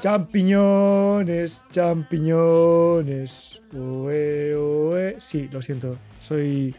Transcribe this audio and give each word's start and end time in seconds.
Champiñones, 0.00 1.62
champiñones. 1.70 3.60
Sí, 5.18 5.48
lo 5.52 5.60
siento. 5.60 5.98
Soy, 6.20 6.74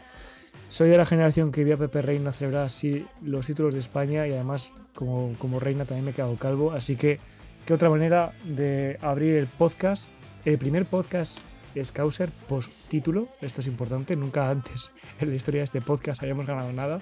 soy 0.68 0.88
de 0.88 0.98
la 0.98 1.06
generación 1.06 1.52
que 1.52 1.62
vio 1.62 1.76
a 1.76 1.78
Pepe 1.78 2.02
Reina 2.02 2.32
celebrar 2.32 2.64
así 2.64 3.06
los 3.22 3.46
títulos 3.46 3.74
de 3.74 3.80
España 3.80 4.26
y 4.26 4.32
además 4.32 4.72
como, 4.96 5.36
como 5.38 5.60
reina 5.60 5.84
también 5.84 6.04
me 6.04 6.10
he 6.10 6.14
quedado 6.14 6.34
calvo. 6.34 6.72
Así 6.72 6.96
que, 6.96 7.20
¿qué 7.64 7.72
otra 7.72 7.90
manera 7.90 8.32
de 8.42 8.98
abrir 9.00 9.36
el 9.36 9.46
podcast? 9.46 10.10
El 10.44 10.58
primer 10.58 10.86
podcast 10.86 11.38
Scouser 11.80 12.32
post 12.48 12.72
título. 12.88 13.28
Esto 13.40 13.60
es 13.60 13.68
importante. 13.68 14.16
Nunca 14.16 14.50
antes 14.50 14.90
en 15.20 15.30
la 15.30 15.36
historia 15.36 15.60
de 15.60 15.66
este 15.66 15.80
podcast 15.80 16.24
hayamos 16.24 16.46
ganado 16.46 16.72
nada. 16.72 16.98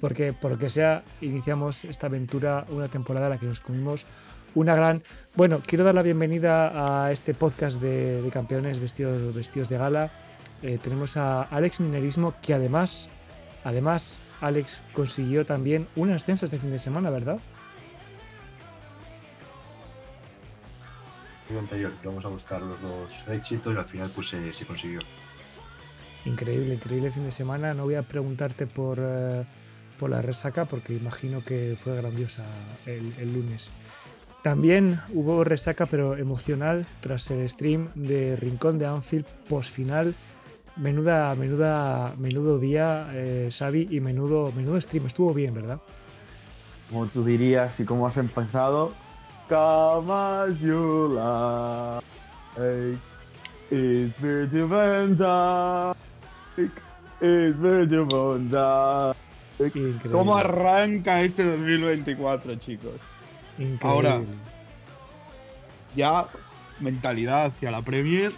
Porque, 0.00 0.32
por 0.32 0.52
lo 0.52 0.58
que 0.58 0.70
sea, 0.70 1.04
iniciamos 1.20 1.84
esta 1.84 2.06
aventura, 2.06 2.64
una 2.70 2.88
temporada 2.88 3.26
en 3.26 3.32
la 3.32 3.38
que 3.38 3.46
nos 3.46 3.60
comimos 3.60 4.06
una 4.54 4.74
gran... 4.74 5.02
Bueno, 5.34 5.60
quiero 5.64 5.84
dar 5.84 5.94
la 5.94 6.02
bienvenida 6.02 7.04
a 7.06 7.12
este 7.12 7.34
podcast 7.34 7.80
de, 7.80 8.28
campeones 8.32 8.80
vestidos, 8.80 9.34
vestidos 9.34 9.68
de 9.68 9.78
gala. 9.78 10.10
Eh, 10.62 10.78
tenemos 10.82 11.16
a 11.16 11.42
Alex 11.42 11.80
Minerismo, 11.80 12.34
que 12.42 12.54
además, 12.54 13.08
además, 13.64 14.20
Alex 14.40 14.82
consiguió 14.92 15.46
también 15.46 15.86
un 15.96 16.10
ascenso 16.10 16.44
este 16.44 16.58
fin 16.58 16.70
de 16.70 16.78
semana, 16.78 17.10
¿verdad? 17.10 17.38
anterior, 21.56 21.92
vamos 22.04 22.24
a 22.26 22.28
buscar 22.28 22.60
los 22.60 22.80
dos 22.82 23.24
éxitos 23.28 23.74
y 23.74 23.78
al 23.78 23.84
final 23.86 24.10
pues 24.14 24.28
se, 24.28 24.66
consiguió. 24.66 24.98
Increíble, 26.24 26.74
increíble 26.74 27.10
fin 27.10 27.24
de 27.24 27.32
semana. 27.32 27.72
No 27.72 27.84
voy 27.84 27.94
a 27.94 28.02
preguntarte 28.02 28.66
por, 28.66 28.98
eh, 29.00 29.44
por 29.98 30.10
la 30.10 30.20
resaca 30.20 30.66
porque 30.66 30.94
imagino 30.94 31.42
que 31.42 31.78
fue 31.82 31.96
grandiosa 31.96 32.44
el, 32.84 33.14
el 33.18 33.32
lunes. 33.32 33.72
También 34.48 34.98
hubo 35.12 35.44
resaca, 35.44 35.84
pero 35.84 36.16
emocional, 36.16 36.86
tras 37.00 37.30
el 37.30 37.46
stream 37.50 37.90
de 37.94 38.34
Rincón 38.34 38.78
de 38.78 38.86
Anfield 38.86 39.26
post 39.46 39.74
final. 39.74 40.14
Menuda, 40.76 41.34
menuda, 41.34 42.14
menudo 42.16 42.58
día, 42.58 43.10
eh, 43.12 43.50
Xavi, 43.50 43.88
y 43.90 44.00
menudo, 44.00 44.50
menudo 44.52 44.80
stream. 44.80 45.04
Estuvo 45.04 45.34
bien, 45.34 45.52
¿verdad? 45.52 45.80
Como 46.88 47.04
tú 47.08 47.22
dirías 47.22 47.78
y 47.78 47.84
como 47.84 48.06
has 48.06 48.16
empezado, 48.16 48.94
Come 49.50 50.56
you 50.62 51.08
like, 51.12 52.02
it's 53.70 54.14
¿Cómo 60.10 60.38
arranca 60.38 61.20
este 61.20 61.44
2024, 61.44 62.54
chicos? 62.54 62.94
Ahora, 63.80 64.22
ya 65.96 66.28
mentalidad 66.78 67.46
hacia 67.46 67.72
la 67.72 67.82
Premier, 67.82 68.32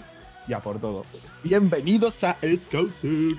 ya 0.48 0.60
por 0.60 0.80
todo. 0.80 1.04
Bienvenidos 1.44 2.24
a 2.24 2.38
Scousers. 2.56 3.36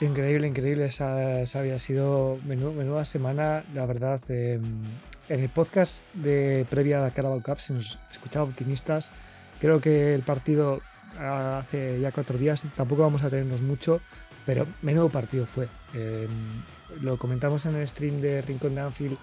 Increíble, 0.00 0.48
increíble. 0.48 0.86
Esa, 0.86 1.42
había 1.58 1.78
sido 1.78 2.38
menuda 2.44 3.04
semana, 3.04 3.64
la 3.74 3.86
verdad. 3.86 4.20
Em, 4.28 4.82
en 5.28 5.40
el 5.40 5.48
podcast 5.48 6.02
de 6.14 6.66
previa 6.68 6.98
a 6.98 7.02
la 7.02 7.10
Carabao 7.12 7.42
Cup 7.42 7.60
se 7.60 7.74
nos 7.74 7.98
escuchaba 8.10 8.46
optimistas. 8.46 9.12
Creo 9.60 9.80
que 9.80 10.14
el 10.14 10.22
partido 10.22 10.80
hace 11.16 12.00
ya 12.00 12.10
cuatro 12.10 12.38
días, 12.38 12.62
tampoco 12.76 13.02
vamos 13.02 13.22
a 13.22 13.30
tenernos 13.30 13.62
mucho, 13.62 14.00
pero 14.46 14.66
menudo 14.82 15.10
partido 15.10 15.46
fue. 15.46 15.68
Em, 15.94 16.62
lo 17.00 17.18
comentamos 17.18 17.66
en 17.66 17.76
el 17.76 17.86
stream 17.86 18.20
de 18.20 18.42
Rincón 18.42 18.74
de 18.74 18.80
Anfield 18.80 19.18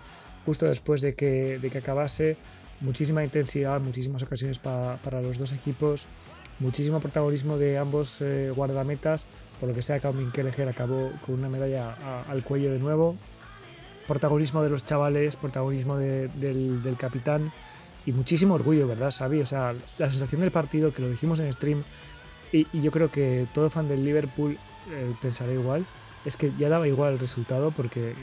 justo 0.46 0.66
después 0.66 1.02
de 1.02 1.16
que, 1.16 1.60
de 1.60 1.70
que 1.70 1.80
acabase. 1.80 2.38
Muchísima 2.82 3.24
intensidad, 3.24 3.80
muchísimas 3.80 4.22
ocasiones 4.24 4.60
para 4.60 5.22
los 5.22 5.38
dos 5.38 5.54
equipos, 5.54 6.08
muchísimo 6.60 7.00
protagonismo 7.00 7.58
de 7.58 7.78
ambos 7.78 8.22
eh, 8.22 8.52
guardametas. 8.56 9.26
Por 9.60 9.70
lo 9.70 9.76
que 9.76 9.82
sea, 9.82 10.00
Kaumin 10.00 10.32
Kelleher 10.32 10.70
acabó 10.70 11.12
con 11.26 11.36
una 11.36 11.50
medalla 11.50 12.24
al 12.28 12.44
cuello 12.44 12.72
de 12.72 12.80
nuevo. 12.80 13.16
Protagonismo 14.08 14.62
de 14.62 14.70
los 14.70 14.86
chavales, 14.86 15.36
protagonismo 15.36 15.98
del, 15.98 16.96
capitán 17.00 17.52
y 18.06 18.12
muchísimo 18.12 18.54
orgullo, 18.54 18.88
¿verdad, 18.88 19.12
Xavi? 19.12 19.42
O 19.42 19.46
sea, 19.46 19.74
la 19.98 20.12
sensación 20.12 20.42
del 20.42 20.52
partido, 20.52 20.94
que 20.94 21.02
lo 21.02 21.10
dijimos 21.10 21.40
en 21.40 21.52
stream, 21.52 21.84
y, 22.52 22.68
yo 22.74 22.92
creo 22.92 23.10
que 23.10 23.48
todo 23.54 23.70
fan 23.70 23.88
del 23.88 24.06
Liverpool 24.06 24.58
eh, 24.92 25.14
pensará 25.22 25.52
igual, 25.52 25.86
es 26.24 26.38
que 26.38 26.52
ya 26.60 26.70
daba 26.70 26.88
igual 26.88 27.14
el 27.14 27.20
resultado 27.20 27.72
porque 27.72 28.14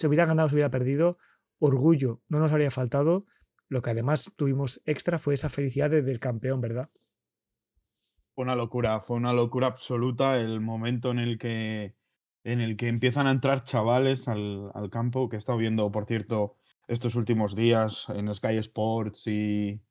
se 0.00 0.08
hubiera 0.08 0.24
ganado, 0.24 0.48
se 0.48 0.54
hubiera 0.54 0.70
perdido, 0.70 1.18
orgullo 1.58 2.22
no 2.28 2.40
nos 2.40 2.52
habría 2.52 2.70
faltado. 2.70 3.26
Lo 3.68 3.82
que 3.82 3.90
además 3.90 4.32
tuvimos 4.36 4.82
extra 4.86 5.18
fue 5.18 5.34
esa 5.34 5.48
felicidad 5.48 5.90
del 5.90 6.18
campeón, 6.18 6.60
¿verdad? 6.60 6.88
Fue 8.34 8.44
una 8.44 8.56
locura, 8.56 9.00
fue 9.00 9.16
una 9.18 9.32
locura 9.32 9.68
absoluta 9.68 10.38
el 10.38 10.60
momento 10.60 11.10
en 11.10 11.18
el 11.18 11.38
que, 11.38 11.94
en 12.42 12.60
el 12.60 12.76
que 12.76 12.88
empiezan 12.88 13.26
a 13.26 13.30
entrar 13.30 13.62
chavales 13.62 14.26
al, 14.26 14.72
campo, 14.90 15.28
que 15.28 15.36
he 15.36 15.38
estado 15.38 15.58
viendo, 15.58 15.92
por 15.92 16.06
cierto, 16.06 16.56
estos 16.88 17.14
últimos 17.14 17.54
días 17.54 18.06
en 18.08 18.34
Sky 18.34 18.56
Sports 18.56 19.26
y, 19.26 19.82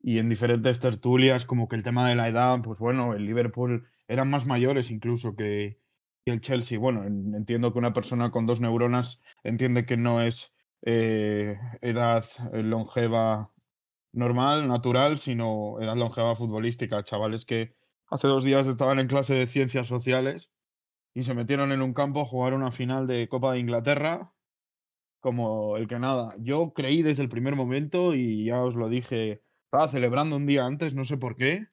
y 0.00 0.18
en 0.18 0.28
diferentes 0.28 0.80
tertulias, 0.80 1.46
como 1.46 1.68
que 1.68 1.76
el 1.76 1.84
tema 1.84 2.06
de 2.08 2.16
la 2.16 2.28
edad, 2.28 2.60
pues 2.62 2.78
bueno, 2.80 3.14
el 3.14 3.24
Liverpool 3.24 3.86
eran 4.08 4.28
más 4.28 4.46
mayores 4.46 4.90
incluso 4.90 5.36
que, 5.36 5.78
y 6.24 6.30
el 6.30 6.40
Chelsea, 6.40 6.78
bueno, 6.78 7.04
entiendo 7.04 7.72
que 7.72 7.78
una 7.78 7.92
persona 7.92 8.30
con 8.30 8.46
dos 8.46 8.60
neuronas 8.60 9.20
entiende 9.42 9.84
que 9.84 9.96
no 9.96 10.22
es 10.22 10.54
eh, 10.82 11.58
edad 11.82 12.24
eh, 12.52 12.62
longeva 12.62 13.52
normal, 14.12 14.68
natural, 14.68 15.18
sino 15.18 15.80
edad 15.80 15.96
longeva 15.96 16.34
futbolística. 16.34 17.04
Chavales 17.04 17.44
que 17.44 17.76
hace 18.08 18.28
dos 18.28 18.44
días 18.44 18.66
estaban 18.66 18.98
en 19.00 19.08
clase 19.08 19.34
de 19.34 19.46
ciencias 19.46 19.86
sociales 19.86 20.50
y 21.14 21.24
se 21.24 21.34
metieron 21.34 21.72
en 21.72 21.82
un 21.82 21.94
campo 21.94 22.22
a 22.22 22.26
jugar 22.26 22.54
una 22.54 22.72
final 22.72 23.06
de 23.06 23.28
Copa 23.28 23.52
de 23.52 23.60
Inglaterra 23.60 24.32
como 25.20 25.76
el 25.76 25.88
que 25.88 25.98
nada. 25.98 26.34
Yo 26.38 26.72
creí 26.74 27.02
desde 27.02 27.22
el 27.22 27.28
primer 27.30 27.56
momento 27.56 28.14
y 28.14 28.46
ya 28.46 28.62
os 28.62 28.74
lo 28.74 28.88
dije, 28.88 29.42
estaba 29.64 29.88
celebrando 29.88 30.36
un 30.36 30.46
día 30.46 30.66
antes, 30.66 30.94
no 30.94 31.04
sé 31.04 31.16
por 31.16 31.34
qué, 31.36 31.68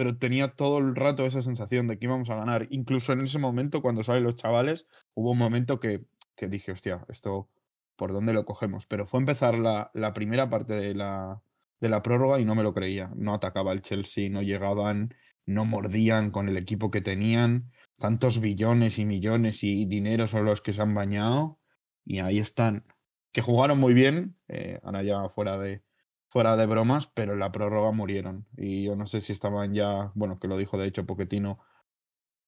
pero 0.00 0.16
tenía 0.16 0.48
todo 0.48 0.78
el 0.78 0.96
rato 0.96 1.26
esa 1.26 1.42
sensación 1.42 1.86
de 1.86 1.98
que 1.98 2.06
íbamos 2.06 2.30
a 2.30 2.34
ganar. 2.34 2.66
Incluso 2.70 3.12
en 3.12 3.20
ese 3.20 3.38
momento, 3.38 3.82
cuando 3.82 4.02
salen 4.02 4.22
los 4.22 4.34
chavales, 4.34 4.86
hubo 5.12 5.32
un 5.32 5.36
momento 5.36 5.78
que, 5.78 6.06
que 6.36 6.48
dije, 6.48 6.72
hostia, 6.72 7.04
esto, 7.10 7.50
¿por 7.96 8.10
dónde 8.10 8.32
lo 8.32 8.46
cogemos? 8.46 8.86
Pero 8.86 9.06
fue 9.06 9.20
empezar 9.20 9.58
la, 9.58 9.90
la 9.92 10.14
primera 10.14 10.48
parte 10.48 10.72
de 10.72 10.94
la, 10.94 11.42
de 11.80 11.90
la 11.90 12.00
prórroga 12.00 12.40
y 12.40 12.46
no 12.46 12.54
me 12.54 12.62
lo 12.62 12.72
creía. 12.72 13.12
No 13.14 13.34
atacaba 13.34 13.74
el 13.74 13.82
Chelsea, 13.82 14.30
no 14.30 14.40
llegaban, 14.40 15.14
no 15.44 15.66
mordían 15.66 16.30
con 16.30 16.48
el 16.48 16.56
equipo 16.56 16.90
que 16.90 17.02
tenían. 17.02 17.70
Tantos 17.98 18.40
billones 18.40 18.98
y 18.98 19.04
millones 19.04 19.62
y 19.62 19.84
dinero 19.84 20.26
son 20.28 20.46
los 20.46 20.62
que 20.62 20.72
se 20.72 20.80
han 20.80 20.94
bañado. 20.94 21.58
Y 22.06 22.20
ahí 22.20 22.38
están. 22.38 22.86
Que 23.32 23.42
jugaron 23.42 23.78
muy 23.78 23.92
bien, 23.92 24.38
eh, 24.48 24.80
ahora 24.82 25.02
ya 25.02 25.28
fuera 25.28 25.58
de, 25.58 25.82
fuera 26.30 26.56
de 26.56 26.66
bromas, 26.66 27.08
pero 27.08 27.32
en 27.32 27.40
la 27.40 27.50
prórroga 27.50 27.90
murieron. 27.90 28.46
Y 28.56 28.84
yo 28.84 28.94
no 28.94 29.06
sé 29.06 29.20
si 29.20 29.32
estaban 29.32 29.74
ya, 29.74 30.12
bueno, 30.14 30.38
que 30.38 30.46
lo 30.46 30.56
dijo 30.56 30.78
de 30.78 30.86
hecho 30.86 31.04
Poquetino, 31.04 31.58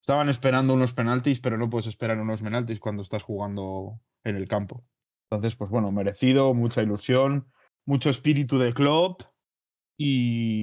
estaban 0.00 0.28
esperando 0.28 0.72
unos 0.72 0.92
penaltis, 0.92 1.40
pero 1.40 1.58
no 1.58 1.68
puedes 1.68 1.88
esperar 1.88 2.18
unos 2.18 2.42
penaltis 2.42 2.78
cuando 2.78 3.02
estás 3.02 3.24
jugando 3.24 4.00
en 4.22 4.36
el 4.36 4.46
campo. 4.46 4.84
Entonces, 5.28 5.56
pues 5.56 5.68
bueno, 5.70 5.90
merecido, 5.90 6.54
mucha 6.54 6.80
ilusión, 6.80 7.48
mucho 7.84 8.08
espíritu 8.08 8.56
de 8.56 8.72
club 8.72 9.16
y, 9.98 10.62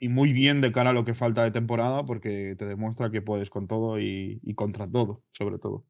y 0.00 0.08
muy 0.08 0.32
bien 0.32 0.60
de 0.60 0.72
cara 0.72 0.90
a 0.90 0.94
lo 0.94 1.04
que 1.04 1.14
falta 1.14 1.44
de 1.44 1.52
temporada, 1.52 2.04
porque 2.04 2.56
te 2.58 2.66
demuestra 2.66 3.12
que 3.12 3.22
puedes 3.22 3.48
con 3.48 3.68
todo 3.68 4.00
y, 4.00 4.40
y 4.42 4.54
contra 4.54 4.90
todo, 4.90 5.22
sobre 5.30 5.58
todo. 5.58 5.84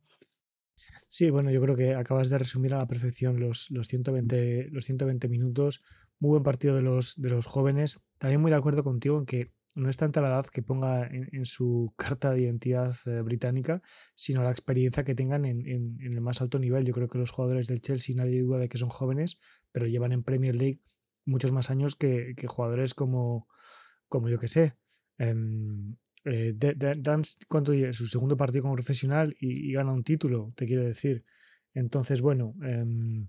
Sí, 1.09 1.31
bueno, 1.31 1.51
yo 1.51 1.63
creo 1.63 1.75
que 1.75 1.95
acabas 1.95 2.29
de 2.29 2.37
resumir 2.37 2.75
a 2.75 2.79
la 2.79 2.87
perfección 2.87 3.41
los, 3.41 3.71
los, 3.71 3.89
120, 3.89 4.69
los 4.71 4.85
120 4.85 5.29
minutos 5.29 5.83
muy 6.21 6.31
buen 6.31 6.43
partido 6.43 6.75
de 6.75 6.83
los, 6.83 7.21
de 7.21 7.31
los 7.31 7.47
jóvenes. 7.47 8.01
También 8.19 8.41
muy 8.41 8.51
de 8.51 8.57
acuerdo 8.57 8.83
contigo 8.85 9.19
en 9.19 9.27
que 9.27 9.53
no 9.75 9.89
es 9.89 9.97
tanta 9.97 10.21
la 10.21 10.29
edad 10.29 10.47
que 10.47 10.63
ponga 10.63 11.07
en, 11.07 11.47
su 11.47 11.95
carta 11.97 12.33
de 12.33 12.43
identidad 12.43 12.95
eh, 13.07 13.21
británica, 13.23 13.81
sino 14.15 14.43
la 14.43 14.51
experiencia 14.51 15.05
que 15.05 15.15
tengan 15.15 15.45
en, 15.45 15.99
el 16.01 16.21
más 16.21 16.41
alto 16.43 16.59
nivel. 16.59 16.85
Yo 16.85 16.93
creo 16.93 17.09
que 17.09 17.19
los 17.19 17.31
jugadores 17.31 17.69
del 17.69 17.81
Chelsea, 17.81 18.17
nadie 18.17 18.43
duda 18.43 18.59
de 18.59 18.69
que 18.69 18.79
son 18.79 18.89
jóvenes, 18.89 19.39
pero 19.73 19.87
llevan 19.87 20.13
en 20.13 20.25
Premier 20.25 20.55
League 20.55 20.81
muchos 21.25 21.53
más 21.53 21.71
años 21.71 21.95
que, 21.95 22.35
jugadores 22.47 22.95
como, 22.95 23.49
como 24.09 24.29
yo 24.29 24.39
que 24.39 24.49
sé. 24.49 24.75
Um, 25.19 25.97
eh, 26.25 26.55
Dance, 26.55 27.37
¿cuánto 27.49 27.73
Su 27.93 28.07
segundo 28.07 28.37
partido 28.37 28.63
como 28.63 28.75
profesional 28.75 29.37
y, 29.39 29.73
gana 29.73 29.93
un 29.93 30.05
título, 30.05 30.53
te 30.57 30.67
quiero 30.67 30.85
decir. 30.85 31.25
Entonces, 31.75 32.21
bueno, 32.21 32.55
em, 32.63 33.29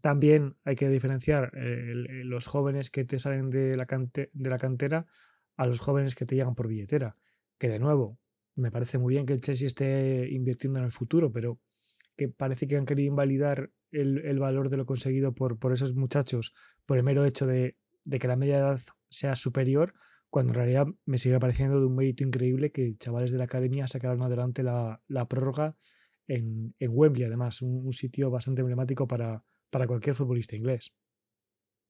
también 0.00 0.56
hay 0.64 0.76
que 0.76 0.88
diferenciar 0.88 1.52
eh, 1.54 1.92
los 2.24 2.46
jóvenes 2.46 2.90
que 2.90 3.04
te 3.04 3.18
salen 3.18 3.50
de 3.50 3.76
la, 3.76 3.86
de 3.86 4.50
la 4.50 4.58
cantera 4.58 5.06
a 5.56 5.66
los 5.66 5.80
jóvenes 5.80 6.14
que 6.14 6.26
te 6.26 6.36
llegan 6.36 6.54
por 6.54 6.68
billetera. 6.68 7.16
Que 7.58 7.68
de 7.68 7.78
nuevo, 7.78 8.18
me 8.54 8.70
parece 8.70 8.98
muy 8.98 9.14
bien 9.14 9.26
que 9.26 9.32
el 9.32 9.40
Chelsea 9.40 9.66
esté 9.66 10.28
invirtiendo 10.30 10.78
en 10.78 10.84
el 10.84 10.92
futuro, 10.92 11.32
pero 11.32 11.60
que 12.16 12.28
parece 12.28 12.66
que 12.66 12.76
han 12.76 12.86
querido 12.86 13.08
invalidar 13.08 13.70
el, 13.90 14.38
valor 14.38 14.70
de 14.70 14.76
lo 14.76 14.86
conseguido 14.86 15.34
por, 15.34 15.58
por 15.58 15.72
esos 15.72 15.94
muchachos 15.94 16.52
por 16.84 16.98
el 16.98 17.04
mero 17.04 17.24
hecho 17.24 17.46
de, 17.46 17.76
de 18.04 18.18
que 18.18 18.28
la 18.28 18.36
media 18.36 18.58
edad 18.58 18.80
sea 19.08 19.36
superior, 19.36 19.94
cuando 20.28 20.52
en 20.52 20.56
realidad 20.56 20.86
me 21.06 21.18
sigue 21.18 21.38
pareciendo 21.38 21.80
de 21.80 21.86
un 21.86 21.94
mérito 21.94 22.24
increíble 22.24 22.70
que 22.70 22.96
chavales 22.98 23.32
de 23.32 23.38
la 23.38 23.44
academia 23.44 23.86
sacaron 23.86 24.22
adelante 24.22 24.62
la, 24.62 25.00
la 25.06 25.26
prórroga 25.26 25.76
en, 26.26 26.74
en, 26.78 26.90
Wembley, 26.92 27.24
además, 27.24 27.62
un 27.62 27.92
sitio 27.94 28.30
bastante 28.30 28.60
emblemático 28.60 29.08
para, 29.08 29.42
para, 29.70 29.86
cualquier 29.86 30.14
futbolista 30.14 30.56
inglés. 30.56 30.92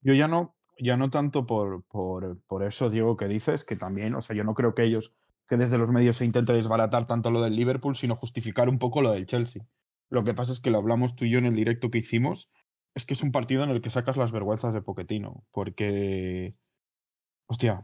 Yo 0.01 0.13
ya 0.13 0.27
no, 0.27 0.55
ya 0.77 0.97
no 0.97 1.09
tanto 1.09 1.45
por, 1.45 1.83
por, 1.83 2.41
por, 2.43 2.63
eso, 2.63 2.89
Diego, 2.89 3.17
que 3.17 3.27
dices, 3.27 3.65
que 3.65 3.75
también, 3.75 4.15
o 4.15 4.21
sea, 4.21 4.35
yo 4.35 4.43
no 4.43 4.53
creo 4.53 4.73
que 4.73 4.83
ellos, 4.83 5.13
que 5.47 5.57
desde 5.57 5.77
los 5.77 5.89
medios 5.89 6.17
se 6.17 6.25
intente 6.25 6.53
desbaratar 6.53 7.05
tanto 7.05 7.31
lo 7.31 7.41
del 7.41 7.55
Liverpool, 7.55 7.95
sino 7.95 8.15
justificar 8.15 8.69
un 8.69 8.79
poco 8.79 9.01
lo 9.01 9.11
del 9.11 9.25
Chelsea. 9.25 9.63
Lo 10.09 10.23
que 10.23 10.33
pasa 10.33 10.53
es 10.53 10.61
que 10.61 10.71
lo 10.71 10.77
hablamos 10.77 11.15
tú 11.15 11.25
y 11.25 11.31
yo 11.31 11.39
en 11.39 11.45
el 11.45 11.55
directo 11.55 11.89
que 11.89 11.99
hicimos, 11.99 12.49
es 12.95 13.05
que 13.05 13.13
es 13.13 13.23
un 13.23 13.31
partido 13.31 13.63
en 13.63 13.69
el 13.69 13.81
que 13.81 13.89
sacas 13.89 14.17
las 14.17 14.31
vergüenzas 14.31 14.73
de 14.73 14.81
Poquetino, 14.81 15.43
porque, 15.51 16.55
hostia, 17.47 17.83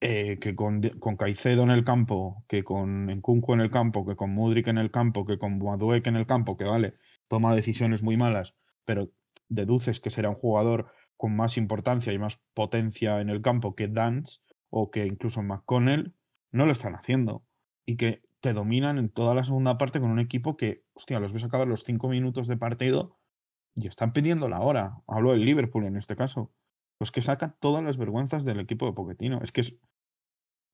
eh, 0.00 0.38
que 0.40 0.54
con, 0.54 0.82
con, 1.00 1.16
Caicedo 1.16 1.62
en 1.62 1.70
el 1.70 1.84
campo, 1.84 2.44
que 2.48 2.64
con 2.64 3.06
Nkunku 3.06 3.54
en 3.54 3.60
el 3.60 3.70
campo, 3.70 4.04
que 4.04 4.16
con 4.16 4.30
Mudrik 4.30 4.68
en 4.68 4.78
el 4.78 4.90
campo, 4.90 5.24
que 5.24 5.38
con 5.38 5.58
Madueke 5.58 6.10
en 6.10 6.16
el 6.16 6.26
campo, 6.26 6.56
que 6.56 6.64
vale, 6.64 6.92
toma 7.28 7.54
decisiones 7.54 8.02
muy 8.02 8.16
malas, 8.16 8.54
pero 8.84 9.10
deduces 9.48 10.00
que 10.00 10.10
será 10.10 10.30
un 10.30 10.36
jugador 10.36 10.90
con 11.16 11.34
más 11.34 11.56
importancia 11.56 12.12
y 12.12 12.18
más 12.18 12.40
potencia 12.54 13.20
en 13.20 13.30
el 13.30 13.42
campo 13.42 13.74
que 13.74 13.88
Dance 13.88 14.40
o 14.70 14.90
que 14.90 15.06
incluso 15.06 15.42
McConnell, 15.42 16.14
no 16.50 16.66
lo 16.66 16.72
están 16.72 16.94
haciendo. 16.94 17.44
Y 17.86 17.96
que 17.96 18.22
te 18.40 18.52
dominan 18.52 18.98
en 18.98 19.08
toda 19.08 19.34
la 19.34 19.44
segunda 19.44 19.78
parte 19.78 20.00
con 20.00 20.10
un 20.10 20.20
equipo 20.20 20.56
que, 20.56 20.84
hostia, 20.94 21.20
los 21.20 21.32
ves 21.32 21.44
acabar 21.44 21.66
los 21.66 21.84
cinco 21.84 22.08
minutos 22.08 22.48
de 22.48 22.56
partido 22.56 23.18
y 23.74 23.86
están 23.86 24.12
pidiendo 24.12 24.48
la 24.48 24.60
hora. 24.60 25.02
Hablo 25.06 25.32
del 25.32 25.42
Liverpool 25.42 25.84
en 25.84 25.96
este 25.96 26.16
caso. 26.16 26.52
Pues 26.98 27.10
que 27.10 27.22
saca 27.22 27.56
todas 27.60 27.84
las 27.84 27.96
vergüenzas 27.96 28.44
del 28.44 28.60
equipo 28.60 28.86
de 28.86 28.92
Poquetino. 28.92 29.40
Es 29.42 29.52
que 29.52 29.60
es. 29.60 29.76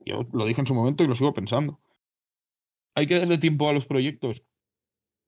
Yo 0.04 0.26
lo 0.32 0.46
dije 0.46 0.60
en 0.60 0.66
su 0.66 0.74
momento 0.74 1.04
y 1.04 1.06
lo 1.06 1.14
sigo 1.14 1.34
pensando. 1.34 1.80
Hay 2.94 3.06
que 3.06 3.19
darle 3.19 3.38
tiempo 3.38 3.69
a 3.69 3.72
los 3.72 3.86
proyectos. 3.86 4.44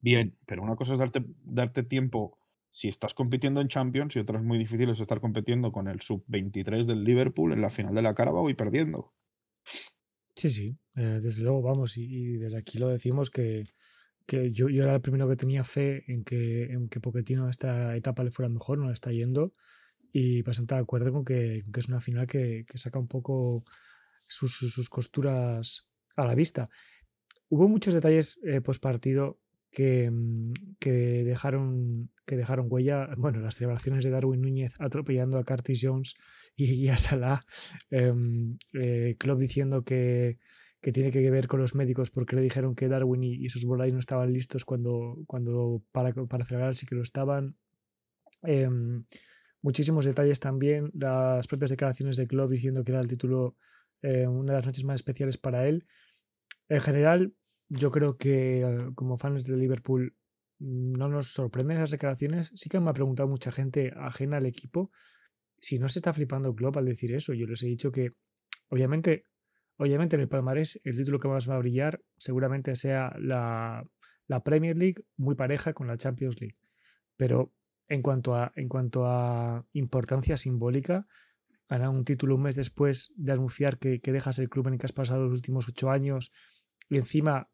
Bien, 0.00 0.36
pero 0.46 0.62
una 0.62 0.76
cosa 0.76 0.92
es 0.92 0.98
darte, 0.98 1.24
darte 1.42 1.82
tiempo 1.82 2.38
si 2.74 2.88
estás 2.88 3.14
compitiendo 3.14 3.60
en 3.60 3.68
Champions 3.68 4.16
y 4.16 4.18
otra 4.18 4.40
es 4.40 4.44
muy 4.44 4.58
difícil 4.58 4.90
es 4.90 4.98
estar 4.98 5.20
compitiendo 5.20 5.70
con 5.70 5.86
el 5.86 6.00
sub-23 6.00 6.86
del 6.86 7.04
Liverpool 7.04 7.52
en 7.52 7.62
la 7.62 7.70
final 7.70 7.94
de 7.94 8.02
la 8.02 8.16
Carabao 8.16 8.50
y 8.50 8.54
perdiendo. 8.54 9.14
Sí, 10.34 10.50
sí, 10.50 10.76
eh, 10.96 11.20
desde 11.22 11.44
luego, 11.44 11.62
vamos, 11.62 11.96
y, 11.96 12.36
desde 12.36 12.58
aquí 12.58 12.78
lo 12.78 12.88
decimos 12.88 13.30
que, 13.30 13.62
que 14.26 14.50
yo, 14.50 14.68
yo, 14.68 14.82
era 14.82 14.96
el 14.96 15.00
primero 15.00 15.28
que 15.28 15.36
tenía 15.36 15.62
fe 15.62 16.02
en 16.12 16.24
que, 16.24 16.64
en 16.64 16.88
que 16.88 16.98
Pochettino 16.98 17.48
esta 17.48 17.94
etapa 17.94 18.24
le 18.24 18.32
fuera 18.32 18.48
mejor, 18.48 18.78
no 18.78 18.88
le 18.88 18.92
está 18.92 19.12
yendo, 19.12 19.54
y 20.12 20.42
bastante 20.42 20.74
de 20.74 20.80
acuerdo 20.80 21.12
con 21.12 21.24
que, 21.24 21.62
que 21.72 21.78
es 21.78 21.86
una 21.86 22.00
final 22.00 22.26
que, 22.26 22.66
que 22.66 22.76
saca 22.76 22.98
un 22.98 23.06
poco 23.06 23.62
sus, 24.26 24.52
sus, 24.52 24.74
sus, 24.74 24.88
costuras 24.88 25.92
a 26.16 26.24
la 26.24 26.34
vista. 26.34 26.68
Hubo 27.48 27.68
muchos 27.68 27.94
detalles 27.94 28.36
eh, 28.42 28.60
post 28.60 28.82
partido 28.82 29.38
que, 29.74 30.10
que, 30.78 30.92
dejaron, 31.24 32.10
que 32.24 32.36
dejaron 32.36 32.68
huella. 32.70 33.08
Bueno, 33.18 33.40
las 33.40 33.56
celebraciones 33.56 34.04
de 34.04 34.10
Darwin 34.10 34.40
Núñez 34.40 34.74
atropellando 34.78 35.36
a 35.36 35.44
Curtis 35.44 35.80
Jones 35.82 36.14
y, 36.56 36.88
a 36.88 36.96
Salah. 36.96 37.40
Eh, 37.90 38.14
eh, 38.72 39.16
diciendo 39.36 39.82
que, 39.82 40.38
que, 40.80 40.92
tiene 40.92 41.10
que 41.10 41.28
ver 41.30 41.48
con 41.48 41.60
los 41.60 41.74
médicos 41.74 42.10
porque 42.10 42.36
le 42.36 42.42
dijeron 42.42 42.74
que 42.74 42.88
Darwin 42.88 43.24
y, 43.24 43.48
sus 43.48 43.64
bolais 43.64 43.92
no 43.92 43.98
estaban 43.98 44.32
listos 44.32 44.64
cuando, 44.64 45.18
cuando 45.26 45.82
para, 45.92 46.12
para 46.12 46.44
celebrar, 46.44 46.76
sí 46.76 46.86
que 46.86 46.94
lo 46.94 47.02
estaban. 47.02 47.56
Eh, 48.44 48.68
muchísimos 49.60 50.04
detalles 50.04 50.38
también, 50.40 50.90
las 50.94 51.48
propias 51.48 51.70
declaraciones 51.70 52.16
de 52.16 52.26
Klopp 52.28 52.50
diciendo 52.50 52.84
que 52.84 52.92
era 52.92 53.00
el 53.00 53.08
título, 53.08 53.56
eh, 54.02 54.28
una 54.28 54.52
de 54.52 54.58
las 54.58 54.66
noches 54.66 54.84
más 54.84 54.96
especiales 54.96 55.36
para 55.36 55.66
él. 55.66 55.86
En 56.68 56.80
general, 56.80 57.34
yo 57.74 57.90
creo 57.90 58.16
que 58.16 58.62
eh, 58.62 58.90
como 58.94 59.18
fans 59.18 59.46
de 59.46 59.56
Liverpool 59.56 60.14
no 60.58 61.08
nos 61.08 61.32
sorprenden 61.32 61.78
esas 61.78 61.90
declaraciones. 61.90 62.52
Sí 62.54 62.68
que 62.68 62.80
me 62.80 62.90
ha 62.90 62.94
preguntado 62.94 63.28
mucha 63.28 63.50
gente 63.50 63.92
ajena 63.96 64.36
al 64.36 64.46
equipo 64.46 64.90
si 65.58 65.78
no 65.78 65.88
se 65.88 65.98
está 65.98 66.12
flipando 66.12 66.54
Klopp 66.54 66.76
al 66.76 66.86
decir 66.86 67.12
eso. 67.14 67.32
Yo 67.32 67.46
les 67.46 67.62
he 67.62 67.66
dicho 67.66 67.90
que, 67.90 68.12
obviamente, 68.68 69.26
obviamente 69.76 70.16
en 70.16 70.22
el 70.22 70.28
palmarés 70.28 70.80
el 70.84 70.96
título 70.96 71.18
que 71.18 71.28
más 71.28 71.48
va 71.48 71.56
a 71.56 71.58
brillar 71.58 72.00
seguramente 72.16 72.76
sea 72.76 73.14
la, 73.18 73.84
la 74.26 74.44
Premier 74.44 74.76
League 74.76 75.04
muy 75.16 75.34
pareja 75.34 75.72
con 75.72 75.88
la 75.88 75.96
Champions 75.96 76.40
League. 76.40 76.56
Pero 77.16 77.52
en 77.88 78.02
cuanto 78.02 78.34
a, 78.34 78.52
en 78.54 78.68
cuanto 78.68 79.06
a 79.06 79.66
importancia 79.72 80.36
simbólica, 80.36 81.06
ganar 81.68 81.88
un 81.88 82.04
título 82.04 82.36
un 82.36 82.42
mes 82.42 82.54
después 82.54 83.12
de 83.16 83.32
anunciar 83.32 83.78
que, 83.78 84.00
que, 84.00 84.12
dejas 84.12 84.38
el 84.38 84.48
club 84.48 84.68
en 84.68 84.74
el 84.74 84.78
que 84.78 84.86
has 84.86 84.92
pasado 84.92 85.24
los 85.24 85.32
últimos 85.32 85.68
ocho 85.68 85.90
años 85.90 86.30
y 86.88 86.96
encima 86.96 87.48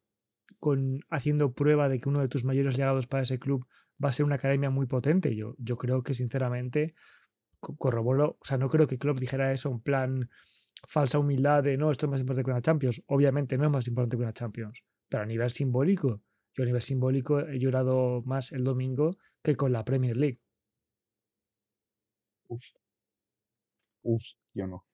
con, 0.59 1.01
haciendo 1.11 1.53
prueba 1.53 1.89
de 1.89 2.01
que 2.01 2.09
uno 2.09 2.21
de 2.21 2.29
tus 2.29 2.45
mayores 2.45 2.77
llegados 2.77 3.07
para 3.07 3.23
ese 3.23 3.39
club 3.39 3.67
va 4.03 4.09
a 4.09 4.13
ser 4.13 4.25
una 4.27 4.37
academia 4.37 4.71
muy 4.71 4.87
potente. 4.87 5.35
Yo, 5.37 5.55
yo 5.59 5.77
creo 5.77 6.03
que 6.03 6.15
sinceramente 6.15 6.95
corroboro, 7.61 8.39
o 8.41 8.45
sea, 8.45 8.57
no 8.57 8.71
creo 8.71 8.87
que 8.87 8.99
Klopp 8.99 9.19
dijera 9.19 9.53
eso 9.53 9.71
en 9.71 9.81
plan 9.81 10.31
falsa 10.89 11.19
humildad 11.19 11.63
de 11.63 11.77
no, 11.77 11.91
esto 11.91 12.07
es 12.07 12.11
más 12.11 12.21
importante 12.21 12.47
que 12.47 12.51
una 12.51 12.63
Champions. 12.63 13.03
Obviamente 13.07 13.59
no 13.59 13.65
es 13.65 13.71
más 13.71 13.89
importante 13.89 14.17
que 14.17 14.23
una 14.23 14.33
Champions, 14.33 14.83
pero 15.09 15.23
a 15.23 15.27
nivel 15.27 15.51
simbólico, 15.51 16.23
yo 16.55 16.63
a 16.63 16.67
nivel 16.67 16.83
simbólico 16.83 17.41
he 17.41 17.59
llorado 17.59 18.23
más 18.23 18.53
el 18.53 18.65
domingo 18.65 19.17
que 19.43 19.57
con 19.57 19.73
la 19.73 19.85
Premier 19.85 20.17
League. 20.17 20.41
Uf. 22.49 22.65
Uf, 24.03 24.23
yo 24.55 24.67
no. 24.67 24.85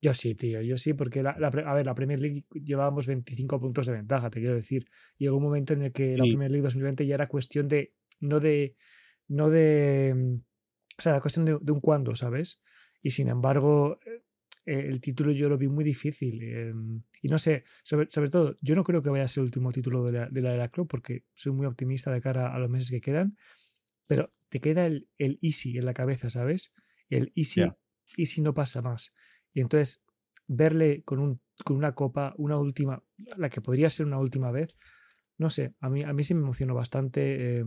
Yo 0.00 0.14
sí, 0.14 0.34
tío, 0.34 0.62
yo 0.62 0.78
sí, 0.78 0.94
porque 0.94 1.22
la, 1.22 1.36
la, 1.38 1.48
a 1.48 1.74
ver, 1.74 1.86
la 1.86 1.94
Premier 1.94 2.20
League 2.20 2.44
llevábamos 2.52 3.06
25 3.06 3.60
puntos 3.60 3.86
de 3.86 3.92
ventaja, 3.92 4.30
te 4.30 4.40
quiero 4.40 4.54
decir. 4.54 4.86
Llegó 5.16 5.36
un 5.36 5.42
momento 5.42 5.72
en 5.72 5.82
el 5.82 5.92
que 5.92 6.16
la 6.16 6.24
Premier 6.24 6.50
League 6.50 6.62
2020 6.62 7.06
ya 7.06 7.16
era 7.16 7.26
cuestión 7.26 7.66
de, 7.66 7.94
no 8.20 8.38
de, 8.38 8.76
no 9.26 9.50
de, 9.50 10.38
o 10.96 11.02
sea, 11.02 11.12
era 11.12 11.20
cuestión 11.20 11.44
de, 11.44 11.58
de 11.60 11.72
un 11.72 11.80
cuándo, 11.80 12.14
¿sabes? 12.14 12.60
Y 13.02 13.10
sin 13.10 13.28
embargo, 13.28 13.98
el 14.68 15.00
título 15.00 15.32
yo 15.32 15.48
lo 15.48 15.56
vi 15.56 15.68
muy 15.68 15.84
difícil. 15.84 16.40
Eh, 16.42 16.72
y 17.22 17.28
no 17.28 17.38
sé, 17.38 17.64
sobre, 17.82 18.08
sobre, 18.10 18.28
todo, 18.28 18.56
yo 18.60 18.74
no 18.74 18.84
creo 18.84 19.02
que 19.02 19.10
vaya 19.10 19.24
a 19.24 19.28
ser 19.28 19.40
el 19.40 19.46
último 19.46 19.72
título 19.72 20.04
de 20.04 20.12
la, 20.12 20.28
de 20.28 20.42
la 20.42 20.54
era 20.54 20.68
club 20.68 20.86
porque 20.88 21.24
soy 21.34 21.52
muy 21.52 21.66
optimista 21.66 22.12
de 22.12 22.20
cara 22.20 22.54
a 22.54 22.58
los 22.58 22.68
meses 22.68 22.90
que 22.90 23.00
quedan, 23.00 23.36
pero 24.06 24.32
te 24.48 24.60
queda 24.60 24.86
el, 24.86 25.08
el 25.16 25.38
easy 25.42 25.78
en 25.78 25.86
la 25.86 25.94
cabeza, 25.94 26.28
¿sabes? 26.28 26.74
El 27.08 27.32
easy, 27.34 27.60
yeah. 27.60 27.76
easy 28.16 28.42
no 28.42 28.52
pasa 28.52 28.82
más. 28.82 29.14
Y 29.52 29.60
entonces, 29.60 30.04
verle 30.46 31.02
con, 31.04 31.18
un, 31.18 31.40
con 31.64 31.76
una 31.76 31.94
copa, 31.94 32.34
una 32.36 32.58
última, 32.58 33.02
la 33.36 33.50
que 33.50 33.60
podría 33.60 33.90
ser 33.90 34.06
una 34.06 34.18
última 34.18 34.50
vez, 34.50 34.74
no 35.38 35.50
sé, 35.50 35.74
a 35.80 35.88
mí, 35.88 36.02
a 36.02 36.12
mí 36.12 36.24
sí 36.24 36.34
me 36.34 36.42
emocionó 36.42 36.74
bastante. 36.74 37.60
Eh, 37.60 37.64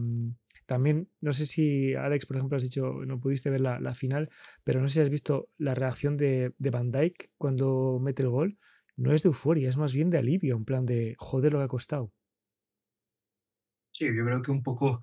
también, 0.65 1.09
no 1.21 1.33
sé 1.33 1.45
si, 1.45 1.95
Alex, 1.95 2.25
por 2.25 2.37
ejemplo, 2.37 2.57
has 2.57 2.63
dicho, 2.63 2.93
no 3.05 3.19
pudiste 3.19 3.49
ver 3.49 3.61
la, 3.61 3.79
la 3.79 3.95
final, 3.95 4.29
pero 4.63 4.81
no 4.81 4.87
sé 4.87 4.95
si 4.95 5.01
has 5.01 5.09
visto 5.09 5.49
la 5.57 5.73
reacción 5.73 6.17
de, 6.17 6.53
de, 6.57 6.69
Van 6.69 6.91
Dyke 6.91 7.31
cuando 7.37 7.99
mete 8.01 8.23
el 8.23 8.29
gol. 8.29 8.57
No 8.97 9.13
es 9.13 9.23
de 9.23 9.27
euforia, 9.27 9.69
es 9.69 9.77
más 9.77 9.93
bien 9.93 10.09
de 10.09 10.17
alivio, 10.17 10.55
en 10.55 10.65
plan 10.65 10.85
de 10.85 11.15
joder 11.17 11.53
lo 11.53 11.59
que 11.59 11.65
ha 11.65 11.69
costado. 11.69 12.11
Sí, 13.91 14.05
yo 14.05 14.25
creo 14.25 14.41
que 14.41 14.51
un 14.51 14.63
poco 14.63 15.01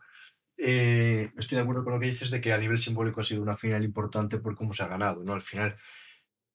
eh, 0.59 1.31
estoy 1.39 1.57
de 1.57 1.63
acuerdo 1.63 1.85
con 1.85 1.95
lo 1.95 2.01
que 2.01 2.07
dices 2.07 2.31
de 2.31 2.41
que 2.41 2.53
a 2.53 2.59
nivel 2.59 2.79
simbólico 2.79 3.21
ha 3.21 3.25
sido 3.25 3.43
una 3.43 3.57
final 3.57 3.85
importante 3.85 4.39
por 4.39 4.57
cómo 4.57 4.73
se 4.73 4.83
ha 4.83 4.89
ganado, 4.89 5.23
¿no? 5.25 5.35
Al 5.35 5.43
final, 5.43 5.77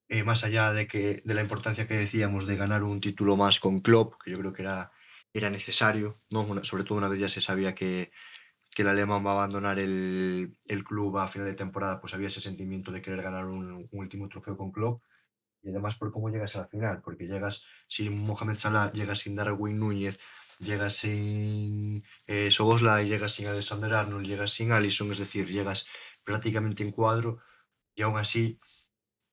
eh, 0.09 0.23
más 0.23 0.43
allá 0.43 0.71
de, 0.73 0.87
que, 0.87 1.21
de 1.23 1.33
la 1.33 1.41
importancia 1.41 1.87
que 1.87 1.97
decíamos 1.97 2.45
de 2.45 2.55
ganar 2.55 2.83
un 2.83 3.01
título 3.01 3.35
más 3.37 3.59
con 3.59 3.81
Klopp, 3.81 4.15
que 4.23 4.31
yo 4.31 4.39
creo 4.39 4.53
que 4.53 4.61
era, 4.63 4.91
era 5.33 5.49
necesario, 5.49 6.21
¿no? 6.31 6.63
Sobre 6.63 6.83
todo 6.83 6.97
una 6.97 7.07
vez 7.07 7.19
ya 7.19 7.29
se 7.29 7.41
sabía 7.41 7.73
que, 7.73 8.11
que 8.73 8.81
el 8.81 8.89
alemán 8.89 9.25
va 9.25 9.31
a 9.31 9.33
abandonar 9.33 9.79
el, 9.79 10.57
el, 10.67 10.83
club 10.83 11.17
a 11.17 11.27
final 11.27 11.47
de 11.47 11.55
temporada, 11.55 12.01
pues 12.01 12.13
había 12.13 12.27
ese 12.27 12.41
sentimiento 12.41 12.91
de 12.91 13.01
querer 13.01 13.21
ganar 13.21 13.45
un, 13.45 13.71
un, 13.71 13.87
último 13.91 14.27
trofeo 14.29 14.57
con 14.57 14.71
Klopp. 14.71 15.03
Y 15.63 15.69
además 15.69 15.95
por 15.95 16.11
cómo 16.11 16.29
llegas 16.29 16.55
a 16.55 16.59
la 16.59 16.67
final, 16.67 17.01
porque 17.01 17.25
llegas 17.25 17.63
sin 17.87 18.21
Mohamed 18.21 18.55
Salah, 18.55 18.91
llegas 18.91 19.19
sin 19.19 19.35
Darwin 19.35 19.79
Núñez, 19.79 20.19
llegas 20.59 20.93
sin 20.93 22.03
eh, 22.27 22.51
Soboslai, 22.51 23.07
llegas 23.07 23.33
sin 23.33 23.47
Alexander 23.47 23.93
Arnold, 23.93 24.25
llegas 24.25 24.51
sin 24.51 24.71
Allison, 24.71 25.11
es 25.11 25.19
decir, 25.19 25.47
llegas 25.47 25.87
prácticamente 26.23 26.83
en 26.83 26.91
cuadro 26.91 27.39
y 27.95 28.01
aún 28.01 28.17
así 28.17 28.59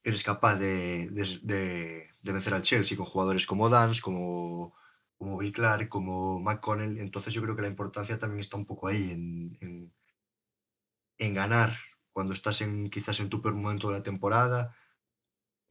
eres 0.03 0.23
capaz 0.23 0.57
de, 0.57 1.09
de, 1.11 1.39
de, 2.23 2.33
vencer 2.33 2.55
al 2.55 2.63
Chelsea 2.63 2.97
con 2.97 3.07
jugadores 3.07 3.47
como 3.47 3.69
Dance, 3.69 4.01
como 4.01 4.75
como 5.21 5.37
Bill 5.37 5.53
Clark, 5.53 5.91
como 5.91 6.41
McConnell. 6.41 6.99
Entonces 6.99 7.35
yo 7.35 7.43
creo 7.43 7.55
que 7.55 7.61
la 7.61 7.69
importancia 7.69 8.19
también 8.19 8.41
está 8.41 8.57
un 8.57 8.65
poco 8.65 8.89
ahí 8.89 9.11
en, 9.11 9.55
en, 9.61 9.93
en 11.19 11.35
ganar 11.35 11.75
cuando 12.13 12.33
estás 12.33 12.63
en 12.63 12.89
quizás 12.89 13.21
en 13.21 13.29
tu 13.29 13.43
peor 13.43 13.55
momento 13.55 13.89
de 13.89 13.99
la 13.99 14.03
temporada. 14.03 14.75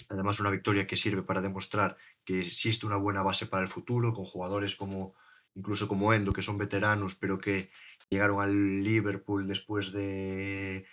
Además 0.09 0.39
una 0.39 0.51
victoria 0.51 0.85
que 0.85 0.95
sirve 0.95 1.23
para 1.23 1.41
demostrar 1.41 1.97
que 2.23 2.41
existe 2.41 2.85
una 2.85 2.97
buena 2.97 3.23
base 3.23 3.47
para 3.47 3.63
el 3.63 3.69
futuro, 3.69 4.13
con 4.13 4.23
jugadores 4.23 4.75
como 4.75 5.15
incluso 5.55 5.87
como 5.87 6.13
Endo, 6.13 6.31
que 6.31 6.43
son 6.43 6.59
veteranos, 6.59 7.15
pero 7.15 7.39
que 7.39 7.71
llegaron 8.09 8.41
al 8.41 8.83
Liverpool 8.83 9.47
después 9.47 9.91
de 9.91 10.85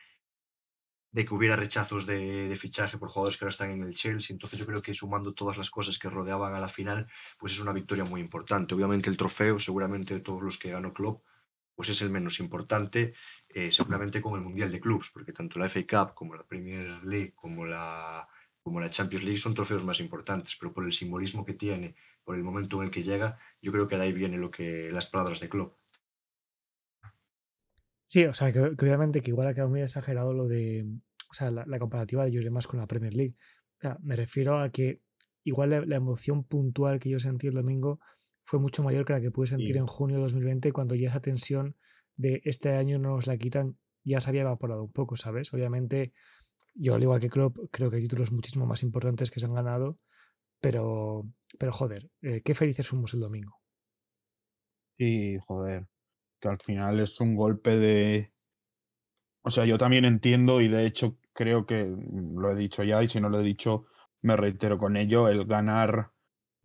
de 1.17 1.25
que 1.25 1.33
hubiera 1.33 1.57
rechazos 1.57 2.05
de, 2.05 2.55
fichaje 2.59 2.99
por 2.99 3.09
jugadores 3.09 3.39
que 3.39 3.47
ahora 3.47 3.53
están 3.53 3.71
en 3.71 3.81
el 3.81 3.95
Chelsea. 3.95 4.35
Entonces 4.35 4.59
yo 4.59 4.67
creo 4.67 4.83
que 4.83 4.93
sumando 4.93 5.33
todas 5.33 5.57
las 5.57 5.71
cosas 5.71 5.99
que 5.99 6.11
rodeaban 6.11 6.55
a 6.55 6.61
la 6.61 6.69
final, 6.69 7.07
pues 7.39 7.55
es 7.55 7.59
una 7.59 7.73
victoria 7.73 8.05
muy 8.05 8.21
importante. 8.21 8.75
Obviamente 8.75 9.09
el 9.09 9.17
trofeo, 9.17 9.59
seguramente 9.59 10.13
de 10.13 10.21
todos 10.21 10.43
los 10.43 10.59
que 10.59 10.73
ganó 10.73 10.93
Klopp, 10.93 11.25
pues 11.75 11.89
es 11.89 12.03
el 12.03 12.11
menos 12.11 12.39
importante, 12.39 13.15
eh, 13.49 13.73
seguramente 13.73 14.21
con 14.21 14.35
el 14.35 14.43
Mundial 14.43 14.71
de 14.71 14.79
Clubs, 14.79 15.09
porque 15.11 15.33
tanto 15.33 15.59
la 15.59 15.71
FA 15.71 15.87
Cup 15.87 16.15
como 16.15 16.35
la 16.35 16.47
Premier 16.47 17.03
League 17.03 17.33
como 17.35 17.65
la, 17.65 18.29
como 18.61 18.79
la 18.79 18.91
Champions 18.91 19.25
League 19.25 19.39
son 19.39 19.55
trofeos 19.55 19.85
más 19.85 20.01
importantes, 20.01 20.55
pero 20.61 20.75
por 20.75 20.85
el 20.85 20.93
simbolismo 20.93 21.47
que 21.47 21.55
tiene, 21.55 21.95
por 22.25 22.37
el 22.37 22.45
momento 22.45 22.77
en 22.77 22.89
el 22.89 22.91
que 22.91 23.03
llega, 23.03 23.39
yo 23.63 23.73
creo 23.73 23.89
que 23.89 23.97
de 23.97 24.03
ahí 24.03 24.13
viene 24.13 24.37
lo 24.37 24.51
que 24.51 24.91
las 24.93 25.07
palabras 25.07 25.41
de 25.41 25.49
Klopp. 25.49 25.79
Sí, 28.07 28.25
o 28.25 28.35
sea, 28.35 28.53
que, 28.53 28.61
obviamente 28.61 29.21
que 29.21 29.31
igual 29.31 29.49
ha 29.49 29.55
quedado 29.55 29.69
muy 29.69 29.83
exagerado 29.83 30.33
lo 30.33 30.47
de, 30.47 30.87
o 31.31 31.35
sea, 31.35 31.51
la, 31.51 31.79
comparativa 31.79 32.25
de 32.25 32.31
Jure 32.31 32.51
más 32.51 32.67
con 32.67 32.79
la 32.79 32.87
Premier 32.87 33.15
League. 33.15 33.35
O 33.79 33.81
sea, 33.81 33.99
me 34.01 34.17
refiero 34.17 34.61
a 34.61 34.71
que 34.71 35.03
igual 35.45 35.71
la, 35.71 35.97
emoción 35.97 36.45
puntual 36.45 37.01
que 37.01 37.11
yo 37.11 37.19
sentí 37.19 37.49
el 37.49 37.55
domingo 37.55 38.01
fue 38.45 38.61
mucho 38.61 38.83
mayor 38.83 39.05
que 39.05 39.13
la 39.13 39.21
que 39.21 39.33
pude 39.33 39.49
sentir 39.49 39.77
en 39.77 39.87
junio 39.87 40.17
de 40.17 40.23
2020 40.23 40.73
cuando 40.73 40.95
ya 40.95 41.09
esa 41.09 41.21
tensión 41.21 41.77
de 42.17 42.41
este 42.45 42.71
año 42.71 42.99
no 42.99 43.17
nos 43.17 43.27
la 43.27 43.37
quitan 43.37 43.77
ya 44.05 44.21
se 44.21 44.31
había 44.31 44.43
evaporado 44.43 44.85
un 44.85 44.93
poco, 44.93 45.17
¿sabes? 45.17 45.53
Obviamente, 45.53 46.13
yo 46.75 46.95
al 46.95 47.03
igual 47.03 47.21
que 47.21 47.29
Klopp, 47.29 47.59
creo 47.73 47.91
que 47.91 47.97
hay 47.97 48.03
títulos 48.03 48.31
muchísimo 48.31 48.65
más 48.65 48.85
importantes 48.85 49.33
que 49.33 49.41
se 49.41 49.47
han 49.47 49.55
ganado, 49.55 49.99
pero, 50.61 51.25
pero 51.59 51.73
joder, 51.73 52.09
eh, 52.23 52.41
qué 52.45 52.55
felices 52.55 52.87
fuimos 52.87 53.13
el 53.15 53.21
domingo. 53.21 53.59
Sí, 54.97 55.37
joder, 55.45 55.89
al 56.47 56.59
final 56.59 57.01
es 57.01 57.21
un 57.21 57.35
golpe 57.37 57.77
de... 57.77 58.33
O 59.43 59.51
sea, 59.51 59.65
yo 59.65 59.79
también 59.79 60.05
entiendo 60.05 60.61
y 60.61 60.69
de 60.69 60.87
hecho 60.87 61.19
creo 61.33 61.67
que 61.67 61.85
mm, 61.85 62.39
lo 62.39 62.51
he 62.51 62.57
dicho 62.57 62.83
ya 62.85 63.03
y 63.03 63.09
si 63.09 63.21
no 63.21 63.29
lo 63.29 63.41
he 63.41 63.45
dicho 63.45 63.87
me 64.23 64.37
reitero 64.37 64.79
con 64.79 64.97
ello, 64.97 65.29
el 65.29 65.45
ganar 65.47 66.13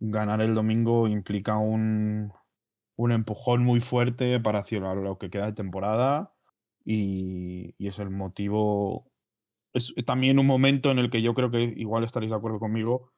ganar 0.00 0.40
el 0.42 0.54
domingo 0.54 1.06
implica 1.06 1.56
un, 1.56 2.32
un 2.96 3.12
empujón 3.12 3.62
muy 3.62 3.80
fuerte 3.80 4.40
para 4.40 4.60
hacia 4.60 4.80
lo 4.80 5.18
que 5.18 5.30
queda 5.30 5.46
de 5.46 5.52
temporada 5.52 6.34
y, 6.84 7.74
y, 7.78 7.88
es 7.88 7.98
el 8.00 8.10
motivo. 8.10 9.10
Es 9.72 9.94
también 10.06 10.38
un 10.40 10.46
momento 10.46 10.90
en 10.90 10.98
el 10.98 11.10
que 11.10 11.22
yo 11.22 11.34
creo 11.34 11.50
que 11.50 11.62
igual 11.62 12.04
estaréis 12.04 12.30
de 12.30 12.36
acuerdo 12.36 12.58
conmigo, 12.58 13.12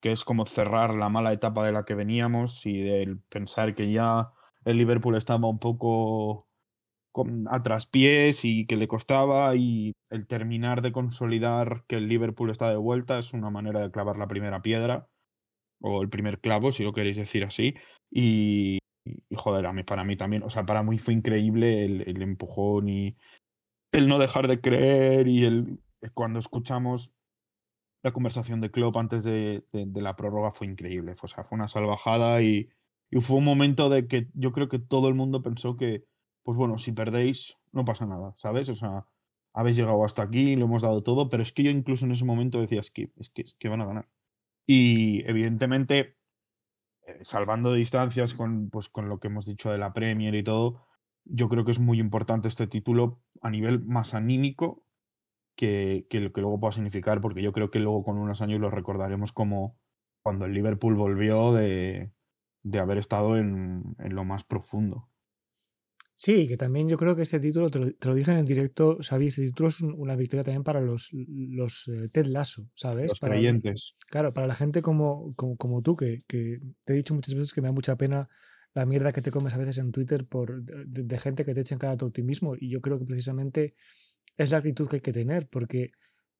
que 0.00 0.12
es 0.12 0.24
como 0.24 0.46
cerrar 0.46 0.94
la 0.94 1.08
mala 1.08 1.32
etapa 1.32 1.66
de 1.66 1.72
la 1.72 1.84
que 1.84 1.94
veníamos 1.94 2.64
y 2.66 2.78
del 2.82 3.20
pensar 3.22 3.74
que 3.74 3.90
ya 3.90 4.32
el 4.64 4.76
Liverpool 4.78 5.16
estaba 5.16 5.48
un 5.48 5.58
poco 5.58 6.48
a 7.50 7.62
traspiés 7.62 8.44
y 8.44 8.66
que 8.66 8.76
le 8.76 8.86
costaba 8.88 9.56
y 9.56 9.92
el 10.10 10.26
terminar 10.26 10.82
de 10.82 10.92
consolidar 10.92 11.84
que 11.88 11.96
el 11.96 12.08
Liverpool 12.08 12.50
está 12.50 12.70
de 12.70 12.76
vuelta 12.76 13.18
es 13.18 13.32
una 13.32 13.50
manera 13.50 13.80
de 13.80 13.90
clavar 13.90 14.16
la 14.16 14.28
primera 14.28 14.62
piedra 14.62 15.08
o 15.80 16.02
el 16.02 16.08
primer 16.08 16.40
clavo, 16.40 16.72
si 16.72 16.84
lo 16.84 16.92
queréis 16.92 17.16
decir 17.16 17.44
así. 17.44 17.74
Y, 18.10 18.78
joder, 19.34 19.66
a 19.66 19.72
mí, 19.72 19.84
para 19.84 20.04
mí 20.04 20.16
también, 20.16 20.42
o 20.42 20.50
sea, 20.50 20.64
para 20.64 20.82
mí 20.82 20.98
fue 20.98 21.14
increíble 21.14 21.84
el, 21.84 22.22
empujón 22.22 22.88
y 22.88 23.16
el 23.92 24.08
no 24.08 24.18
dejar 24.18 24.48
de 24.48 24.60
creer 24.60 25.28
y 25.28 25.44
el 25.44 25.80
cuando 26.14 26.38
escuchamos 26.38 27.16
la 28.04 28.12
conversación 28.12 28.60
de 28.60 28.70
Klopp 28.70 28.96
antes 28.96 29.24
de, 29.24 29.64
la 29.72 30.14
prórroga 30.16 30.52
fue 30.52 30.66
increíble. 30.66 31.14
O 31.20 31.26
sea, 31.26 31.44
fue 31.44 31.56
una 31.56 31.68
salvajada 31.68 32.42
y, 32.42 32.70
y, 33.10 33.20
fue 33.20 33.38
un 33.38 33.44
momento 33.44 33.88
de 33.88 34.06
que 34.06 34.28
yo 34.34 34.52
creo 34.52 34.68
que 34.68 34.78
todo 34.78 35.08
el 35.08 35.14
mundo 35.14 35.42
pensó 35.42 35.76
que, 35.76 36.04
pues 36.42 36.56
bueno, 36.56 36.78
si 36.78 36.92
perdéis, 36.92 37.56
no 37.72 37.84
pasa 37.84 38.06
nada, 38.06 38.34
¿sabes? 38.36 38.68
O 38.68 38.76
sea, 38.76 39.06
habéis 39.52 39.76
llegado 39.76 40.04
hasta 40.04 40.22
aquí, 40.22 40.56
lo 40.56 40.66
hemos 40.66 40.82
dado 40.82 41.02
todo, 41.02 41.28
pero 41.28 41.42
es 41.42 41.52
que 41.52 41.62
yo 41.62 41.70
incluso 41.70 42.04
en 42.04 42.12
ese 42.12 42.24
momento 42.24 42.60
decía, 42.60 42.80
es 42.80 42.90
que, 42.90 43.10
es 43.16 43.30
que, 43.30 43.42
es 43.42 43.54
que 43.54 43.68
van 43.68 43.80
a 43.80 43.86
ganar. 43.86 44.08
Y 44.66 45.28
evidentemente, 45.28 46.16
eh, 47.06 47.18
salvando 47.22 47.72
distancias 47.72 48.34
con, 48.34 48.70
pues, 48.70 48.88
con 48.88 49.08
lo 49.08 49.18
que 49.18 49.28
hemos 49.28 49.46
dicho 49.46 49.70
de 49.70 49.78
la 49.78 49.92
Premier 49.92 50.34
y 50.34 50.44
todo, 50.44 50.86
yo 51.24 51.48
creo 51.48 51.64
que 51.64 51.72
es 51.72 51.80
muy 51.80 52.00
importante 52.00 52.48
este 52.48 52.66
título 52.66 53.20
a 53.42 53.50
nivel 53.50 53.84
más 53.84 54.14
anímico 54.14 54.84
que, 55.56 56.06
que 56.10 56.20
lo 56.20 56.32
que 56.32 56.40
luego 56.40 56.60
pueda 56.60 56.72
significar, 56.72 57.20
porque 57.20 57.42
yo 57.42 57.52
creo 57.52 57.70
que 57.70 57.80
luego 57.80 58.02
con 58.04 58.18
unos 58.18 58.42
años 58.42 58.60
lo 58.60 58.70
recordaremos 58.70 59.32
como 59.32 59.78
cuando 60.22 60.44
el 60.46 60.52
Liverpool 60.52 60.94
volvió 60.94 61.52
de, 61.52 62.12
de 62.70 62.78
haber 62.78 62.98
estado 62.98 63.36
en, 63.36 63.82
en 63.98 64.14
lo 64.14 64.24
más 64.24 64.44
profundo. 64.44 65.08
Sí, 66.20 66.48
que 66.48 66.56
también 66.56 66.88
yo 66.88 66.96
creo 66.96 67.14
que 67.14 67.22
este 67.22 67.38
título, 67.38 67.70
te 67.70 67.78
lo, 67.78 68.14
dije 68.16 68.32
en 68.32 68.38
el 68.38 68.44
directo, 68.44 68.98
Xavi, 69.00 69.28
este 69.28 69.42
título 69.42 69.68
es 69.68 69.80
una 69.80 70.16
victoria 70.16 70.42
también 70.42 70.64
para 70.64 70.80
los, 70.80 71.10
los 71.12 71.86
eh, 71.86 72.08
Ted 72.08 72.26
Lasso, 72.26 72.68
¿sabes? 72.74 73.10
Los 73.10 73.20
creyentes. 73.20 73.94
Claro, 74.08 74.34
para 74.34 74.48
la 74.48 74.56
gente 74.56 74.82
como, 74.82 75.32
como, 75.36 75.56
como 75.56 75.80
tú, 75.80 75.94
que, 75.94 76.24
que, 76.26 76.58
te 76.84 76.92
he 76.92 76.96
dicho 76.96 77.14
muchas 77.14 77.34
veces 77.34 77.52
que 77.52 77.60
me 77.60 77.68
da 77.68 77.72
mucha 77.72 77.94
pena 77.94 78.28
la 78.74 78.84
mierda 78.84 79.12
que 79.12 79.22
te 79.22 79.30
comes 79.30 79.54
a 79.54 79.58
veces 79.58 79.78
en 79.78 79.92
Twitter 79.92 80.26
por, 80.26 80.60
de, 80.64 81.18
gente 81.20 81.44
que 81.44 81.54
te 81.54 81.60
echa 81.60 81.76
en 81.76 81.78
cara 81.78 81.96
tu 81.96 82.06
optimismo. 82.06 82.56
Y 82.58 82.68
yo 82.68 82.80
creo 82.80 82.98
que 82.98 83.04
precisamente 83.04 83.76
es 84.36 84.50
la 84.50 84.58
actitud 84.58 84.88
que 84.88 84.96
hay 84.96 85.02
que 85.02 85.12
tener, 85.12 85.48
porque 85.48 85.92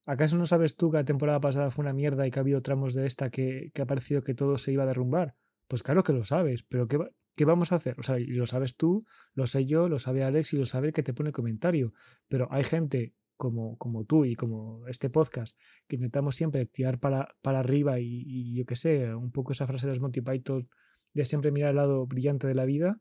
¿acaso 0.07 0.37
no 0.37 0.47
sabes 0.47 0.75
tú 0.75 0.91
que 0.91 0.97
la 0.97 1.05
temporada 1.05 1.39
pasada 1.39 1.71
fue 1.71 1.85
una 1.85 1.93
mierda 1.93 2.27
y 2.27 2.33
que 2.33 2.41
ha 2.41 2.43
habido 2.43 2.63
tramos 2.63 2.95
de 2.95 3.07
esta 3.07 3.31
que, 3.31 3.71
que 3.73 3.83
ha 3.83 3.87
parecido 3.87 4.23
que 4.23 4.35
todo 4.35 4.59
se 4.59 4.73
iba 4.73 4.83
a 4.83 4.87
derrumbar? 4.87 5.37
Pues 5.69 5.83
claro 5.83 6.03
que 6.03 6.13
lo 6.13 6.25
sabes, 6.25 6.63
pero 6.63 6.89
¿qué, 6.89 6.99
¿qué 7.37 7.45
vamos 7.45 7.71
a 7.73 7.77
hacer? 7.77 7.95
O 7.99 8.03
sea, 8.03 8.19
y 8.19 8.27
lo 8.27 8.47
sabes 8.47 8.77
tú, 8.77 9.07
lo 9.35 9.47
sé 9.47 9.65
yo, 9.65 9.89
lo 9.89 9.99
sabe 9.99 10.25
Alex 10.25 10.53
y 10.55 10.57
lo 10.57 10.67
sabe 10.67 10.89
el 10.89 10.93
que 10.93 11.05
te 11.05 11.15
pone 11.15 11.29
el 11.29 11.35
comentario. 11.35 11.93
Pero 12.27 12.49
hay 12.51 12.65
gente 12.65 13.15
como, 13.37 13.79
como 13.79 14.05
tú 14.05 14.25
y 14.25 14.35
como 14.35 14.87
este 14.89 15.09
podcast 15.09 15.57
que 15.87 15.97
intentamos 15.97 16.35
siempre 16.35 16.67
tirar 16.67 16.99
para, 16.99 17.35
para 17.41 17.61
arriba 17.61 18.01
y, 18.01 18.55
yo 18.55 18.67
qué 18.67 18.77
sé, 18.77 19.15
un 19.15 19.31
poco 19.31 19.53
esa 19.53 19.67
frase 19.67 19.87
de 19.87 19.93
los 19.93 20.03
Monty 20.03 20.21
Python 20.21 20.69
de 21.15 21.25
siempre 21.25 21.53
mirar 21.53 21.71
el 21.71 21.77
lado 21.77 22.07
brillante 22.07 22.47
de 22.47 22.55
la 22.55 22.65
vida. 22.65 23.01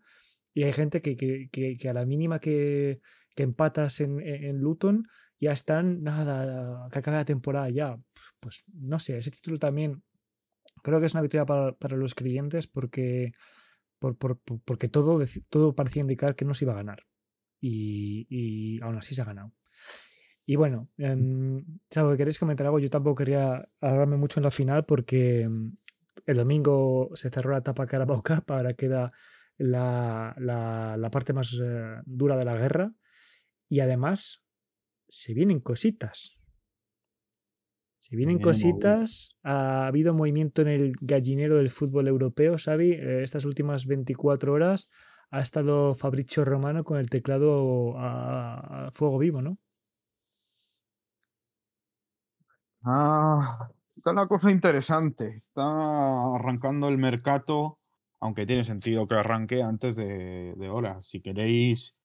Y 0.53 0.63
hay 0.63 0.73
gente 0.73 1.01
que, 1.01 1.15
que, 1.15 1.49
que, 1.51 1.89
a 1.89 1.93
la 1.93 2.05
mínima 2.05 2.39
que, 2.39 3.01
empatas 3.35 3.99
en, 4.01 4.19
en, 4.19 4.57
Luton 4.59 5.07
ya 5.39 5.51
están, 5.51 6.01
nada, 6.01 6.89
que 6.91 6.99
acaba 6.99 7.17
la 7.17 7.25
temporada 7.25 7.69
ya. 7.69 7.97
Pues 8.39 8.63
no 8.73 8.99
sé, 8.99 9.17
ese 9.17 9.31
título 9.31 9.59
también 9.59 10.03
Creo 10.87 11.01
que 11.01 11.07
es 11.07 11.13
una 11.15 11.21
victoria 11.21 11.45
para, 11.45 11.97
los 11.97 12.15
creyentes 12.15 12.65
porque, 12.65 13.33
porque 13.99 14.87
todo, 14.87 15.19
todo 15.49 15.75
parecía 15.75 16.01
indicar 16.01 16.33
que 16.33 16.45
no 16.45 16.53
se 16.53 16.63
iba 16.63 16.71
a 16.71 16.77
ganar. 16.77 17.03
Y, 17.59 18.79
aún 18.81 18.97
así 18.97 19.13
se 19.13 19.21
ha 19.21 19.25
ganado. 19.25 19.51
Y 20.45 20.55
bueno, 20.55 20.87
eh, 20.97 21.61
¿queréis 22.15 22.39
comentar 22.39 22.67
algo? 22.67 22.79
Yo 22.79 22.89
tampoco 22.89 23.15
quería 23.15 23.67
hablarme 23.81 24.15
mucho 24.15 24.39
en 24.39 24.45
la 24.45 24.51
final 24.51 24.85
porque 24.85 25.41
em, 25.41 25.75
el 26.25 26.37
domingo 26.37 27.09
se 27.15 27.29
cerró 27.31 27.51
la 27.51 27.57
etapa 27.57 27.85
Carabao 27.85 28.23
Cup, 28.23 28.45
ahora 28.47 28.73
queda 28.73 29.11
la, 29.57 30.33
la, 30.37 31.09
parte 31.11 31.33
más 31.33 31.53
eh, 31.61 31.97
dura 32.05 32.37
de 32.37 32.45
la 32.45 32.55
guerra. 32.55 32.93
Y 33.67 33.81
además, 33.81 34.45
se 35.09 35.33
vienen 35.33 35.59
cositas. 35.59 36.36
Si 37.99 38.15
vienen 38.15 38.39
cositas, 38.39 39.37
ha 39.43 39.87
habido 39.87 40.13
movimiento 40.13 40.61
en 40.61 40.67
el 40.67 40.95
gallinero 41.01 41.57
del 41.57 41.71
fútbol 41.71 42.07
europeo, 42.07 42.55
Xavi. 42.57 42.91
Eh, 42.91 43.23
estas 43.23 43.43
últimas 43.45 43.87
24 43.87 44.53
horas 44.53 44.89
ha 45.31 45.41
estado 45.41 45.95
Fabricio 45.95 46.45
Romano 46.45 46.83
con 46.83 46.99
el 46.99 47.09
teclado 47.09 47.95
a, 47.97 48.89
fuego 48.91 49.17
vivo, 49.17 49.41
¿no? 49.41 49.57
Ah, 52.83 53.67
está 53.95 54.11
una 54.11 54.27
cosa 54.27 54.51
interesante. 54.51 55.37
Está 55.43 56.35
arrancando 56.35 56.87
el 56.89 56.99
mercado, 56.99 57.79
aunque 58.19 58.45
tiene 58.45 58.63
sentido 58.63 59.07
que 59.07 59.15
arranque 59.15 59.63
antes 59.63 59.95
de, 59.95 60.53
de 60.55 60.69
hora. 60.69 60.99
Si 61.01 61.19
queréis, 61.19 61.95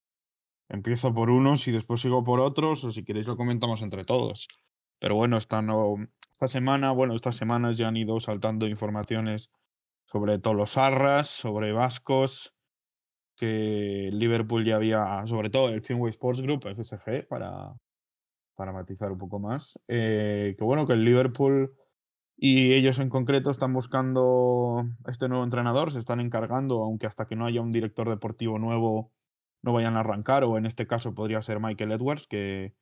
empiezo 0.70 1.12
por 1.12 1.28
unos 1.28 1.68
y 1.68 1.72
después 1.72 2.00
sigo 2.00 2.24
por 2.24 2.40
otros, 2.40 2.82
o 2.82 2.90
si 2.90 3.04
queréis 3.04 3.26
lo 3.26 3.36
comentamos 3.36 3.82
entre 3.82 4.04
todos. 4.04 4.48
Pero 5.02 5.16
bueno, 5.16 5.36
esta, 5.36 5.62
no, 5.62 5.96
esta 6.30 6.46
semana, 6.46 6.92
bueno, 6.92 7.16
estas 7.16 7.34
semanas 7.34 7.76
ya 7.76 7.88
han 7.88 7.96
ido 7.96 8.20
saltando 8.20 8.68
informaciones 8.68 9.50
sobre 10.04 10.38
todos 10.38 10.56
los 10.56 10.78
Arras, 10.78 11.26
sobre 11.26 11.72
Vascos, 11.72 12.54
que 13.36 14.10
Liverpool 14.12 14.64
ya 14.64 14.76
había, 14.76 15.26
sobre 15.26 15.50
todo 15.50 15.70
el 15.70 15.82
Finway 15.82 16.10
Sports 16.10 16.40
Group, 16.40 16.68
FSG, 16.72 17.26
para, 17.26 17.74
para 18.54 18.72
matizar 18.72 19.10
un 19.10 19.18
poco 19.18 19.40
más, 19.40 19.76
eh, 19.88 20.54
que 20.56 20.62
bueno, 20.62 20.86
que 20.86 20.92
el 20.92 21.04
Liverpool 21.04 21.74
y 22.36 22.72
ellos 22.74 23.00
en 23.00 23.08
concreto 23.08 23.50
están 23.50 23.72
buscando 23.72 24.86
este 25.08 25.28
nuevo 25.28 25.42
entrenador, 25.42 25.90
se 25.90 25.98
están 25.98 26.20
encargando, 26.20 26.80
aunque 26.84 27.08
hasta 27.08 27.26
que 27.26 27.34
no 27.34 27.46
haya 27.46 27.60
un 27.60 27.72
director 27.72 28.08
deportivo 28.08 28.60
nuevo 28.60 29.10
no 29.62 29.72
vayan 29.72 29.96
a 29.96 30.00
arrancar, 30.00 30.44
o 30.44 30.58
en 30.58 30.66
este 30.66 30.86
caso 30.86 31.12
podría 31.12 31.42
ser 31.42 31.58
Michael 31.58 31.90
Edwards, 31.90 32.28
que 32.28 32.76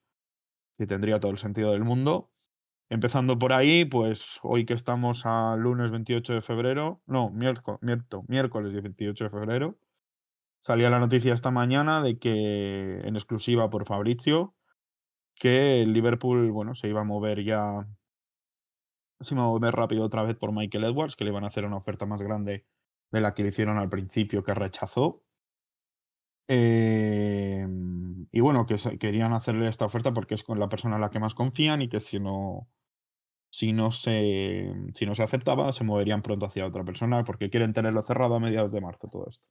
que 0.81 0.87
tendría 0.87 1.21
todo 1.21 1.31
el 1.31 1.37
sentido 1.37 1.73
del 1.73 1.85
mundo. 1.85 2.31
Empezando 2.89 3.39
por 3.39 3.53
ahí, 3.53 3.85
pues 3.85 4.41
hoy 4.43 4.65
que 4.65 4.73
estamos 4.73 5.27
a 5.27 5.55
lunes 5.57 5.91
28 5.91 6.33
de 6.33 6.41
febrero, 6.41 7.03
no, 7.07 7.29
miércoles, 7.31 7.81
miércoles 8.29 8.73
28 8.73 9.25
de 9.25 9.31
febrero, 9.31 9.79
salía 10.61 10.89
la 10.89 10.99
noticia 10.99 11.35
esta 11.35 11.51
mañana 11.51 12.01
de 12.01 12.19
que, 12.19 13.01
en 13.05 13.15
exclusiva 13.15 13.69
por 13.69 13.85
Fabrizio, 13.85 14.55
que 15.35 15.83
el 15.83 15.93
Liverpool, 15.93 16.51
bueno, 16.51 16.75
se 16.75 16.89
iba 16.89 17.03
a 17.03 17.05
mover 17.05 17.45
ya, 17.45 17.87
se 19.21 19.35
iba 19.35 19.45
a 19.45 19.49
mover 19.49 19.75
rápido 19.75 20.05
otra 20.05 20.23
vez 20.23 20.35
por 20.37 20.51
Michael 20.53 20.85
Edwards, 20.85 21.15
que 21.15 21.25
le 21.25 21.31
iban 21.31 21.45
a 21.45 21.49
hacer 21.49 21.67
una 21.67 21.77
oferta 21.77 22.07
más 22.07 22.23
grande 22.23 22.65
de 23.13 23.21
la 23.21 23.35
que 23.35 23.43
le 23.43 23.51
hicieron 23.51 23.77
al 23.77 23.91
principio, 23.91 24.43
que 24.43 24.55
rechazó. 24.55 25.23
Em, 26.49 28.10
y 28.33 28.41
bueno, 28.41 28.67
que 28.67 28.77
querían 28.99 29.33
hacerle 29.33 29.69
esta 29.69 29.85
oferta 29.85 30.13
porque 30.13 30.35
es 30.35 30.45
con 30.45 30.61
la 30.61 30.69
persona 30.69 30.97
en 30.97 31.01
la 31.01 31.11
que 31.11 31.19
más 31.19 31.35
confían 31.35 31.83
y 31.83 31.89
que 31.89 32.01
si 32.01 32.21
no, 32.21 32.69
si 33.51 33.73
no 33.73 33.91
se, 33.91 34.73
si 34.95 35.07
no 35.07 35.15
se 35.15 35.23
aceptaba, 35.23 35.73
se 35.73 35.85
moverían 35.85 36.23
pronto 36.23 36.47
hacia 36.47 36.67
otra 36.67 36.85
persona 36.85 37.25
porque 37.25 37.51
quieren 37.51 37.73
tenerlo 37.73 38.03
cerrado 38.03 38.37
a 38.37 38.41
mediados 38.41 38.73
de 38.73 38.81
marzo 38.81 39.09
todo 39.09 39.27
esto. 39.29 39.45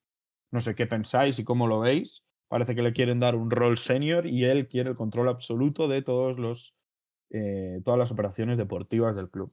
No 0.51 0.62
sé 0.62 0.75
qué 0.75 0.88
pensáis 0.88 1.38
y 1.39 1.43
cómo 1.43 1.67
lo 1.67 1.79
veis. 1.79 2.25
Parece 2.48 2.74
que 2.74 2.81
le 2.81 2.93
quieren 2.93 3.19
dar 3.19 3.36
un 3.36 3.51
rol 3.51 3.77
senior 3.77 4.25
y 4.25 4.45
él 4.45 4.67
quiere 4.67 4.89
el 4.89 4.95
control 4.95 5.29
absoluto 5.29 5.88
de 5.88 6.01
todos 6.01 6.39
los, 6.39 6.74
eh, 7.29 7.81
todas 7.83 8.00
las 8.00 8.12
operaciones 8.12 8.57
deportivas 8.57 9.15
del 9.15 9.29
club. 9.29 9.51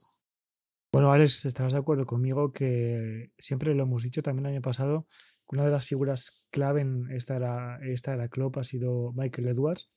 Bueno, 0.91 1.11
Alex, 1.11 1.45
estarás 1.45 1.73
de 1.73 1.79
acuerdo 1.79 2.05
conmigo 2.05 2.53
que 2.53 3.31
siempre 3.37 3.75
lo 3.75 3.83
hemos 3.83 4.01
dicho 4.01 4.23
también 4.23 4.47
el 4.47 4.53
año 4.53 4.61
pasado, 4.61 5.05
una 5.49 5.65
de 5.65 5.71
las 5.71 5.85
figuras 5.85 6.45
clave 6.51 6.81
en 6.81 7.09
esta 7.11 7.35
era, 7.35 7.79
esta 7.81 8.13
era 8.13 8.27
Klopp 8.27 8.57
ha 8.57 8.63
sido 8.63 9.13
Michael 9.13 9.47
Edwards. 9.47 9.89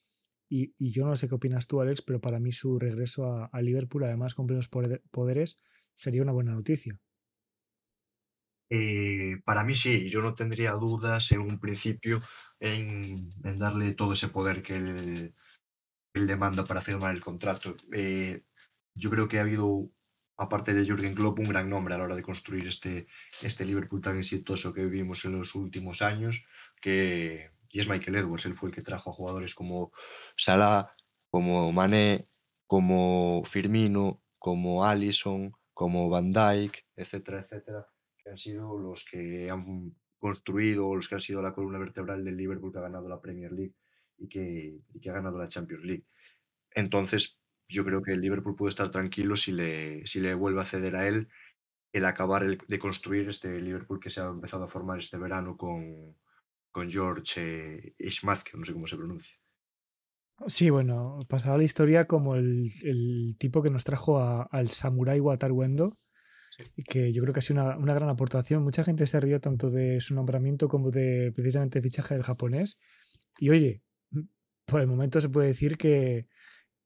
Y, 0.53 0.75
yo 0.79 1.07
no 1.07 1.15
sé 1.17 1.29
qué 1.29 1.37
opinas 1.37 1.69
tú, 1.69 1.81
Alex, 1.81 2.03
pero 2.03 2.21
para 2.21 2.41
mí 2.41 2.51
su 2.51 2.79
regreso 2.79 3.49
a, 3.53 3.63
Liverpool, 3.63 4.05
además 4.05 4.35
con 4.35 4.47
plenos 4.47 4.69
poderes, 4.69 5.61
sería 5.95 6.23
una 6.23 6.33
buena 6.33 6.53
noticia. 6.53 6.99
Eh, 8.69 9.41
para 9.45 9.65
mí 9.65 9.75
sí, 9.75 10.09
yo 10.09 10.21
no 10.23 10.35
tendría 10.35 10.73
dudas 10.73 11.31
en 11.33 11.41
un 11.41 11.59
principio 11.61 12.21
en, 12.59 13.31
darle 13.59 13.95
todo 13.95 14.13
ese 14.13 14.29
poder 14.29 14.63
que 14.63 14.77
él, 14.77 15.35
demanda 16.15 16.65
para 16.65 16.81
firmar 16.81 17.15
el 17.15 17.21
contrato. 17.21 17.77
Eh, 17.93 18.43
yo 18.97 19.11
creo 19.11 19.29
que 19.29 19.39
ha 19.39 19.43
habido 19.43 19.91
aparte 20.41 20.73
de 20.73 20.87
Jürgen 20.87 21.15
Klopp, 21.15 21.39
un 21.39 21.51
gran 21.51 21.69
nombre 21.69 21.95
a 21.95 21.99
la 21.99 22.05
hora 22.05 22.17
de 22.17 22.23
construir 22.23 22.67
este, 22.67 23.07
este 23.43 23.67
Liverpool 23.67 24.01
tan 24.01 24.17
exitoso 24.17 24.73
que 24.73 24.87
vivimos 24.87 25.23
en 25.27 25.33
los 25.33 25.55
últimos 25.55 26.01
años, 26.01 26.47
que, 26.81 27.51
y 27.71 27.79
es 27.79 27.89
Michael 27.89 28.17
Edwards, 28.17 28.47
él 28.47 28.55
fue 28.55 28.71
el 28.71 28.75
que 28.75 28.81
trajo 28.81 29.11
a 29.11 29.13
jugadores 29.13 29.55
como 29.55 29.93
Salah, 30.37 30.95
como 31.29 31.71
Mané, 31.73 32.27
como 32.67 33.45
Firmino, 33.45 34.23
como 34.39 34.87
Allison, 34.87 35.53
como 35.75 36.09
Van 36.09 36.33
Dijk, 36.33 36.87
etcétera, 36.97 37.41
etcétera, 37.41 37.87
que 38.17 38.31
han 38.31 38.39
sido 38.39 38.79
los 38.79 39.05
que 39.05 39.51
han 39.51 39.95
construido, 40.19 40.97
los 40.97 41.07
que 41.07 41.17
han 41.17 41.21
sido 41.21 41.43
la 41.43 41.53
columna 41.53 41.79
vertebral 41.79 42.25
del 42.25 42.39
Liverpool 42.39 42.73
que 42.73 42.79
ha 42.79 42.83
ganado 42.83 43.11
la 43.11 43.21
Premier 43.21 43.53
League 43.53 43.75
y 44.17 44.27
que, 44.27 44.81
y 44.95 45.01
que 45.01 45.11
ha 45.11 45.15
ganado 45.15 45.37
la 45.37 45.49
Champions 45.49 45.85
League. 45.85 46.07
Entonces, 46.71 47.40
yo 47.71 47.85
creo 47.85 48.03
que 48.03 48.13
el 48.13 48.21
Liverpool 48.21 48.57
puede 48.57 48.71
estar 48.71 48.91
tranquilo 48.91 49.37
si 49.37 49.53
le, 49.53 50.07
si 50.07 50.21
le 50.21 50.35
vuelve 50.35 50.61
a 50.61 50.65
ceder 50.65 50.97
a 50.97 51.07
él 51.07 51.29
el 51.93 52.05
acabar 52.05 52.59
de 52.59 52.79
construir 52.79 53.29
este 53.29 53.61
Liverpool 53.61 54.01
que 54.01 54.11
se 54.11 54.21
ha 54.21 54.27
empezado 54.27 54.65
a 54.65 54.69
formar 54.69 54.99
este 54.99 55.19
verano 55.19 55.57
con, 55.57 56.17
con 56.71 56.91
George 56.91 57.41
eh, 57.41 57.95
que 57.99 58.59
no 58.59 58.65
sé 58.65 58.73
cómo 58.73 58.87
se 58.87 58.97
pronuncia. 58.97 59.37
Sí, 60.47 60.71
bueno, 60.71 61.19
pasaba 61.29 61.59
la 61.59 61.65
historia 61.65 62.05
como 62.05 62.35
el, 62.35 63.37
tipo 63.39 63.63
que 63.63 63.71
nos 63.71 63.85
trajo 63.85 64.19
al 64.51 64.71
Samurai 64.71 65.21
Wataruendo, 65.21 65.99
que 66.89 67.13
yo 67.13 67.23
creo 67.23 67.35
que 67.35 67.41
ha 67.41 67.43
sido 67.43 67.63
una, 67.63 67.77
una, 67.77 67.93
gran 67.93 68.09
aportación. 68.09 68.63
Mucha 68.63 68.83
gente 68.83 69.07
se 69.07 69.21
rió 69.21 69.41
tanto 69.41 69.69
de 69.69 70.01
su 70.01 70.15
nombramiento 70.15 70.69
como 70.69 70.91
de 70.91 71.31
precisamente 71.35 71.79
el 71.79 71.85
fichaje 71.85 72.15
del 72.15 72.23
japonés. 72.23 72.81
Y 73.39 73.51
oye, 73.51 73.83
por 74.65 74.81
el 74.81 74.87
momento 74.87 75.21
se 75.21 75.29
puede 75.29 75.49
decir 75.49 75.77
que, 75.77 76.27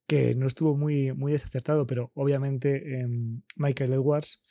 que 0.07 0.35
no 0.35 0.47
estuvo 0.47 0.77
muy, 0.77 1.13
muy 1.13 1.33
desacertado, 1.33 1.87
pero 1.87 2.11
obviamente 2.15 3.01
em, 3.01 3.43
Michael 3.57 3.95
Edwards 3.95 4.43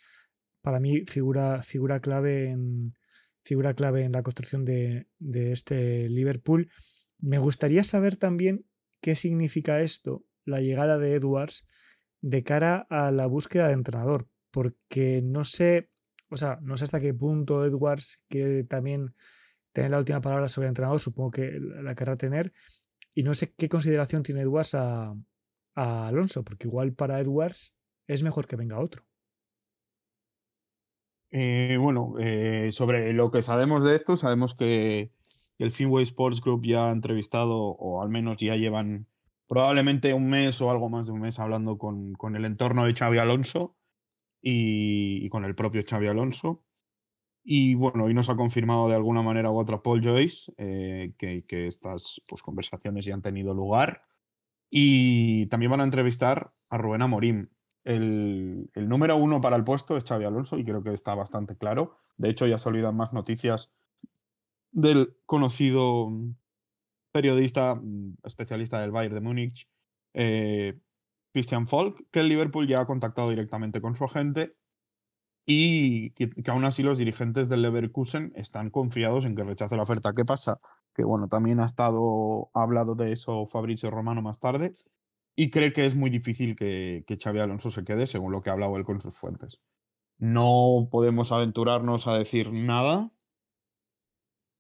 para 0.62 0.80
mí 0.80 1.06
figura, 1.06 1.62
figura, 1.62 2.00
clave 2.00 2.50
en, 2.50 2.96
figura 3.44 3.74
clave 3.74 4.04
en 4.04 4.14
la 4.14 4.24
construcción 4.24 4.66
de, 4.66 5.08
este 5.20 6.10
Liverpool. 6.10 6.72
Me 7.20 7.38
gustaría 7.38 7.84
saber 7.84 8.16
también 8.16 8.66
qué 9.02 9.16
significa 9.16 9.82
esto, 9.82 10.24
la 10.46 10.62
llegada 10.62 10.98
de 10.98 11.16
Edwards, 11.16 11.66
de 12.22 12.44
cara 12.44 12.88
a 12.90 13.12
la 13.12 13.26
búsqueda 13.28 13.68
de 13.68 13.74
entrenador, 13.74 14.28
porque 14.52 15.22
no 15.22 15.44
sé, 15.44 15.90
o 16.30 16.38
sea, 16.38 16.60
no 16.62 16.78
sé 16.78 16.86
hasta 16.86 17.02
qué 17.02 17.14
punto 17.14 17.66
Edwards 17.66 18.22
quiere 18.30 18.64
también 18.64 19.14
tener 19.74 19.92
la 19.92 20.00
última 20.00 20.22
palabra 20.22 20.48
sobre 20.48 20.70
entrenador, 20.70 21.02
supongo 21.02 21.32
que 21.32 21.60
la 21.60 21.96
querrá 21.96 22.16
tener, 22.16 22.54
y 23.14 23.24
no 23.24 23.34
sé 23.34 23.54
qué 23.54 23.68
consideración 23.68 24.24
tiene 24.24 24.42
Edwards 24.42 24.76
a, 24.76 25.14
a 25.76 26.08
Alonso, 26.08 26.44
porque 26.44 26.68
igual 26.68 26.94
para 26.94 27.20
Edwards 27.20 27.74
es 28.08 28.24
mejor 28.24 28.48
que 28.48 28.56
venga 28.56 28.80
otro. 28.80 29.04
Eh, 31.32 31.78
bueno, 31.80 32.14
eh, 32.20 32.70
sobre 32.72 33.12
lo 33.12 33.32
que 33.32 33.42
sabemos 33.42 33.84
de 33.84 33.96
esto, 33.96 34.16
sabemos 34.16 34.54
que 34.54 35.12
el 35.58 35.72
Finway 35.72 36.04
Sports 36.04 36.42
Group 36.42 36.66
ya 36.66 36.90
ha 36.90 36.92
entrevistado, 36.92 37.58
o 37.58 38.04
al 38.04 38.10
menos 38.10 38.38
ya 38.38 38.56
llevan 38.56 39.08
probablemente 39.48 40.14
un 40.14 40.30
mes 40.30 40.62
o 40.62 40.70
algo 40.70 40.90
más 40.90 41.08
de 41.08 41.14
un 41.14 41.22
mes 41.22 41.40
hablando 41.40 41.78
con, 41.78 42.14
con 42.14 42.36
el 42.36 42.46
entorno 42.46 42.86
de 42.86 42.94
Xavi 42.94 43.18
Alonso 43.18 43.76
y, 44.42 45.28
con 45.30 45.46
el 45.46 45.56
propio 45.56 45.82
Xavi 45.88 46.08
Alonso. 46.08 46.64
Y 47.44 47.76
bueno, 47.76 48.06
hoy 48.06 48.14
nos 48.14 48.30
ha 48.30 48.36
confirmado 48.36 48.88
de 48.88 48.96
alguna 48.96 49.22
manera 49.22 49.52
u 49.52 49.58
otra 49.58 49.82
Paul 49.82 50.04
Joyce 50.04 50.54
eh, 50.58 51.14
que, 51.18 51.46
que, 51.46 51.68
estas 51.68 52.22
pues, 52.30 52.42
conversaciones 52.42 53.06
ya 53.06 53.16
han 53.16 53.22
tenido 53.22 53.54
lugar. 53.54 54.04
Y 54.76 55.46
también 55.48 55.70
van 55.70 55.82
a 55.82 55.84
entrevistar 55.84 56.52
a 56.72 56.80
Rubén 56.80 57.04
Amorim. 57.04 57.50
El, 57.84 58.72
el, 58.74 58.90
número 58.90 59.16
uno 59.18 59.40
para 59.40 59.56
el 59.56 59.64
puesto 59.64 59.96
es 59.98 60.04
Xavi 60.04 60.26
Alonso 60.26 60.58
y 60.58 60.66
creo 60.66 60.82
que 60.82 60.92
está 60.96 61.14
bastante 61.14 61.56
claro. 61.56 61.96
De 62.18 62.30
hecho, 62.30 62.48
ya 62.48 62.58
salido 62.58 62.92
más 62.92 63.14
noticias 63.14 63.72
del 64.72 65.16
conocido 65.28 66.12
periodista 67.12 67.76
mm, 67.76 68.16
especialista 68.24 68.82
del 68.82 68.90
Bayern 68.90 69.14
de 69.14 69.22
Múnich, 69.22 69.70
eh, 70.16 70.80
Christian 71.34 71.68
Falk, 71.68 72.08
que 72.10 72.22
el 72.22 72.30
Liverpool 72.30 72.68
ya 72.68 72.82
ha 72.82 72.88
contactado 72.88 73.30
directamente 73.30 73.80
con 73.80 73.96
su 73.96 74.06
agente 74.06 74.56
y 75.46 76.12
que, 76.12 76.30
aún 76.48 76.66
así 76.66 76.82
los 76.82 76.98
dirigentes 76.98 77.48
del 77.48 77.62
Leverkusen 77.62 78.34
están 78.36 78.72
confiados 78.72 79.26
en 79.26 79.36
que 79.36 79.44
rechace 79.44 79.78
la 79.78 79.84
oferta. 79.84 80.14
¿Qué 80.14 80.26
pasa? 80.26 80.60
Que 80.94 81.04
bueno, 81.04 81.28
también 81.28 81.60
ha 81.60 81.66
estado 81.66 82.50
ha 82.54 82.62
hablado 82.62 82.96
de 82.96 83.12
eso 83.12 83.48
Fabricio 83.48 83.90
Romano 83.90 84.22
más 84.22 84.40
tarde 84.40 84.76
y 85.36 85.50
cree 85.50 85.74
que 85.74 85.86
es 85.86 85.96
muy 85.96 86.10
difícil 86.10 86.56
que, 86.56 87.04
que 87.08 87.18
Xavi 87.18 87.40
Alonso 87.40 87.72
se 87.72 87.84
quede, 87.84 88.06
según 88.08 88.32
lo 88.32 88.42
que 88.42 88.50
ha 88.50 88.54
hablado 88.54 88.78
él 88.78 88.86
con 88.86 89.02
sus 89.02 89.16
fuentes. 89.16 89.62
No 90.20 90.88
podemos 90.92 91.32
aventurarnos 91.32 92.08
a 92.08 92.18
decir 92.18 92.54
nada, 92.54 93.12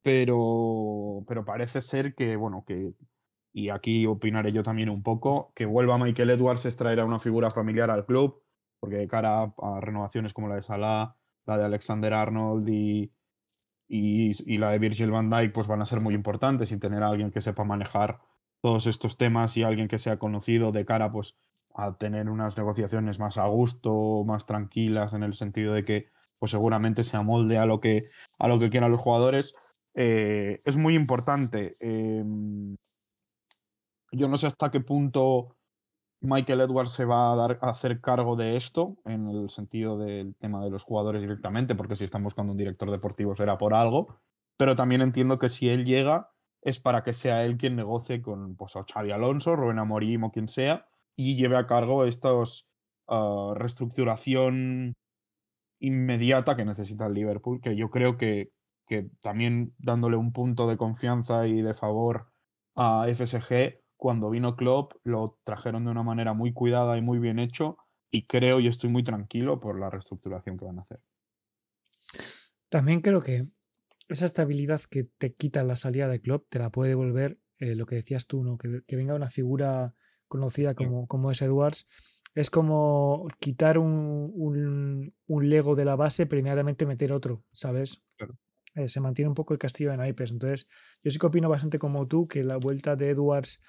pero, 0.01 1.23
pero 1.27 1.45
parece 1.45 1.81
ser 1.81 2.15
que, 2.15 2.35
bueno, 2.35 2.63
que, 2.67 2.93
y 3.53 3.69
aquí 3.69 4.05
opinaré 4.05 4.51
yo 4.51 4.63
también 4.63 4.89
un 4.89 5.03
poco, 5.03 5.53
que 5.55 5.65
vuelva 5.65 5.97
Michael 5.97 6.31
Edwards 6.31 6.65
es 6.65 6.75
traer 6.75 6.99
a 6.99 7.05
una 7.05 7.19
figura 7.19 7.49
familiar 7.49 7.89
al 7.91 8.05
club, 8.05 8.43
porque 8.79 8.97
de 8.97 9.07
cara 9.07 9.53
a, 9.57 9.79
renovaciones 9.79 10.33
como 10.33 10.49
la 10.49 10.55
de 10.55 10.63
Salah, 10.63 11.15
la 11.45 11.57
de 11.57 11.65
Alexander 11.65 12.13
Arnold 12.13 12.67
y, 12.67 13.13
y, 13.95 14.57
la 14.57 14.71
de 14.71 14.79
Virgil 14.79 15.11
van 15.11 15.29
Dijk, 15.29 15.53
pues 15.53 15.67
van 15.67 15.81
a 15.81 15.85
ser 15.85 16.01
muy 16.01 16.15
importantes 16.15 16.71
y 16.71 16.79
tener 16.79 17.03
a 17.03 17.09
alguien 17.09 17.29
que 17.29 17.41
sepa 17.41 17.63
manejar 17.63 18.19
todos 18.59 18.87
estos 18.87 19.17
temas 19.17 19.55
y 19.55 19.61
alguien 19.61 19.87
que 19.87 19.99
sea 19.99 20.17
conocido 20.17 20.71
de 20.71 20.83
cara 20.83 21.11
pues 21.11 21.37
a 21.75 21.95
tener 21.95 22.27
unas 22.29 22.57
negociaciones 22.57 23.19
más 23.19 23.37
a 23.37 23.45
gusto, 23.45 24.23
más 24.25 24.47
tranquilas, 24.47 25.13
en 25.13 25.21
el 25.21 25.35
sentido 25.35 25.73
de 25.73 25.85
que 25.85 26.07
pues 26.39 26.51
seguramente 26.51 27.03
se 27.03 27.17
amolde 27.17 27.59
a 27.59 27.67
lo 27.67 27.79
que, 27.79 28.03
a 28.39 28.47
lo 28.47 28.57
que 28.57 28.71
quieran 28.71 28.91
los 28.91 28.99
jugadores, 28.99 29.53
eh, 29.93 30.61
es 30.65 30.75
muy 30.75 30.95
importante. 30.95 31.77
Em, 31.79 32.75
yo 34.11 34.27
no 34.27 34.37
sé 34.37 34.47
hasta 34.47 34.71
qué 34.71 34.79
punto 34.79 35.55
Michael 36.23 36.61
Edwards 36.61 36.91
se 36.91 37.03
va 37.03 37.33
a, 37.33 37.35
dar, 37.35 37.59
a 37.61 37.69
hacer 37.69 37.99
cargo 37.99 38.37
de 38.37 38.55
esto, 38.55 38.95
en 39.03 39.27
el 39.27 39.49
sentido 39.49 39.97
del 39.97 40.35
tema 40.35 40.63
de 40.63 40.69
los 40.69 40.83
jugadores 40.83 41.21
directamente, 41.21 41.75
porque 41.75 41.97
si 41.97 42.05
están 42.05 42.23
buscando 42.23 42.53
un 42.53 42.57
director 42.57 42.89
deportivo 42.89 43.35
será 43.35 43.57
por 43.57 43.73
algo, 43.73 44.21
pero 44.57 44.75
también 44.75 45.01
entiendo 45.01 45.37
que 45.37 45.49
si 45.49 45.69
él 45.69 45.83
llega 45.83 46.31
es 46.61 46.79
para 46.79 47.03
que 47.03 47.11
sea 47.11 47.43
él 47.43 47.57
quien 47.57 47.75
negocie 47.75 48.21
con 48.21 48.55
pues, 48.55 48.73
Xavi 48.73 49.11
Alonso, 49.11 49.57
Rubén 49.57 49.79
Amorim 49.79 50.23
o 50.23 50.31
quien 50.31 50.47
sea, 50.47 50.87
y 51.17 51.35
lleve 51.35 51.57
a 51.57 51.67
cargo 51.67 52.05
esta 52.05 52.29
ah, 53.09 53.53
reestructuración 53.55 54.93
inmediata 55.81 56.55
que 56.55 56.63
necesita 56.63 57.07
el 57.07 57.15
Liverpool, 57.15 57.59
que 57.59 57.75
yo 57.75 57.89
creo 57.89 58.15
que, 58.15 58.53
que 58.87 59.09
también 59.21 59.75
dándole 59.77 60.15
un 60.15 60.31
punto 60.31 60.69
de 60.69 60.77
confianza 60.77 61.47
y 61.47 61.61
de 61.61 61.73
favor 61.73 62.31
a 62.75 63.05
FSG 63.13 63.82
cuando 64.03 64.29
vino 64.29 64.57
Klopp 64.57 64.95
lo 65.05 65.39
trajeron 65.45 65.85
de 65.85 65.91
una 65.91 66.03
manera 66.03 66.33
muy 66.33 66.51
cuidada 66.51 66.97
y 66.97 67.01
muy 67.01 67.19
bien 67.19 67.39
hecho 67.39 67.77
y 68.11 68.23
creo 68.23 68.59
y 68.59 68.67
estoy 68.67 68.89
muy 68.89 69.01
tranquilo 69.01 69.61
por 69.61 69.79
la 69.79 69.89
reestructuración 69.89 70.57
que 70.57 70.65
van 70.65 70.79
a 70.79 70.81
hacer. 70.81 70.99
También 72.67 72.99
creo 72.99 73.21
que 73.21 73.47
esa 74.09 74.25
estabilidad 74.25 74.81
que 74.81 75.05
te 75.05 75.33
quita 75.35 75.63
la 75.63 75.77
salida 75.77 76.09
de 76.09 76.19
Klopp 76.19 76.49
te 76.49 76.59
la 76.59 76.69
puede 76.69 76.89
devolver 76.89 77.39
eh, 77.59 77.75
lo 77.75 77.85
que 77.85 77.95
decías 77.95 78.27
tú, 78.27 78.43
¿no? 78.43 78.57
Que, 78.57 78.83
venga 78.93 79.15
una 79.15 79.29
figura 79.29 79.95
conocida 80.27 80.75
como, 80.75 81.07
como 81.07 81.31
es 81.31 81.41
Edwards, 81.41 81.87
es 82.35 82.49
como 82.49 83.25
quitar 83.39 83.77
un, 83.77 85.13
un, 85.27 85.49
Lego 85.49 85.75
de 85.75 85.85
la 85.85 85.95
base, 85.95 86.25
primariamente 86.25 86.85
meter 86.85 87.13
otro, 87.13 87.45
¿sabes? 87.53 88.03
Eh, 88.75 88.89
se 88.89 88.99
mantiene 88.99 89.29
un 89.29 89.35
poco 89.35 89.53
el 89.53 89.59
castillo 89.59 89.91
de 89.91 89.97
naipes. 89.97 90.31
Entonces, 90.31 90.67
yo 91.01 91.09
sí 91.09 91.19
que 91.19 91.27
opino 91.27 91.47
bastante 91.47 91.79
como 91.79 92.05
tú 92.05 92.27
que 92.27 92.43
la 92.43 92.57
vuelta 92.57 92.97
de 92.97 93.11
Edwards 93.11 93.61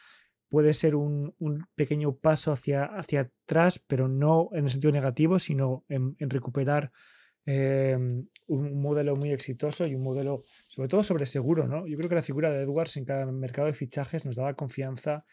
puede 0.48 0.74
ser 0.74 0.94
un, 0.94 1.34
pequeño 1.74 2.16
paso 2.16 2.52
hacia, 2.52 2.84
hacia 2.84 3.30
atrás, 3.44 3.84
pero 3.86 4.08
no 4.08 4.50
en 4.52 4.64
el 4.64 4.70
sentido 4.70 4.92
negativo, 4.92 5.38
sino 5.38 5.84
en, 5.88 6.16
recuperar 6.18 6.92
em, 7.46 8.26
un 8.46 8.80
modelo 8.80 9.16
muy 9.16 9.32
exitoso 9.32 9.86
y 9.86 9.94
un 9.94 10.02
modelo, 10.02 10.42
sobre 10.66 10.88
todo 10.88 11.02
sobre 11.02 11.26
seguro, 11.26 11.66
¿no? 11.66 11.86
Yo 11.86 11.96
creo 11.96 12.08
que 12.08 12.14
la 12.14 12.22
figura 12.22 12.50
de 12.50 12.62
Edwards 12.62 12.96
en 12.96 13.04
cada 13.04 13.26
mercado 13.26 13.66
de 13.66 13.74
fichajes 13.74 14.24
nos 14.24 14.36
daba 14.36 14.54
confianza 14.54 15.24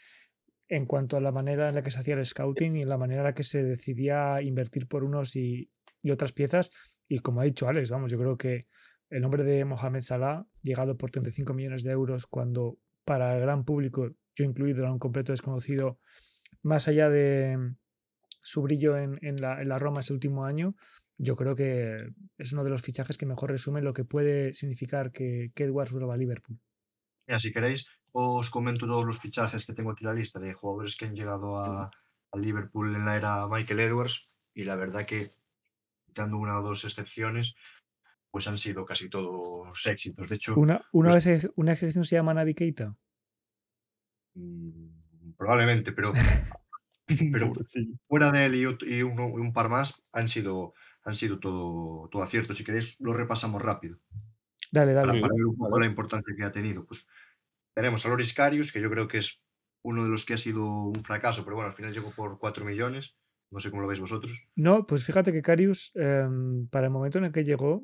en 0.71 0.85
cuanto 0.85 1.17
a 1.17 1.19
la 1.21 1.33
manera 1.33 1.67
en 1.67 1.75
la 1.75 1.83
que 1.83 1.91
se 1.91 1.99
hacía 1.99 2.13
el 2.13 2.25
scouting 2.25 2.77
y 2.77 2.81
en 2.83 2.89
la 2.89 2.97
manera 2.97 3.21
en 3.21 3.25
la 3.25 3.33
que 3.33 3.43
se 3.43 3.61
decidía 3.61 4.41
invertir 4.41 4.87
por 4.87 5.03
unos 5.03 5.35
y, 5.35 5.69
otras 6.09 6.31
piezas. 6.31 6.71
Y 7.09 7.19
como 7.19 7.41
ha 7.41 7.43
dicho 7.43 7.67
Alex, 7.67 7.89
vamos, 7.89 8.09
yo 8.09 8.17
creo 8.17 8.37
que 8.37 8.67
el 9.09 9.21
nombre 9.21 9.43
de 9.43 9.65
Mohamed 9.65 9.99
Salah, 9.99 10.45
llegado 10.63 10.97
por 10.97 11.11
35 11.11 11.53
millones 11.53 11.83
de 11.83 11.91
euros, 11.91 12.25
cuando 12.25 12.77
para 13.05 13.35
el 13.35 13.41
gran 13.41 13.65
público, 13.65 14.09
yo 14.35 14.45
incluido, 14.45 14.81
era 14.81 14.91
un 14.91 14.99
completo 14.99 15.31
desconocido, 15.31 15.99
más 16.63 16.87
allá 16.87 17.09
de 17.09 17.57
su 18.41 18.61
brillo 18.61 18.97
en, 18.97 19.19
la, 19.41 19.79
Roma 19.79 20.01
ese 20.01 20.13
último 20.13 20.45
año, 20.45 20.75
yo 21.17 21.35
creo 21.35 21.55
que 21.55 22.13
es 22.37 22.53
uno 22.53 22.63
de 22.63 22.71
los 22.71 22.81
fichajes 22.81 23.17
que 23.17 23.25
mejor 23.25 23.51
resume 23.51 23.81
lo 23.81 23.93
que 23.93 24.05
puede 24.05 24.53
significar 24.53 25.11
que, 25.11 25.51
que 25.53 25.65
Edwards 25.65 25.91
vuelva 25.91 26.15
a 26.15 26.17
Liverpool. 26.17 26.59
Mira, 27.27 27.39
si 27.39 27.51
queréis, 27.51 27.85
os 28.11 28.49
comento 28.49 28.87
todos 28.87 29.05
los 29.05 29.19
fichajes 29.19 29.65
que 29.65 29.73
tengo 29.73 29.91
aquí 29.91 30.03
en 30.03 30.09
la 30.09 30.15
lista 30.15 30.39
de 30.39 30.53
jugadores 30.53 30.95
que 30.95 31.05
han 31.05 31.15
llegado 31.15 31.57
a, 31.57 31.91
Liverpool 32.33 32.95
en 32.95 33.03
la 33.03 33.17
era 33.17 33.47
Michael 33.49 33.81
Edwards 33.81 34.29
y 34.53 34.63
la 34.63 34.77
verdad 34.77 35.05
que, 35.05 35.35
quitando 36.05 36.37
una 36.37 36.57
o 36.59 36.61
dos 36.61 36.85
excepciones, 36.85 37.55
pues 38.31 38.47
han 38.47 38.57
sido 38.57 38.85
casi 38.85 39.09
todos 39.09 39.85
éxitos. 39.85 40.29
De 40.29 40.35
hecho, 40.35 40.55
¿una, 40.55 40.83
una, 40.93 41.11
pues 41.11 41.49
una 41.55 41.73
excepción 41.73 42.03
se 42.05 42.15
llama 42.15 42.33
Navi 42.33 42.55
Keita? 42.55 42.95
Mm, 44.33 45.33
probablemente, 45.37 45.91
pero, 45.91 46.13
pero 47.31 47.51
fuera 48.07 48.31
de 48.31 48.45
él 48.45 48.55
y, 48.55 49.03
un 49.03 49.53
par 49.53 49.69
más 49.69 50.01
han 50.13 50.29
sido, 50.29 50.73
han 51.03 51.15
sido 51.15 51.39
todo, 51.39 52.07
todo 52.09 52.23
acierto. 52.23 52.53
Si 52.53 52.63
queréis, 52.63 52.95
lo 52.99 53.13
repasamos 53.13 53.61
rápido. 53.61 53.99
Dale, 54.71 54.93
dale. 54.93 55.19
Para, 55.19 55.33
ver 55.33 55.45
un 55.45 55.57
poco 55.57 55.77
la 55.77 55.85
importancia 55.85 56.33
que 56.35 56.43
ha 56.45 56.51
tenido. 56.51 56.85
Pues 56.85 57.07
tenemos 57.73 58.05
a 58.05 58.09
Loris 58.09 58.33
Carius, 58.33 58.71
que 58.71 58.81
yo 58.81 58.89
creo 58.89 59.07
que 59.07 59.17
es 59.17 59.41
uno 59.83 60.03
de 60.03 60.09
los 60.09 60.25
que 60.25 60.35
ha 60.35 60.37
sido 60.37 60.65
un 60.65 61.03
fracaso, 61.03 61.43
pero 61.43 61.57
bueno, 61.57 61.69
al 61.69 61.75
final 61.75 61.93
llegó 61.93 62.11
por 62.11 62.39
4 62.39 62.63
millones. 62.63 63.15
No 63.51 63.59
sé 63.59 63.69
cómo 63.69 63.81
lo 63.81 63.87
veis 63.89 63.99
vosotros. 63.99 64.47
No, 64.55 64.87
pues 64.87 65.03
fíjate 65.03 65.33
que 65.33 65.41
Carius, 65.41 65.91
em, 65.95 66.67
para 66.69 66.87
el 66.87 66.93
momento 66.93 67.17
en 67.17 67.25
el 67.25 67.31
que 67.33 67.43
llegó, 67.43 67.83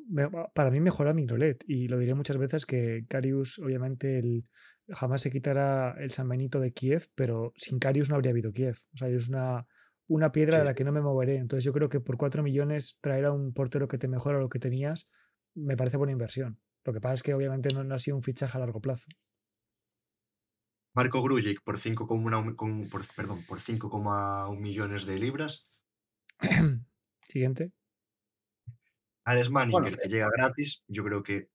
para 0.53 0.71
mí 0.71 0.80
mejora 0.80 1.13
Mignolet. 1.13 1.63
Y 1.67 1.89
lo 1.89 1.99
diré 1.99 2.13
muchas 2.13 2.38
veces 2.38 2.65
que 2.65 3.06
Carius, 3.10 3.60
obviamente, 3.60 4.17
el, 4.17 4.45
jamás 4.89 5.21
se 5.21 5.30
quitará 5.30 5.95
el 5.99 6.12
San 6.12 6.30
Benito 6.30 6.62
de 6.62 6.71
Kiev, 6.71 7.10
pero 7.15 7.51
sin 7.58 7.80
Carius 7.80 8.10
no 8.10 8.15
habría 8.15 8.32
habido 8.32 8.53
Kiev. 8.53 8.77
O 8.93 8.97
sea, 8.97 9.10
es 9.10 9.27
una, 9.27 9.67
una 10.08 10.32
piedra 10.32 10.60
de 10.60 10.63
la 10.63 10.73
que 10.73 10.86
no 10.86 10.93
me 10.93 11.01
moveré. 11.01 11.36
Entonces 11.36 11.65
yo 11.65 11.73
creo 11.73 11.89
que 11.89 11.99
por 11.99 12.17
4 12.17 12.43
millones 12.43 12.99
traer 13.01 13.25
a 13.25 13.34
un 13.34 13.53
portero 13.53 13.89
que 13.89 13.97
te 13.97 14.08
mejora 14.08 14.39
lo 14.39 14.47
que 14.47 14.60
tenías, 14.60 15.10
me 15.53 15.75
parece 15.75 15.97
buena 15.97 16.13
inversión. 16.13 16.60
Lo 16.86 16.93
que 16.93 17.01
pasa 17.01 17.15
es 17.15 17.23
que 17.23 17.34
obviamente 17.34 17.73
no, 17.75 17.84
no 17.84 17.95
ha 17.95 17.99
sido 17.99 18.15
un 18.15 18.23
fichaje 18.23 18.58
a 18.58 18.62
largo 18.62 18.80
plazo. 18.80 19.10
Marco 20.97 21.21
Grujic 21.21 21.62
por 21.63 21.77
5,1 21.77 22.89
por, 22.89 23.15
perdón, 23.15 23.43
por 23.47 23.60
5,1 23.60 24.57
millones 24.57 25.05
de 25.05 25.19
libras. 25.19 25.62
Siguiente. 27.29 27.71
Alex 29.23 29.51
Manninger, 29.51 29.95
que 29.95 30.10
llega 30.10 30.27
gratis, 30.36 30.83
yo 30.88 31.03
creo 31.03 31.21
que 31.21 31.51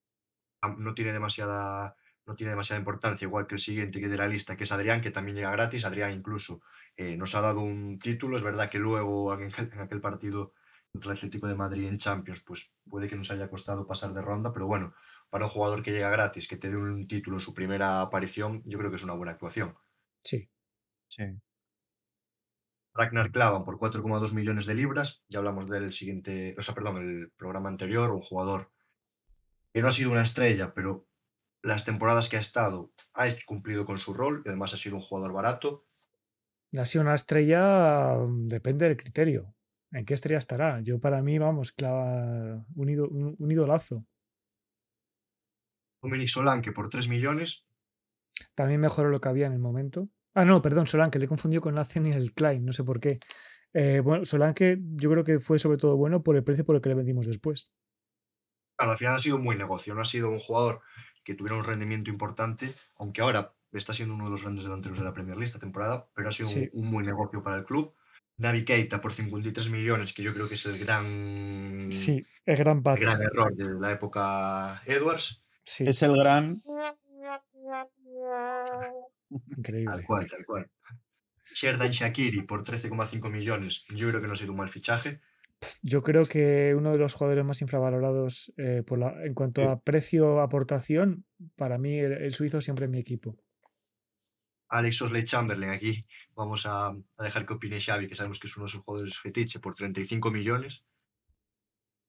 no 0.79 0.95
tiene 0.95 1.13
demasiada 1.13 1.97
no 2.25 2.37
tiene 2.37 2.53
demasiada 2.53 2.79
importancia, 2.79 3.27
igual 3.27 3.49
que 3.49 3.57
el 3.57 3.61
siguiente 3.61 4.01
que 4.01 4.07
de 4.07 4.17
la 4.17 4.29
lista, 4.29 4.57
que 4.57 4.63
es 4.63 4.71
Adrián, 4.71 5.01
que 5.01 5.11
también 5.11 5.35
llega 5.35 5.51
gratis. 5.51 5.85
Adrián 5.85 6.13
incluso 6.13 6.61
eh, 6.97 7.17
nos 7.17 7.35
ha 7.35 7.41
dado 7.41 7.59
un 7.59 7.99
título. 7.99 8.37
Es 8.37 8.45
verdad 8.45 8.71
que 8.71 8.79
luego 8.79 9.35
en 9.35 9.51
aquel 9.81 10.01
partido 10.01 10.53
contra 10.93 11.11
el 11.11 11.17
Atlético 11.17 11.49
de 11.49 11.57
Madrid 11.57 11.89
en 11.89 11.99
Champions, 11.99 12.43
pues 12.43 12.71
puede 12.89 13.09
que 13.09 13.17
nos 13.17 13.33
haya 13.33 13.51
costado 13.51 13.89
pasar 13.89 14.13
de 14.13 14.23
ronda, 14.23 14.53
pero 14.53 14.69
bueno, 14.69 14.95
para 15.33 15.47
un 15.47 15.51
jugador 15.51 15.83
que 15.83 15.93
llega 15.93 16.11
gratis, 16.11 16.47
que 16.47 16.59
te 16.59 16.69
dé 16.69 16.77
un 16.77 17.07
título 17.07 17.39
en 17.39 17.41
su 17.41 17.55
primera 17.55 18.03
aparición, 18.03 18.63
yo 18.67 18.79
creo 18.79 18.91
que 18.91 18.97
es 18.97 19.03
una 19.03 19.15
buena 19.15 19.33
actuación. 19.33 19.75
Sí. 20.23 20.51
Sí. 21.09 21.25
Ragnar 22.95 23.33
Klavan 23.33 23.65
por 23.65 23.79
4,2 23.79 24.35
millones 24.35 24.67
de 24.67 24.75
libras, 24.75 25.25
ya 25.31 25.39
hablamos 25.39 25.71
del 25.71 25.95
siguiente, 25.95 26.55
o 26.59 26.61
sea, 26.61 26.75
perdón, 26.75 26.99
el 26.99 27.31
programa 27.31 27.71
anterior, 27.71 28.11
un 28.11 28.21
jugador 28.21 28.71
que 29.73 29.81
no 29.81 29.89
ha 29.89 29.93
sido 29.93 30.11
una 30.11 30.21
estrella, 30.21 30.75
pero 30.75 31.09
las 31.63 31.87
temporadas 31.87 32.29
que 32.29 32.37
ha 32.37 32.41
estado 32.41 32.93
ha 33.15 33.25
cumplido 33.47 33.87
con 33.87 33.99
su 33.99 34.13
rol 34.13 34.43
y 34.45 34.51
además 34.51 34.75
ha 34.75 34.77
sido 34.77 34.97
un 34.97 35.01
jugador 35.01 35.33
barato. 35.33 35.87
Ha 36.77 36.85
sido 36.85 37.05
una 37.05 37.15
estrella, 37.15 38.17
mm, 38.19 38.49
depende 38.49 38.85
del 38.87 38.99
criterio. 38.99 39.55
¿En 39.93 40.05
qué 40.05 40.13
estrella 40.13 40.39
estará? 40.39 40.83
Yo 40.83 41.01
para 41.01 41.23
mí, 41.23 41.39
vamos, 41.39 41.73
clava 41.73 42.67
un, 42.75 43.35
un, 43.39 43.51
idolazo. 43.51 44.05
Dominic 46.03 46.29
Solanke 46.29 46.73
por 46.73 46.89
3 46.89 47.09
millones. 47.09 47.65
También 48.55 48.81
mejoró 48.81 49.09
lo 49.09 49.21
que 49.21 49.29
había 49.29 49.47
en 49.47 49.53
el 49.53 49.59
momento. 49.59 50.09
Ah, 50.35 50.45
no, 50.45 50.61
perdón, 50.63 50.87
Solanke, 50.87 51.19
le 51.19 51.29
confundió 51.29 51.61
con 51.61 51.79
el 51.79 52.33
Klein, 52.35 52.65
no 52.65 52.73
sé 52.73 52.85
por 52.85 53.01
qué. 53.01 53.21
Eh, 53.75 54.01
bueno, 54.01 54.25
Solanke 54.25 54.79
yo 54.81 55.11
creo 55.11 55.25
que 55.25 55.39
fue 55.39 55.59
sobre 55.59 55.79
todo 55.79 55.97
bueno 55.97 56.23
por 56.23 56.37
el 56.37 56.45
precio 56.45 56.65
por 56.65 56.77
el 56.77 56.83
que 56.83 56.89
le 56.89 56.95
vendimos 56.95 57.27
después. 57.27 57.73
Claro, 58.77 58.93
al 58.93 58.99
final 58.99 59.15
ha 59.15 59.19
sido 59.19 59.37
un 59.37 59.45
buen 59.45 59.59
negocio, 59.59 59.95
no 59.95 60.01
ha 60.01 60.07
sido 60.07 60.31
un 60.31 60.39
jugador 60.39 60.81
que 61.25 61.35
tuviera 61.35 61.57
un 61.57 61.65
rendimiento 61.65 62.11
importante, 62.11 62.73
aunque 62.97 63.21
ahora 63.21 63.55
está 63.73 63.95
siendo 63.95 64.15
uno 64.15 64.25
de 64.25 64.31
los 64.31 64.43
grandes 64.43 64.65
delanteros 64.65 64.99
de 64.99 65.05
la 65.05 65.13
Premier 65.13 65.37
League 65.37 65.45
esta 65.45 65.59
temporada, 65.59 66.09
pero 66.15 66.29
ha 66.29 66.33
sido 66.33 66.51
un, 66.51 66.69
un, 66.73 66.91
buen 66.91 67.07
negocio 67.07 67.43
para 67.43 67.59
el 67.59 67.65
club. 67.65 67.95
Navi 68.39 68.65
Keita 68.65 69.01
por 69.01 69.13
53 69.13 69.71
millones, 69.71 70.13
que 70.13 70.23
yo 70.23 70.35
creo 70.35 70.49
que 70.49 70.55
es 70.55 70.67
el 70.67 70.79
gran, 70.79 71.93
sí, 71.93 72.27
el 72.45 72.57
gran, 72.57 72.83
gran 72.83 73.23
error 73.23 73.55
de 73.55 73.79
la 73.79 73.93
época 73.93 74.83
Edwards. 74.87 75.42
Sí. 75.65 75.85
Es 75.87 76.03
el 76.03 76.17
gran. 76.17 76.63
Increíble. 79.57 79.93
Tal 79.93 80.05
cual, 80.05 80.29
tal 80.29 80.45
cual. 80.45 80.71
Sherdan 81.55 81.91
Shakiri 81.91 82.43
por 82.43 82.65
13,5 82.65 83.31
millones, 83.31 83.85
yo 83.95 84.09
creo 84.09 84.21
que 84.21 84.27
no 84.27 84.33
ha 84.33 84.37
sido 84.37 84.53
un 84.53 84.59
mal 84.59 84.69
fichaje. 84.69 85.21
Yo 85.83 86.03
creo 86.03 86.25
que 86.25 86.75
uno 86.77 86.91
de 86.91 86.99
los 86.99 87.15
jugadores 87.15 87.45
más 87.45 87.63
infravalorados 87.63 88.53
eh, 88.57 88.83
por 88.85 88.99
la, 88.99 89.25
en 89.25 89.35
cuanto 89.35 89.69
a 89.71 89.81
precio-aportación, 89.81 91.25
para 91.57 91.79
mí 91.79 91.99
el, 91.99 92.33
suizo 92.33 92.61
siempre 92.61 92.87
es 92.87 92.91
mi 92.91 92.99
equipo. 92.99 93.37
Alex 94.69 95.03
Osley 95.03 95.23
Chamberlain 95.25 95.73
aquí. 95.73 96.01
Vamos 96.35 96.67
a, 96.67 96.97
dejar 97.19 97.47
que 97.47 97.55
opine 97.55 97.79
Xavi, 97.79 98.09
que 98.09 98.15
sabemos 98.15 98.41
que 98.41 98.49
es 98.49 98.57
uno 98.57 98.67
de 98.67 98.73
sus 98.73 98.85
jugadores 98.85 99.19
fetiche, 99.19 99.61
por 99.61 99.75
35 99.75 100.31
millones. 100.31 100.85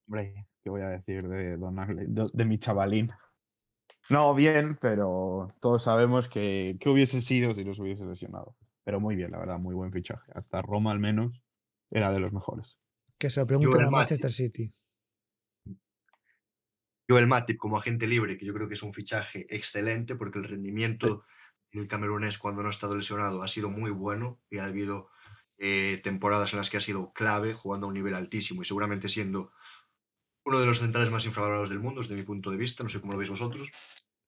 Hombre, 0.07 0.47
¿qué 0.63 0.69
voy 0.69 0.81
a 0.81 0.89
decir 0.89 1.27
de, 1.27 1.57
de, 1.57 2.45
mi 2.45 2.57
chavalín? 2.57 3.11
No, 4.09 4.33
bien, 4.35 4.77
pero 4.81 5.53
todos 5.61 5.83
sabemos 5.83 6.27
que, 6.27 6.77
que 6.79 6.89
hubiese 6.89 7.21
sido 7.21 7.53
si 7.53 7.63
los 7.63 7.79
hubiese 7.79 8.05
lesionado. 8.05 8.55
Pero 8.83 8.99
muy 8.99 9.15
bien, 9.15 9.31
la 9.31 9.39
verdad, 9.39 9.59
muy 9.59 9.75
buen 9.75 9.91
fichaje. 9.91 10.31
Hasta 10.35 10.61
Roma 10.61 10.91
al 10.91 10.99
menos 10.99 11.41
era 11.89 12.11
de 12.11 12.19
los 12.19 12.33
mejores. 12.33 12.77
Que 13.17 13.29
se 13.29 13.39
lo 13.39 13.47
pregunten 13.47 13.85
a 13.85 13.89
Manchester 13.89 14.31
City. 14.31 14.73
Joel 17.07 17.27
Matip 17.27 17.57
como 17.57 17.77
agente 17.77 18.07
libre, 18.07 18.37
que 18.37 18.45
yo 18.45 18.53
creo 18.53 18.67
que 18.67 18.73
es 18.73 18.83
un 18.83 18.93
fichaje 18.93 19.45
excelente 19.49 20.15
porque 20.15 20.39
el 20.39 20.45
rendimiento 20.45 21.23
el 21.71 21.87
camerunés 21.87 22.37
cuando 22.37 22.61
no 22.61 22.67
ha 22.67 22.71
estado 22.71 22.95
lesionado 22.95 23.41
ha 23.41 23.47
sido 23.47 23.69
muy 23.69 23.91
bueno 23.91 24.39
y 24.49 24.59
ha 24.59 24.65
habido 24.65 25.09
eh, 25.57 25.99
temporadas 26.03 26.53
en 26.53 26.57
las 26.57 26.69
que 26.69 26.77
ha 26.77 26.81
sido 26.81 27.13
clave, 27.13 27.53
jugando 27.53 27.87
a 27.87 27.89
un 27.89 27.95
nivel 27.95 28.15
altísimo 28.15 28.61
y 28.61 28.65
seguramente 28.65 29.09
siendo 29.09 29.51
uno 30.45 30.59
de 30.59 30.65
los 30.65 30.79
centrales 30.79 31.11
más 31.11 31.25
infravalorados 31.25 31.69
del 31.69 31.79
mundo, 31.79 32.01
desde 32.01 32.15
mi 32.15 32.23
punto 32.23 32.51
de 32.51 32.57
vista. 32.57 32.83
No 32.83 32.89
sé 32.89 32.99
cómo 32.99 33.13
lo 33.13 33.19
veis 33.19 33.29
vosotros. 33.29 33.71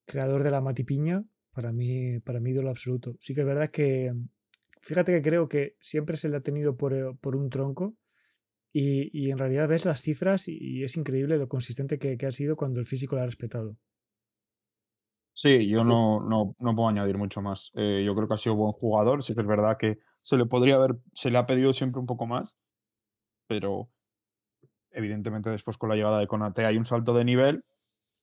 Creador 0.05 0.43
de 0.43 0.51
la 0.51 0.61
Matipiña, 0.61 1.23
para 1.51 1.71
mí, 1.71 2.19
para 2.19 2.39
mí 2.39 2.51
ídolo 2.51 2.69
absoluto. 2.69 3.15
Sí 3.19 3.33
que 3.33 3.41
es 3.41 3.47
verdad 3.47 3.71
que, 3.71 4.13
fíjate 4.81 5.11
que 5.13 5.21
creo 5.21 5.47
que 5.47 5.75
siempre 5.79 6.17
se 6.17 6.29
le 6.29 6.37
ha 6.37 6.41
tenido 6.41 6.77
por, 6.77 6.93
eh, 6.93 7.05
por 7.19 7.35
un 7.35 7.49
tronco 7.49 7.95
y, 8.71 9.09
y, 9.17 9.31
en 9.31 9.37
realidad 9.37 9.69
ves 9.69 9.85
las 9.85 10.01
cifras 10.01 10.47
y, 10.47 10.83
es 10.83 10.97
increíble 10.97 11.37
lo 11.37 11.47
consistente 11.47 11.97
que, 11.97 12.17
que 12.17 12.25
ha 12.25 12.31
sido 12.31 12.55
cuando 12.55 12.79
el 12.79 12.85
físico 12.85 13.15
lo 13.15 13.21
ha 13.21 13.25
respetado. 13.25 13.77
Sí, 15.37 15.67
yo 15.67 15.83
no, 15.83 16.21
no, 16.21 16.55
no 16.59 16.75
puedo 16.75 16.87
añadir 16.87 17.17
mucho 17.17 17.41
más. 17.41 17.71
Eh, 17.75 18.03
yo 18.05 18.15
creo 18.15 18.25
que 18.25 18.35
ha 18.35 18.37
sido 18.37 18.55
buen 18.55 18.71
jugador. 18.71 19.21
Sí 19.21 19.35
que 19.35 19.41
es 19.41 19.47
verdad 19.47 19.75
que 19.77 19.97
se 20.21 20.37
le 20.37 20.45
podría 20.45 20.75
haber, 20.75 20.95
se 21.13 21.29
le 21.29 21.37
ha 21.37 21.45
pedido 21.45 21.73
siempre 21.73 21.99
un 21.99 22.05
poco 22.05 22.25
más, 22.25 22.55
pero 23.45 23.89
evidentemente 24.95 25.49
después 25.49 25.77
con 25.77 25.89
la 25.89 25.95
llegada 25.95 26.19
de 26.19 26.27
Conate 26.27 26.65
hay 26.65 26.77
un 26.77 26.85
salto 26.85 27.13
de 27.13 27.23
nivel, 27.23 27.63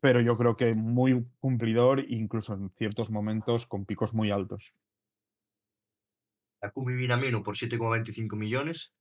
pero 0.00 0.20
yo 0.20 0.34
creo 0.34 0.56
que 0.56 0.72
muy 0.74 1.24
cumplidor, 1.38 2.04
incluso 2.08 2.54
en 2.54 2.70
ciertos 2.70 3.10
momentos 3.10 3.66
con 3.66 3.86
picos 3.86 4.14
muy 4.14 4.30
altos. 4.30 4.74
Takumi 6.60 6.94
Minamino 6.94 7.42
por 7.42 7.56
7,25 7.56 8.36
millones. 8.36 8.94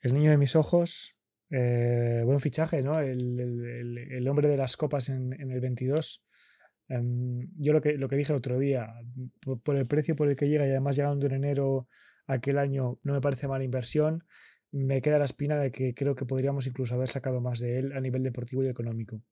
El 0.00 0.14
niño 0.14 0.30
de 0.30 0.36
mis 0.36 0.56
ojos, 0.56 1.16
eh, 1.50 2.22
buen 2.24 2.40
fichaje, 2.40 2.82
¿no? 2.82 2.98
El, 2.98 4.26
hombre 4.28 4.48
de 4.48 4.56
las 4.56 4.76
copas 4.76 5.08
en, 5.08 5.32
el 5.32 5.60
22. 5.60 6.24
Em, 6.88 7.48
yo 7.56 7.72
lo 7.72 7.80
que, 7.80 7.92
lo 7.92 8.08
que 8.08 8.16
dije 8.16 8.32
el 8.32 8.38
otro 8.38 8.58
día, 8.58 8.92
por, 9.62 9.76
el 9.76 9.86
precio 9.86 10.16
por 10.16 10.28
el 10.28 10.36
que 10.36 10.46
llega 10.46 10.66
y 10.66 10.70
además 10.70 10.96
llegando 10.96 11.26
en 11.26 11.34
enero 11.34 11.88
aquel 12.26 12.58
año, 12.58 12.98
no 13.02 13.12
me 13.12 13.20
parece 13.20 13.46
mala 13.46 13.64
inversión. 13.64 14.24
Me 14.72 15.02
queda 15.02 15.18
la 15.18 15.26
espina 15.26 15.56
de 15.58 15.70
que 15.70 15.94
creo 15.94 16.14
que 16.14 16.24
podríamos 16.24 16.66
incluso 16.66 16.94
haber 16.94 17.10
sacado 17.10 17.42
más 17.42 17.58
de 17.60 17.78
él 17.78 17.92
a 17.92 18.00
nivel 18.00 18.22
deportivo 18.22 18.64
y 18.64 18.68
económico. 18.68 19.22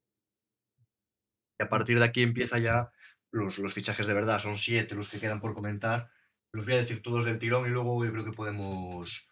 Y 1.58 1.62
a 1.62 1.68
partir 1.70 1.98
de 1.98 2.04
aquí 2.04 2.22
empieza 2.22 2.58
ya 2.58 2.92
los, 3.30 3.58
los 3.58 3.72
fichajes 3.72 4.06
de 4.06 4.12
verdad. 4.12 4.38
Son 4.38 4.58
siete 4.58 4.94
los 4.94 5.08
que 5.08 5.18
quedan 5.18 5.40
por 5.40 5.54
comentar. 5.54 6.10
Los 6.52 6.66
voy 6.66 6.74
a 6.74 6.78
decir 6.78 7.00
todos 7.00 7.24
del 7.24 7.38
tirón 7.38 7.66
y 7.66 7.70
luego 7.70 8.04
yo 8.04 8.12
creo 8.12 8.24
que 8.24 8.32
podemos, 8.32 9.30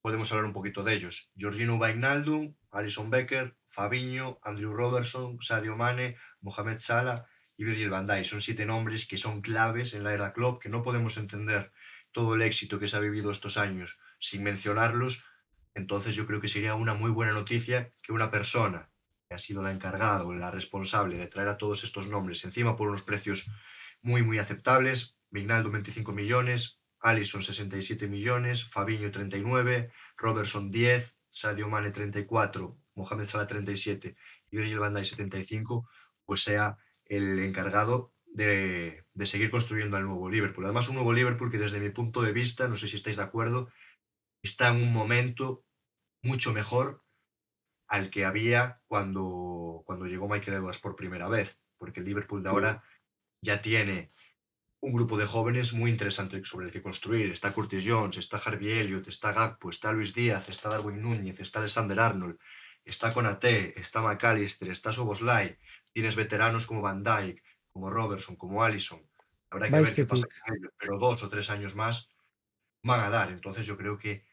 podemos 0.00 0.32
hablar 0.32 0.46
un 0.46 0.54
poquito 0.54 0.82
de 0.82 0.94
ellos. 0.94 1.30
Georgino 1.36 1.76
Wijnaldum, 1.76 2.54
Alison 2.70 3.10
Becker, 3.10 3.58
Fabiño, 3.66 4.38
Andrew 4.42 4.72
Robertson, 4.72 5.36
Sadio 5.42 5.76
Mane, 5.76 6.16
Mohamed 6.40 6.78
Salah 6.78 7.26
y 7.58 7.64
Virgil 7.64 7.90
van 7.90 8.06
Dijk. 8.06 8.24
Son 8.24 8.40
siete 8.40 8.64
nombres 8.64 9.06
que 9.06 9.18
son 9.18 9.42
claves 9.42 9.92
en 9.92 10.02
la 10.02 10.14
era 10.14 10.32
club, 10.32 10.60
que 10.60 10.70
no 10.70 10.82
podemos 10.82 11.18
entender 11.18 11.72
todo 12.10 12.36
el 12.36 12.42
éxito 12.42 12.78
que 12.78 12.88
se 12.88 12.96
ha 12.96 13.00
vivido 13.00 13.30
estos 13.30 13.58
años 13.58 13.98
sin 14.18 14.42
mencionarlos. 14.42 15.24
Entonces 15.74 16.14
yo 16.14 16.26
creo 16.26 16.40
que 16.40 16.48
sería 16.48 16.74
una 16.74 16.94
muy 16.94 17.10
buena 17.10 17.32
noticia 17.32 17.92
que 18.02 18.12
una 18.12 18.30
persona 18.30 18.90
que 19.28 19.34
ha 19.34 19.38
sido 19.38 19.62
la 19.62 19.72
encargada 19.72 20.24
o 20.24 20.32
la 20.32 20.50
responsable 20.50 21.16
de 21.16 21.26
traer 21.26 21.48
a 21.48 21.56
todos 21.56 21.84
estos 21.84 22.08
nombres 22.08 22.44
encima 22.44 22.76
por 22.76 22.88
unos 22.88 23.02
precios 23.02 23.46
muy, 24.02 24.22
muy 24.22 24.38
aceptables, 24.38 25.16
Vignaldo 25.30 25.70
25 25.70 26.12
millones, 26.12 26.80
Allison 27.00 27.42
67 27.42 28.08
millones, 28.08 28.64
Fabiño 28.64 29.10
39, 29.10 29.90
Robertson 30.16 30.70
10, 30.70 31.18
Sadio 31.28 31.68
Mane 31.68 31.90
34, 31.90 32.78
Mohamed 32.94 33.24
Salah 33.24 33.46
37 33.46 34.16
y 34.50 34.56
Virgil 34.56 34.78
van 34.78 34.94
Dijk 34.94 35.04
75, 35.04 35.88
pues 36.24 36.42
sea 36.42 36.78
el 37.04 37.38
encargado 37.40 38.12
de, 38.26 39.04
de, 39.14 39.26
seguir 39.26 39.50
construyendo 39.50 39.96
al 39.96 40.04
nuevo 40.04 40.28
Liverpool. 40.28 40.64
Además, 40.64 40.88
un 40.88 40.94
nuevo 40.94 41.12
Liverpool 41.12 41.50
que 41.50 41.58
desde 41.58 41.80
mi 41.80 41.90
punto 41.90 42.22
de 42.22 42.32
vista, 42.32 42.68
no 42.68 42.76
sé 42.76 42.88
si 42.88 42.96
estáis 42.96 43.16
de 43.16 43.22
acuerdo, 43.22 43.70
está 44.46 44.68
en 44.68 44.82
un 44.82 44.92
momento 44.92 45.64
mucho 46.22 46.52
mejor 46.52 47.04
al 47.88 48.10
que 48.10 48.24
había 48.24 48.80
cuando, 48.86 49.82
cuando 49.84 50.06
llegó 50.06 50.28
Michael 50.28 50.58
Edwards 50.58 50.78
por 50.78 50.96
primera 50.96 51.28
vez, 51.28 51.60
porque 51.78 52.00
el 52.00 52.06
Liverpool 52.06 52.42
de 52.42 52.48
ahora 52.48 52.82
ya 53.42 53.60
tiene 53.60 54.12
un 54.80 54.92
grupo 54.92 55.16
de 55.16 55.26
jóvenes 55.26 55.72
muy 55.72 55.90
interesante 55.90 56.42
sobre 56.44 56.66
el 56.66 56.72
que 56.72 56.82
construir. 56.82 57.30
Está 57.30 57.52
Curtis 57.52 57.84
Jones, 57.86 58.16
está 58.18 58.36
Harvey 58.38 58.70
Elliott, 58.70 59.08
está 59.08 59.32
Gakpo, 59.32 59.70
está 59.70 59.92
Luis 59.92 60.14
Díaz, 60.14 60.48
está 60.48 60.68
Darwin 60.68 61.00
Núñez, 61.00 61.40
está 61.40 61.58
Alexander 61.58 61.98
Arnold, 61.98 62.38
está 62.84 63.12
Conate, 63.12 63.78
está 63.78 64.02
McAllister, 64.02 64.68
está 64.70 64.92
Soboslai. 64.92 65.58
Tienes 65.92 66.14
veteranos 66.14 66.66
como 66.66 66.82
Van 66.82 67.02
Dyke, 67.02 67.42
como 67.72 67.90
Robertson, 67.90 68.36
como 68.36 68.62
Allison. 68.62 69.04
Habrá 69.50 69.70
que 69.70 69.80
ver 69.80 69.94
qué 69.94 70.04
pasa 70.04 70.26
con 70.26 70.56
ellos, 70.56 70.72
pero 70.78 70.98
dos 70.98 71.22
o 71.22 71.28
tres 71.28 71.50
años 71.50 71.74
más 71.74 72.08
van 72.82 73.00
a 73.00 73.10
dar. 73.10 73.30
Entonces 73.30 73.64
yo 73.64 73.76
creo 73.76 73.96
que 73.96 74.25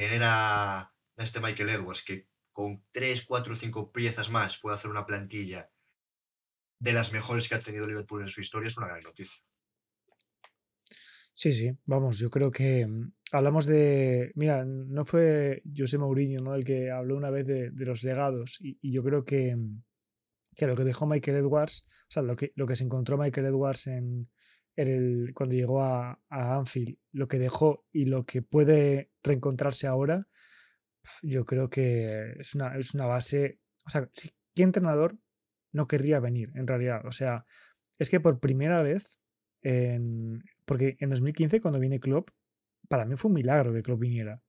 tener 0.00 0.22
a 0.24 0.94
este 1.18 1.40
Michael 1.40 1.68
Edwards 1.68 2.02
que 2.02 2.26
con 2.52 2.82
tres, 2.90 3.22
cuatro 3.22 3.52
o 3.52 3.56
cinco 3.56 3.92
piezas 3.92 4.30
más 4.30 4.56
puede 4.56 4.74
hacer 4.74 4.90
una 4.90 5.04
plantilla 5.04 5.70
de 6.78 6.94
las 6.94 7.12
mejores 7.12 7.46
que 7.46 7.56
ha 7.56 7.60
tenido 7.60 7.86
Liverpool 7.86 8.22
en 8.22 8.30
su 8.30 8.40
historia 8.40 8.68
es 8.68 8.78
una 8.78 8.86
gran 8.86 9.02
noticia. 9.02 9.42
Sí, 11.34 11.52
sí, 11.52 11.76
vamos, 11.84 12.18
yo 12.18 12.30
creo 12.30 12.50
que 12.50 12.86
mm, 12.86 13.12
hablamos 13.32 13.66
de, 13.66 14.32
mira, 14.36 14.64
no 14.64 15.04
fue 15.04 15.62
José 15.76 15.98
Mourinho, 15.98 16.40
¿no? 16.40 16.54
El 16.54 16.64
que 16.64 16.90
habló 16.90 17.14
una 17.14 17.28
vez 17.28 17.46
de, 17.46 17.70
los 17.74 18.02
legados 18.02 18.56
y, 18.58 18.78
yo 18.90 19.02
creo 19.04 19.26
que, 19.26 19.54
mm, 19.54 19.82
que, 20.56 20.66
lo 20.66 20.76
que 20.76 20.84
dejó 20.84 21.06
Michael 21.06 21.36
Edwards, 21.36 21.86
o 21.86 22.10
sea, 22.10 22.22
lo 22.22 22.36
que, 22.36 22.52
lo 22.56 22.66
que 22.66 22.74
se 22.74 22.84
encontró 22.84 23.18
Michael 23.18 23.48
Edwards 23.48 23.86
en, 23.86 24.30
el, 24.80 25.32
cuando 25.34 25.54
llegó 25.54 25.82
a, 25.82 26.20
Anfield, 26.28 26.96
lo 27.12 27.28
que 27.28 27.38
dejó 27.38 27.84
y 27.92 28.06
lo 28.06 28.24
que 28.24 28.42
puede 28.42 29.10
reencontrarse 29.22 29.86
ahora, 29.86 30.26
yo 31.22 31.44
creo 31.44 31.70
que 31.70 32.32
es 32.38 32.54
una, 32.54 32.76
es 32.78 32.94
una 32.94 33.06
base, 33.06 33.58
o 33.86 33.90
sea, 33.90 34.08
¿qué 34.54 34.62
entrenador 34.62 35.18
no 35.72 35.86
querría 35.86 36.20
venir 36.20 36.50
en 36.54 36.66
realidad? 36.66 37.04
O 37.06 37.12
sea, 37.12 37.44
es 37.98 38.10
que 38.10 38.20
por 38.20 38.40
primera 38.40 38.82
vez, 38.82 39.20
en, 39.62 40.42
porque 40.64 40.96
en 41.00 41.10
2015 41.10 41.60
cuando 41.60 41.80
viene 41.80 42.00
Klopp, 42.00 42.30
para 42.88 43.04
mí 43.04 43.16
fue 43.16 43.28
un 43.28 43.34
milagro 43.34 43.72
que 43.72 43.82
Klopp 43.82 44.00
viniera, 44.00 44.42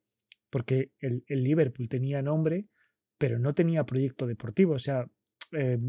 porque 0.49 0.91
el, 0.99 1.23
Liverpool 1.27 1.89
tenía 1.89 2.21
nombre, 2.21 2.67
pero 3.17 3.39
no 3.39 3.53
tenía 3.53 3.85
proyecto 3.85 4.25
deportivo, 4.27 4.73
o 4.73 4.79
sea, 4.79 5.05
eh, 5.51 5.79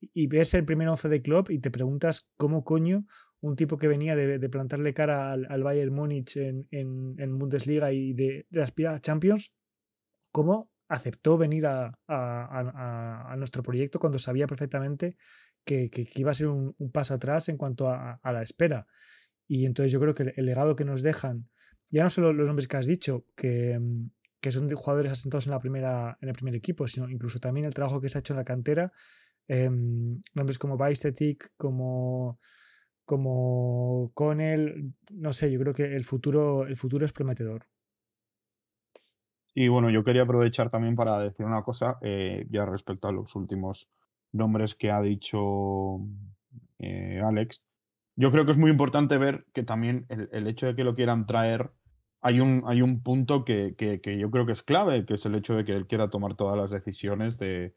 y 0.00 0.26
ves 0.26 0.54
el 0.54 0.64
primer 0.64 0.88
once 0.88 1.08
de 1.08 1.20
Klopp 1.20 1.50
y 1.50 1.58
te 1.58 1.70
preguntas 1.70 2.30
cómo 2.36 2.64
coño 2.64 3.04
un 3.40 3.56
tipo 3.56 3.78
que 3.78 3.88
venía 3.88 4.14
de, 4.14 4.48
plantarle 4.48 4.92
cara 4.92 5.32
al, 5.32 5.62
Bayern 5.62 5.94
Múnich 5.94 6.36
en, 6.36 6.66
en, 6.70 7.38
Bundesliga 7.38 7.92
y 7.92 8.12
de, 8.12 8.46
de 8.50 8.62
aspirar 8.62 8.94
a 8.94 9.00
Champions, 9.00 9.54
cómo 10.30 10.70
aceptó 10.90 11.38
venir 11.38 11.66
a, 11.66 13.34
nuestro 13.38 13.62
proyecto 13.62 13.98
cuando 13.98 14.18
sabía 14.18 14.46
perfectamente 14.46 15.16
que, 15.64 15.90
iba 16.16 16.32
a 16.32 16.34
ser 16.34 16.48
un, 16.48 16.74
paso 16.92 17.14
atrás 17.14 17.48
en 17.48 17.56
cuanto 17.56 17.88
a, 17.88 18.20
la 18.24 18.42
espera. 18.42 18.86
Y 19.46 19.66
entonces 19.66 19.92
yo 19.92 20.00
creo 20.00 20.14
que 20.14 20.34
el, 20.36 20.44
legado 20.44 20.76
que 20.76 20.84
nos 20.84 21.02
dejan, 21.02 21.48
ya 21.90 22.02
no 22.02 22.10
solo 22.10 22.32
los 22.32 22.46
nombres 22.46 22.68
que 22.68 22.76
has 22.76 22.86
dicho, 22.86 23.24
que, 23.36 23.78
mm, 23.78 24.10
son 24.48 24.70
jugadores 24.70 25.12
asentados 25.12 25.46
en, 25.46 25.52
la 25.52 25.60
primera, 25.60 26.18
en 26.20 26.28
el 26.28 26.34
primer 26.34 26.54
equipo, 26.56 26.88
sino 26.88 27.08
incluso 27.08 27.38
también 27.38 27.66
el 27.66 27.74
trabajo 27.74 28.00
que 28.00 28.08
se 28.08 28.18
ha 28.18 28.20
hecho 28.20 28.32
en 28.32 28.38
la 28.38 28.44
cantera, 28.44 28.92
em, 29.48 30.22
nombres 30.34 30.58
como 30.58 30.76
Baistetic, 30.76 31.52
como 31.56 32.40
como 33.10 34.12
Connell, 34.14 34.94
no 35.10 35.32
sé, 35.32 35.50
yo 35.50 35.58
creo 35.58 35.74
que 35.74 35.96
el 35.96 36.04
futuro, 36.04 36.64
el 36.64 36.76
futuro 36.76 37.04
es 37.04 37.12
prometedor. 37.12 37.66
Y 39.52 39.66
bueno, 39.66 39.90
yo 39.90 40.04
quería 40.04 40.22
aprovechar 40.22 40.70
también 40.70 40.94
para 40.94 41.18
decir 41.18 41.44
una 41.44 41.64
cosa, 41.64 41.98
eh, 42.02 42.46
ya 42.50 42.64
respecto 42.66 43.08
a 43.08 43.12
los 43.12 43.34
últimos 43.34 43.90
nombres 44.30 44.76
que 44.76 44.92
ha 44.92 45.00
dicho 45.00 45.98
eh, 46.78 47.20
Alex. 47.20 47.64
Yo 48.14 48.30
creo 48.30 48.46
que 48.46 48.52
es 48.52 48.58
muy 48.58 48.70
importante 48.70 49.18
ver 49.18 49.44
que 49.52 49.64
también 49.64 50.06
el, 50.08 50.46
hecho 50.46 50.66
de 50.66 50.76
que 50.76 50.84
lo 50.84 50.94
quieran 50.94 51.26
traer, 51.26 51.72
hay 52.20 52.38
un, 52.38 52.62
hay 52.66 52.80
un 52.80 53.02
punto 53.02 53.44
que, 53.44 53.74
que, 53.74 54.18
yo 54.20 54.30
creo 54.30 54.46
que 54.46 54.52
es 54.52 54.62
clave, 54.62 55.04
que 55.04 55.14
es 55.14 55.26
el 55.26 55.34
hecho 55.34 55.56
de 55.56 55.64
que 55.64 55.72
él 55.72 55.88
quiera 55.88 56.10
tomar 56.10 56.36
todas 56.36 56.56
las 56.56 56.70
decisiones 56.70 57.38
de, 57.38 57.74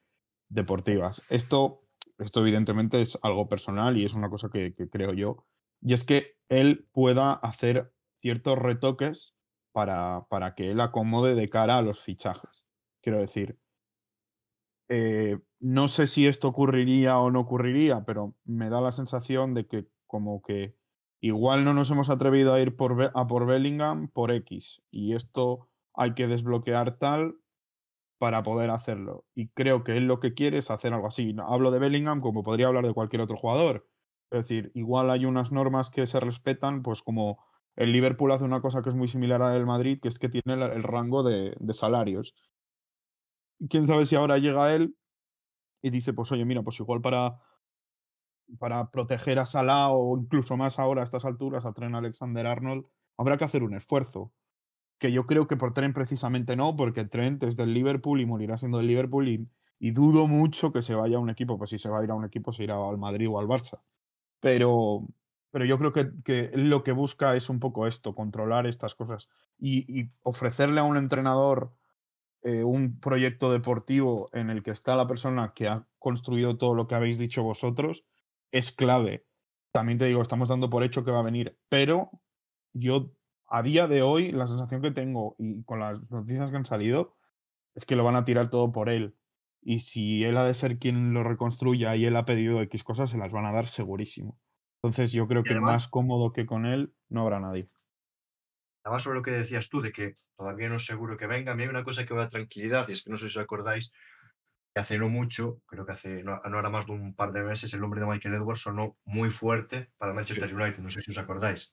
deportivas. 0.49 1.25
Esto, 1.31 1.82
esto 2.23 2.41
evidentemente 2.41 3.01
es 3.01 3.17
algo 3.21 3.47
personal 3.47 3.97
y 3.97 4.05
es 4.05 4.15
una 4.15 4.29
cosa 4.29 4.49
que 4.49 4.73
creo 4.91 5.13
yo. 5.13 5.45
Y 5.81 5.93
es 5.93 6.03
que 6.03 6.37
él 6.49 6.87
pueda 6.91 7.33
hacer 7.33 7.93
ciertos 8.21 8.57
retoques 8.57 9.35
para, 9.73 10.27
para 10.29 10.55
que 10.55 10.71
él 10.71 10.79
acomode 10.79 11.35
de 11.35 11.49
cara 11.49 11.77
a 11.77 11.81
los 11.81 12.01
fichajes. 12.01 12.65
Quiero 13.01 13.19
decir, 13.19 13.59
eh, 14.89 15.39
no 15.59 15.87
sé 15.87 16.07
si 16.07 16.27
esto 16.27 16.47
ocurriría 16.47 17.17
o 17.17 17.31
no 17.31 17.41
ocurriría, 17.41 18.05
pero 18.05 18.35
me 18.45 18.69
da 18.69 18.79
la 18.79 18.91
sensación 18.91 19.53
de 19.53 19.67
que 19.67 19.87
como 20.07 20.41
que 20.41 20.75
igual 21.21 21.65
no 21.65 21.73
nos 21.73 21.89
hemos 21.89 22.09
atrevido 22.09 22.53
a 22.53 22.61
ir 22.61 22.75
por, 22.75 23.11
a 23.13 23.27
por 23.27 23.45
Bellingham 23.45 24.09
por 24.09 24.31
X 24.31 24.83
y 24.91 25.15
esto 25.15 25.69
hay 25.93 26.13
que 26.13 26.27
desbloquear 26.27 26.97
tal 26.97 27.37
para 28.23 28.41
poder 28.41 28.69
hacerlo. 28.69 29.25
Y 29.35 29.49
creo 29.49 29.83
que 29.83 29.97
él 29.97 30.07
lo 30.07 30.21
que 30.21 30.33
quiere 30.33 30.59
es 30.59 30.71
hacer 30.71 30.93
algo 30.93 31.07
así. 31.07 31.35
Hablo 31.45 31.71
de 31.71 31.79
Bellingham 31.79 32.21
como 32.21 32.41
podría 32.41 32.67
hablar 32.67 32.87
de 32.87 32.93
cualquier 32.93 33.21
otro 33.21 33.35
jugador. 33.35 33.85
Es 34.31 34.43
decir, 34.43 34.71
igual 34.75 35.09
hay 35.09 35.25
unas 35.25 35.51
normas 35.51 35.89
que 35.89 36.07
se 36.07 36.21
respetan, 36.21 36.83
pues 36.83 37.01
como 37.01 37.43
el 37.75 37.91
Liverpool 37.91 38.31
hace 38.31 38.45
una 38.45 38.61
cosa 38.61 38.81
que 38.81 38.91
es 38.91 38.95
muy 38.95 39.09
similar 39.09 39.41
al 39.41 39.65
Madrid, 39.65 39.99
que 40.01 40.07
es 40.07 40.19
que 40.19 40.29
tiene 40.29 40.53
el, 40.53 40.83
rango 40.83 41.21
de, 41.21 41.53
salarios. 41.73 42.33
Quién 43.69 43.87
sabe 43.87 44.05
si 44.05 44.15
ahora 44.15 44.37
llega 44.37 44.73
él 44.73 44.95
y 45.81 45.89
dice, 45.89 46.13
pues 46.13 46.31
oye, 46.31 46.45
mira, 46.45 46.63
pues 46.63 46.79
igual 46.79 47.01
para, 47.01 47.41
para 48.57 48.89
proteger 48.89 49.37
a 49.39 49.45
Salah 49.45 49.89
o 49.89 50.17
incluso 50.17 50.55
más 50.55 50.79
ahora 50.79 51.01
a 51.01 51.03
estas 51.03 51.25
alturas 51.25 51.65
a 51.65 51.73
Trent 51.73 51.95
Alexander 51.95 52.47
Arnold, 52.47 52.85
habrá 53.17 53.35
que 53.35 53.43
hacer 53.43 53.63
un 53.63 53.73
esfuerzo. 53.75 54.31
Que 55.03 55.11
yo 55.11 55.27
creo 55.27 55.47
que 55.47 55.57
por 55.57 55.73
Trent 55.73 55.93
precisamente 55.93 56.55
no, 56.55 56.77
porque 56.77 57.03
Trent 57.03 57.43
es 57.43 57.57
del 57.57 57.73
Liverpool 57.73 58.21
y 58.21 58.25
morirá 58.25 58.57
siendo 58.57 58.77
del 58.77 58.87
Liverpool 58.87 59.27
y, 59.27 59.91
dudo 59.91 60.27
mucho 60.27 60.71
que 60.71 60.81
se 60.81 60.95
vaya 60.95 61.17
a 61.17 61.19
un 61.19 61.29
equipo, 61.29 61.57
pues 61.57 61.71
si 61.71 61.77
se 61.77 61.89
va 61.89 61.99
a 61.99 62.03
ir 62.05 62.11
a 62.11 62.15
un 62.15 62.23
equipo 62.23 62.53
se 62.53 62.63
irá 62.63 62.75
al 62.75 62.97
Madrid 62.97 63.27
o 63.29 63.37
al 63.37 63.47
Barça. 63.47 63.81
Pero, 64.39 65.05
pero 65.51 65.65
yo 65.65 65.77
creo 65.77 65.91
que, 65.91 66.09
que, 66.23 66.51
lo 66.55 66.85
que 66.85 66.93
busca 66.93 67.35
es 67.35 67.49
un 67.49 67.59
poco 67.59 67.85
esto, 67.85 68.15
controlar 68.15 68.65
estas 68.65 68.95
cosas 68.95 69.27
y, 69.59 70.09
ofrecerle 70.21 70.79
a 70.79 70.83
un 70.83 70.95
entrenador 70.95 71.73
eh, 72.43 72.63
un 72.63 73.01
proyecto 73.01 73.51
deportivo 73.51 74.27
en 74.31 74.49
el 74.49 74.63
que 74.63 74.71
está 74.71 74.95
la 74.95 75.05
persona 75.05 75.51
que 75.53 75.67
ha 75.67 75.85
construido 75.99 76.57
todo 76.57 76.75
lo 76.75 76.87
que 76.87 76.95
habéis 76.95 77.17
dicho 77.17 77.43
vosotros 77.43 78.05
es 78.53 78.71
clave. 78.71 79.25
También 79.73 79.97
te 79.97 80.05
digo, 80.05 80.21
estamos 80.21 80.47
dando 80.47 80.69
por 80.69 80.81
hecho 80.81 81.03
que 81.03 81.11
va 81.11 81.19
a 81.19 81.23
venir, 81.23 81.59
pero 81.67 82.09
yo 82.71 83.11
a 83.53 83.61
día 83.61 83.85
de 83.85 84.01
hoy 84.01 84.31
la 84.31 84.47
sensación 84.47 84.81
que 84.81 84.89
tengo 84.89 85.35
y 85.37 85.63
con 85.63 85.79
las 85.79 86.09
noticias 86.09 86.49
que 86.49 86.57
han 86.57 86.65
salido 86.65 87.15
es 87.75 87.85
que 87.85 87.95
lo 87.95 88.03
van 88.03 88.15
a 88.15 88.25
tirar 88.25 88.49
todo 88.49 88.71
por 88.71 88.89
él. 88.89 89.15
Y 89.61 89.79
si 89.79 90.23
él 90.23 90.37
ha 90.37 90.43
de 90.43 90.55
ser 90.55 90.79
quien 90.79 91.13
lo 91.13 91.23
reconstruya 91.23 91.95
y 91.95 92.05
él 92.05 92.15
ha 92.15 92.25
pedido 92.25 92.63
X 92.63 92.83
cosas, 92.83 93.11
se 93.11 93.17
las 93.19 93.31
van 93.31 93.45
a 93.45 93.51
dar 93.51 93.67
segurísimo. 93.67 94.39
Entonces 94.81 95.11
yo 95.11 95.27
creo 95.27 95.43
que 95.43 95.59
más 95.59 95.87
cómodo 95.87 96.33
que 96.33 96.47
con 96.47 96.65
él 96.65 96.95
no 97.09 97.21
habrá 97.21 97.39
nadie. 97.39 97.69
Además, 98.83 99.03
sobre 99.03 99.19
lo 99.19 99.23
que 99.23 99.31
decías 99.31 99.69
tú, 99.69 99.81
de 99.81 99.91
que 99.91 100.17
todavía 100.35 100.67
no 100.67 100.75
es 100.75 100.85
seguro 100.87 101.15
que 101.15 101.27
venga, 101.27 101.51
a 101.51 101.55
mí 101.55 101.61
hay 101.61 101.69
una 101.69 101.83
cosa 101.83 102.05
que 102.05 102.13
me 102.15 102.21
da 102.21 102.29
tranquilidad, 102.29 102.89
y 102.89 102.93
es 102.93 103.03
que 103.03 103.11
no 103.11 103.17
sé 103.17 103.29
si 103.29 103.37
os 103.37 103.43
acordáis, 103.43 103.91
que 104.73 104.81
hace 104.81 104.97
no 104.97 105.09
mucho, 105.09 105.61
creo 105.67 105.85
que 105.85 105.91
hace 105.91 106.23
no, 106.23 106.41
no 106.49 106.59
era 106.59 106.69
más 106.69 106.87
de 106.87 106.93
un 106.93 107.13
par 107.13 107.31
de 107.31 107.43
meses, 107.43 107.71
el 107.75 107.81
nombre 107.81 108.01
de 108.01 108.07
Michael 108.07 108.33
Edwards 108.33 108.61
sonó 108.61 108.97
muy 109.05 109.29
fuerte 109.29 109.91
para 109.99 110.13
Manchester 110.13 110.53
United, 110.53 110.79
no 110.79 110.89
sé 110.89 111.01
si 111.01 111.11
os 111.11 111.17
acordáis. 111.19 111.71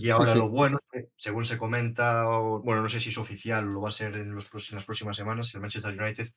Y 0.00 0.10
ahora 0.10 0.34
lo 0.34 0.48
bueno 0.48 0.78
es 0.78 0.86
que, 0.90 1.10
según 1.16 1.44
se 1.44 1.58
comenta, 1.58 2.24
bueno, 2.26 2.82
no 2.82 2.88
sé 2.88 3.00
si 3.00 3.10
es 3.10 3.18
oficial 3.18 3.66
lo 3.66 3.82
va 3.82 3.90
a 3.90 3.92
ser 3.92 4.16
en, 4.16 4.34
los, 4.34 4.50
en 4.70 4.76
las 4.76 4.84
próximas 4.84 5.16
semanas, 5.16 5.54
el 5.54 5.60
Manchester 5.60 6.00
United 6.00 6.32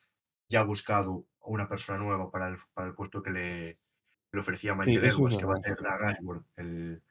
ya 0.49 0.59
ha 0.59 0.63
buscado 0.63 1.25
una 1.41 1.69
persona 1.69 1.97
nueva 1.97 2.29
para 2.29 2.49
el, 2.49 2.57
para 2.73 2.87
el 2.87 2.93
puesto 2.93 3.23
que 3.23 3.31
le, 3.31 3.79
le 4.33 4.39
ofrecía 4.39 4.75
Michael 4.75 5.05
Edwards, 5.05 5.37
que 5.37 5.45
va 5.45 5.53
a 5.53 5.57
ser 5.57 5.75
Greg 5.75 6.03
Ashworth, 6.03 6.45
el, 6.57 7.01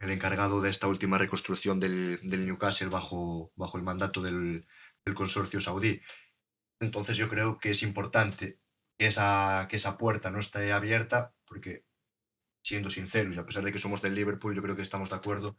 el 0.00 0.10
encargado 0.10 0.60
de 0.60 0.70
esta 0.70 0.88
última 0.88 1.18
reconstrucción 1.18 1.80
del, 1.80 2.20
Newcastle 2.22 2.88
bajo, 2.88 3.52
bajo 3.56 3.78
el 3.78 3.84
mandato 3.84 4.20
del, 4.22 4.66
consorcio 5.14 5.60
saudí. 5.60 6.00
Entonces 6.80 7.16
yo 7.16 7.28
creo 7.28 7.58
que 7.58 7.70
es 7.70 7.82
importante 7.82 8.58
que 8.98 9.06
esa, 9.06 9.66
que 9.70 9.76
esa 9.76 9.96
puerta 9.96 10.30
no 10.30 10.38
esté 10.38 10.72
abierta, 10.72 11.34
porque 11.44 11.84
siendo 12.62 12.90
sinceros, 12.90 13.36
y 13.36 13.38
a 13.38 13.46
pesar 13.46 13.62
de 13.62 13.72
que 13.72 13.78
somos 13.78 14.02
del 14.02 14.14
Liverpool, 14.14 14.54
yo 14.54 14.62
creo 14.62 14.76
que 14.76 14.82
estamos 14.82 15.10
de 15.10 15.16
acuerdo 15.16 15.56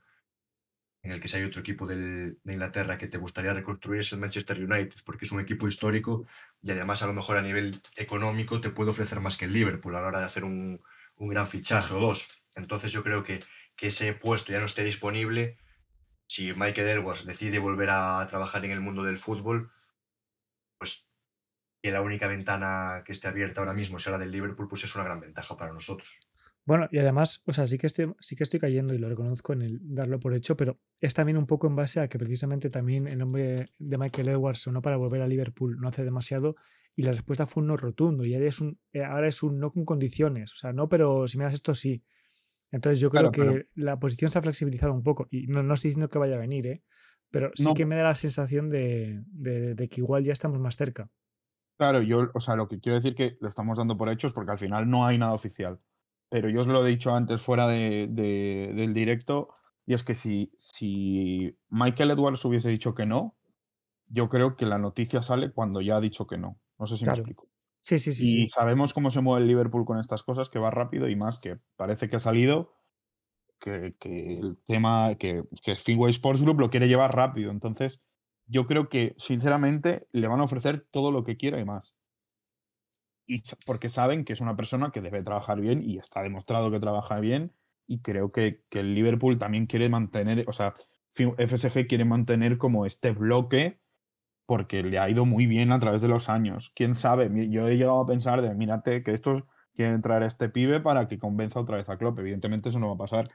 en 1.05 1.11
el 1.11 1.21
que 1.21 1.27
si 1.27 1.37
hay 1.37 1.43
otro 1.43 1.61
equipo 1.61 1.85
de 1.85 2.35
Inglaterra 2.45 2.97
que 2.97 3.07
te 3.07 3.19
gustaría 3.19 3.53
reconstruir 3.53 3.99
es 3.99 4.11
el 4.11 4.19
Manchester 4.19 4.57
United, 4.57 4.95
porque 5.05 5.25
es 5.25 5.31
un 5.31 5.39
equipo 5.39 5.67
histórico 5.67 6.25
y 6.63 6.71
además 6.71 7.03
a 7.03 7.07
lo 7.07 7.13
mejor 7.13 7.37
a 7.37 7.43
nivel 7.43 7.79
económico 7.95 8.59
te 8.59 8.71
puede 8.71 8.89
ofrecer 8.89 9.21
más 9.21 9.37
que 9.37 9.45
el 9.45 9.53
Liverpool 9.53 9.95
a 9.95 10.01
la 10.01 10.07
hora 10.07 10.19
de 10.19 10.25
hacer 10.25 10.43
un, 10.43 10.81
gran 11.17 11.47
fichaje 11.47 11.93
o 11.93 11.99
dos. 11.99 12.27
Entonces 12.55 12.91
yo 12.91 13.03
creo 13.03 13.23
que 13.23 13.39
que 13.75 13.87
ese 13.87 14.13
puesto 14.13 14.51
ya 14.51 14.59
no 14.59 14.65
esté 14.65 14.83
disponible, 14.83 15.57
si 16.27 16.53
Michael 16.53 16.87
Edwards 16.87 17.25
decide 17.25 17.59
volver 17.59 17.89
a 17.91 18.25
trabajar 18.27 18.63
en 18.65 18.71
el 18.71 18.81
mundo 18.81 19.03
del 19.03 19.17
fútbol, 19.17 19.71
pues 20.77 21.07
que 21.81 21.91
la 21.91 22.01
única 22.01 22.27
ventana 22.27 23.03
que 23.05 23.11
esté 23.11 23.27
abierta 23.27 23.61
ahora 23.61 23.73
mismo 23.73 23.99
sea 23.99 24.13
la 24.13 24.17
del 24.17 24.31
Liverpool, 24.31 24.67
pues 24.67 24.83
es 24.85 24.95
una 24.95 25.03
gran 25.03 25.19
ventaja 25.19 25.57
para 25.57 25.73
nosotros. 25.73 26.24
Bueno, 26.65 26.87
y 26.91 26.97
además, 26.97 27.43
o 27.45 27.53
sea, 27.53 27.67
sí 27.67 27.77
que, 27.77 27.85
estoy, 27.85 28.11
sí 28.19 28.35
que 28.35 28.43
estoy 28.43 28.59
cayendo 28.59 28.95
y 28.95 28.97
lo 28.97 29.07
reconozco 29.07 29.53
en 29.53 29.61
el 29.61 29.79
darlo 29.83 30.19
por 30.19 30.33
hecho, 30.33 30.57
pero 30.57 30.79
es 30.99 31.13
también 31.13 31.37
un 31.37 31.45
poco 31.45 31.67
en 31.67 31.75
base 31.75 31.99
a 31.99 32.07
que 32.07 32.17
precisamente 32.17 32.71
también 32.71 33.07
el 33.07 33.19
nombre 33.19 33.67
de 33.77 33.97
Michael 33.99 34.29
Edwards 34.29 34.61
sonó 34.61 34.81
para 34.81 34.97
volver 34.97 35.21
a 35.21 35.27
Liverpool 35.27 35.77
no 35.79 35.87
hace 35.87 36.03
demasiado 36.03 36.55
y 36.95 37.03
la 37.03 37.11
respuesta 37.11 37.45
fue 37.45 37.61
un 37.61 37.67
no 37.67 37.77
rotundo 37.77 38.25
y 38.25 38.33
ahora 38.33 38.47
es 38.47 38.59
un, 38.61 38.79
eh, 38.93 39.03
ahora 39.03 39.27
es 39.27 39.43
un 39.43 39.59
no 39.59 39.71
con 39.71 39.85
condiciones, 39.85 40.53
o 40.53 40.55
sea, 40.55 40.73
no, 40.73 40.89
pero 40.89 41.27
si 41.27 41.37
me 41.37 41.43
das 41.43 41.53
esto 41.53 41.75
sí. 41.75 42.03
Entonces 42.71 42.99
yo 42.99 43.11
creo 43.11 43.31
que 43.31 43.67
la 43.75 43.99
posición 43.99 44.31
se 44.31 44.39
ha 44.39 44.41
flexibilizado 44.41 44.91
un 44.91 45.03
poco 45.03 45.27
y 45.29 45.45
no, 45.45 45.61
estoy 45.71 45.89
diciendo 45.89 46.09
que 46.09 46.17
vaya 46.17 46.35
a 46.35 46.39
venir, 46.39 46.65
¿eh? 46.65 46.83
pero 47.29 47.51
sí 47.53 47.73
que 47.75 47.85
me 47.85 47.95
da 47.95 48.03
la 48.03 48.15
sensación 48.15 48.69
de, 48.69 49.23
que 49.89 50.01
igual 50.01 50.23
ya 50.23 50.33
estamos 50.33 50.59
más 50.59 50.77
cerca. 50.77 51.09
Claro, 51.77 52.01
yo, 52.01 52.31
o 52.33 52.39
sea, 52.39 52.55
lo 52.55 52.67
que 52.67 52.79
quiero 52.79 52.95
decir 52.95 53.13
que 53.13 53.37
lo 53.39 53.49
estamos 53.49 53.77
dando 53.77 53.97
por 53.97 54.09
hechos 54.09 54.33
porque 54.33 54.51
al 54.51 54.57
final 54.57 54.89
no 54.89 55.05
hay 55.05 55.17
nada 55.17 55.33
oficial. 55.33 55.79
Pero 56.29 56.49
yo 56.49 56.61
os 56.61 56.67
lo 56.67 56.85
he 56.85 56.89
dicho 56.89 57.13
antes 57.13 57.41
fuera 57.41 57.67
de, 57.67 58.07
del 58.07 58.93
directo 58.93 59.49
y 59.85 59.93
es 59.93 60.03
que 60.03 60.15
si, 60.15 60.51
si 60.57 61.55
Michael 61.69 62.11
Edwards 62.11 62.43
hubiese 62.45 62.69
dicho 62.69 62.95
que 62.95 63.05
no, 63.05 63.35
yo 64.07 64.29
creo 64.29 64.55
que 64.55 64.65
la 64.65 64.77
noticia 64.77 65.21
sale 65.21 65.51
cuando 65.51 65.81
ya 65.81 65.97
ha 65.97 66.01
dicho 66.01 66.27
que 66.27 66.37
no. 66.37 66.59
No 66.79 66.87
sé 66.87 66.97
si 66.97 67.05
me 67.05 67.11
explico. 67.11 67.47
Sí, 67.81 67.99
sí, 67.99 68.13
sí. 68.13 68.43
Y 68.43 68.49
sabemos 68.49 68.93
cómo 68.93 69.11
se 69.11 69.21
mueve 69.21 69.43
el 69.43 69.47
Liverpool 69.47 69.85
con 69.85 69.99
estas 69.99 70.23
cosas, 70.23 70.49
que 70.49 70.57
va 70.57 70.71
rápido 70.71 71.07
y 71.07 71.15
más, 71.15 71.39
que 71.39 71.59
parece 71.75 72.09
que 72.09 72.15
ha 72.15 72.19
salido, 72.19 72.73
que, 73.59 73.93
el 74.01 74.57
tema, 74.65 75.15
que, 75.15 75.43
que 75.63 75.75
Finway 75.75 76.09
Sports 76.09 76.41
Group 76.41 76.59
lo 76.59 76.69
quiere 76.71 76.87
llevar 76.87 77.15
rápido. 77.15 77.51
Entonces, 77.51 78.03
yo 78.47 78.65
creo 78.65 78.89
que, 78.89 79.13
sinceramente, 79.17 80.07
le 80.11 80.27
van 80.27 80.39
a 80.39 80.45
ofrecer 80.45 80.87
todo 80.91 81.11
lo 81.11 81.23
que 81.23 81.37
quiera 81.37 81.59
y 81.59 81.65
más. 81.65 81.95
Y 83.27 83.41
porque 83.65 83.89
saben 83.89 84.23
que 84.23 84.33
es 84.33 84.41
una 84.41 84.55
persona 84.55 84.91
que 84.91 85.01
debe 85.01 85.23
trabajar 85.23 85.59
bien 85.59 85.81
y 85.83 85.97
está 85.97 86.21
demostrado 86.21 86.69
que 86.71 86.79
trabaja 86.79 87.19
bien. 87.19 87.53
Y 87.87 88.01
creo 88.01 88.31
que, 88.31 88.61
que 88.69 88.79
el 88.79 88.95
Liverpool 88.95 89.37
también 89.37 89.67
quiere 89.67 89.89
mantener, 89.89 90.45
o 90.47 90.53
sea, 90.53 90.73
FSG 91.13 91.87
quiere 91.87 92.05
mantener 92.05 92.57
como 92.57 92.85
este 92.85 93.11
bloque 93.11 93.79
porque 94.45 94.83
le 94.83 94.99
ha 94.99 95.09
ido 95.09 95.25
muy 95.25 95.47
bien 95.47 95.71
a 95.71 95.79
través 95.79 96.01
de 96.01 96.07
los 96.07 96.29
años. 96.29 96.71
¿Quién 96.75 96.95
sabe? 96.95 97.29
Yo 97.49 97.67
he 97.67 97.77
llegado 97.77 98.01
a 98.01 98.05
pensar 98.05 98.41
de, 98.41 98.53
mírate, 98.53 99.01
que 99.01 99.13
estos 99.13 99.43
quieren 99.75 100.01
traer 100.01 100.23
a 100.23 100.27
este 100.27 100.49
pibe 100.49 100.79
para 100.79 101.07
que 101.07 101.19
convenza 101.19 101.59
otra 101.59 101.77
vez 101.77 101.89
a 101.89 101.97
Klopp. 101.97 102.19
Evidentemente 102.19 102.69
eso 102.69 102.79
no 102.79 102.87
va 102.87 102.93
a 102.93 102.97
pasar. 102.97 103.29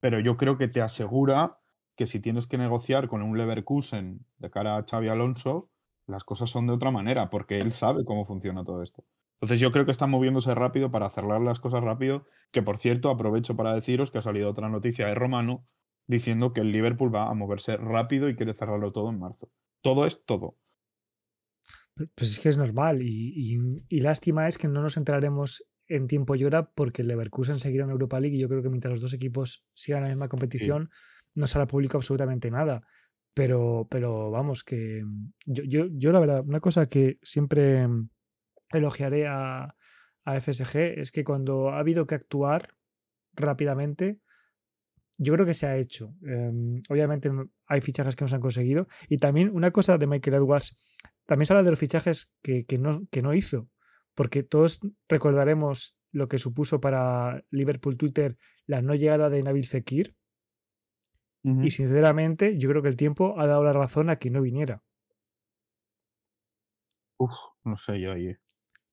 Pero 0.00 0.20
yo 0.20 0.36
creo 0.36 0.58
que 0.58 0.68
te 0.68 0.80
asegura 0.80 1.58
que 1.96 2.06
si 2.06 2.20
tienes 2.20 2.46
que 2.46 2.58
negociar 2.58 3.08
con 3.08 3.22
un 3.22 3.36
Leverkusen 3.36 4.24
de 4.38 4.50
cara 4.50 4.76
a 4.76 4.84
Xavi 4.88 5.08
Alonso, 5.08 5.70
las 6.06 6.24
cosas 6.24 6.50
son 6.50 6.66
de 6.66 6.72
otra 6.72 6.90
manera, 6.90 7.30
porque 7.30 7.58
él 7.58 7.72
sabe 7.72 8.04
cómo 8.04 8.24
funciona 8.24 8.64
todo 8.64 8.82
esto. 8.82 9.04
Entonces 9.42 9.58
yo 9.58 9.72
creo 9.72 9.84
que 9.84 9.90
está 9.90 10.06
moviéndose 10.06 10.54
rápido 10.54 10.92
para 10.92 11.10
cerrar 11.10 11.40
las 11.40 11.58
cosas 11.58 11.82
rápido, 11.82 12.24
que 12.52 12.62
por 12.62 12.78
cierto 12.78 13.10
aprovecho 13.10 13.56
para 13.56 13.74
deciros 13.74 14.12
que 14.12 14.18
ha 14.18 14.22
salido 14.22 14.48
otra 14.48 14.68
noticia 14.68 15.08
de 15.08 15.16
Romano 15.16 15.66
diciendo 16.06 16.52
que 16.52 16.60
el 16.60 16.70
Liverpool 16.70 17.12
va 17.12 17.28
a 17.28 17.34
moverse 17.34 17.76
rápido 17.76 18.28
y 18.28 18.36
quiere 18.36 18.54
cerrarlo 18.54 18.92
todo 18.92 19.10
en 19.10 19.18
marzo. 19.18 19.50
Todo 19.80 20.06
es 20.06 20.24
todo. 20.24 20.58
Pues 22.14 22.30
es 22.30 22.38
que 22.38 22.50
es 22.50 22.56
normal 22.56 23.00
y, 23.02 23.58
lástima 23.90 24.46
es 24.46 24.58
que 24.58 24.68
no 24.68 24.80
nos 24.80 24.96
entraremos 24.96 25.72
en 25.88 26.06
tiempo 26.06 26.36
y 26.36 26.44
hora 26.44 26.70
porque 26.70 27.02
el 27.02 27.08
Leverkusen 27.08 27.58
seguirá 27.58 27.84
en 27.84 27.90
Europa 27.90 28.20
League 28.20 28.36
y 28.36 28.40
yo 28.40 28.48
creo 28.48 28.62
que 28.62 28.70
mientras 28.70 28.92
los 28.92 29.00
dos 29.00 29.12
equipos 29.12 29.66
sigan 29.74 30.04
la 30.04 30.08
misma 30.08 30.28
competición 30.28 30.88
no 31.34 31.48
será 31.48 31.66
público 31.66 31.96
absolutamente 31.96 32.48
nada. 32.48 32.82
Pero, 33.34 33.88
pero 33.90 34.30
vamos, 34.30 34.62
que 34.62 35.02
yo, 35.46 35.64
yo, 35.64 35.86
yo 35.90 36.12
la 36.12 36.20
verdad, 36.20 36.44
una 36.46 36.60
cosa 36.60 36.86
que 36.86 37.18
siempre 37.22 37.88
elogiaré 38.78 39.26
a, 39.26 39.74
a 40.24 40.40
FSG 40.40 40.98
es 40.98 41.12
que 41.12 41.24
cuando 41.24 41.70
ha 41.70 41.78
habido 41.78 42.06
que 42.06 42.14
actuar 42.14 42.74
rápidamente, 43.34 44.20
yo 45.18 45.32
creo 45.34 45.46
que 45.46 45.54
se 45.54 45.66
ha 45.66 45.76
hecho. 45.76 46.14
Em, 46.22 46.80
obviamente 46.88 47.30
hay 47.66 47.80
fichajes 47.80 48.16
que 48.16 48.24
no 48.24 48.28
se 48.28 48.34
han 48.34 48.40
conseguido. 48.40 48.88
Y 49.08 49.18
también 49.18 49.50
una 49.52 49.70
cosa 49.70 49.98
de 49.98 50.06
Michael 50.06 50.36
Edwards, 50.36 50.76
también 51.26 51.46
se 51.46 51.52
habla 51.52 51.62
de 51.62 51.70
los 51.70 51.78
fichajes 51.78 52.34
que, 52.42 52.64
no, 52.78 53.06
que 53.10 53.22
no 53.22 53.34
hizo. 53.34 53.68
Porque 54.14 54.42
todos 54.42 54.80
recordaremos 55.08 55.96
lo 56.10 56.28
que 56.28 56.38
supuso 56.38 56.80
para 56.80 57.44
Liverpool 57.50 57.96
Twitter 57.96 58.36
la 58.66 58.82
no 58.82 58.94
llegada 58.94 59.30
de 59.30 59.42
Nabil 59.42 59.66
Fekir. 59.66 60.14
Y 61.44 61.70
sinceramente, 61.70 62.56
yo 62.56 62.68
creo 62.68 62.82
que 62.82 62.88
el 62.88 62.96
tiempo 62.96 63.34
ha 63.40 63.48
dado 63.48 63.64
la 63.64 63.72
razón 63.72 64.10
a 64.10 64.16
que 64.16 64.30
no 64.30 64.40
viniera. 64.40 64.84
Uf, 67.18 67.34
no 67.64 67.76
sé 67.76 68.00
yo 68.00 68.12
ahí. 68.12 68.36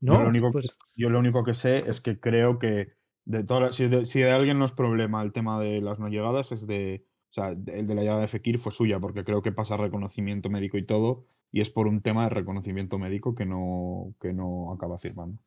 No, 0.02 0.14
yo 0.14 0.20
lo, 0.22 0.30
único, 0.30 0.52
pues 0.52 0.76
yo 0.96 1.10
lo 1.10 1.20
único 1.20 1.44
que 1.44 1.54
sé 1.54 1.90
es 1.90 2.00
que 2.00 2.20
creo 2.20 2.58
que 2.58 2.94
de 3.26 3.44
todas, 3.44 3.76
si, 3.76 3.88
de, 3.88 4.32
alguien 4.32 4.58
no 4.58 4.66
es 4.66 4.72
problema 4.72 5.22
el 5.22 5.34
tema 5.34 5.60
de 5.60 5.82
las 5.82 6.00
no 6.00 6.08
llegadas, 6.08 6.52
es 6.52 6.66
de. 6.68 7.06
O 7.30 7.34
sea, 7.34 7.50
el 7.50 7.86
de 7.86 7.94
la 7.94 8.02
llegada 8.02 8.22
de 8.22 8.28
Fekir 8.28 8.58
fue 8.58 8.72
suya, 8.72 9.00
porque 9.00 9.24
creo 9.24 9.44
que 9.44 9.52
pasa 9.52 9.78
reconocimiento 9.78 10.50
médico 10.50 10.80
y 10.80 10.86
todo, 10.86 11.28
y 11.52 11.62
es 11.62 11.70
por 11.70 11.86
un 11.86 12.02
tema 12.02 12.24
de 12.24 12.30
reconocimiento 12.30 12.98
médico 12.98 13.36
que 13.36 13.46
no, 13.46 14.16
que 14.20 14.34
no 14.34 14.74
acaba 14.74 14.98
firmando. 14.98 15.40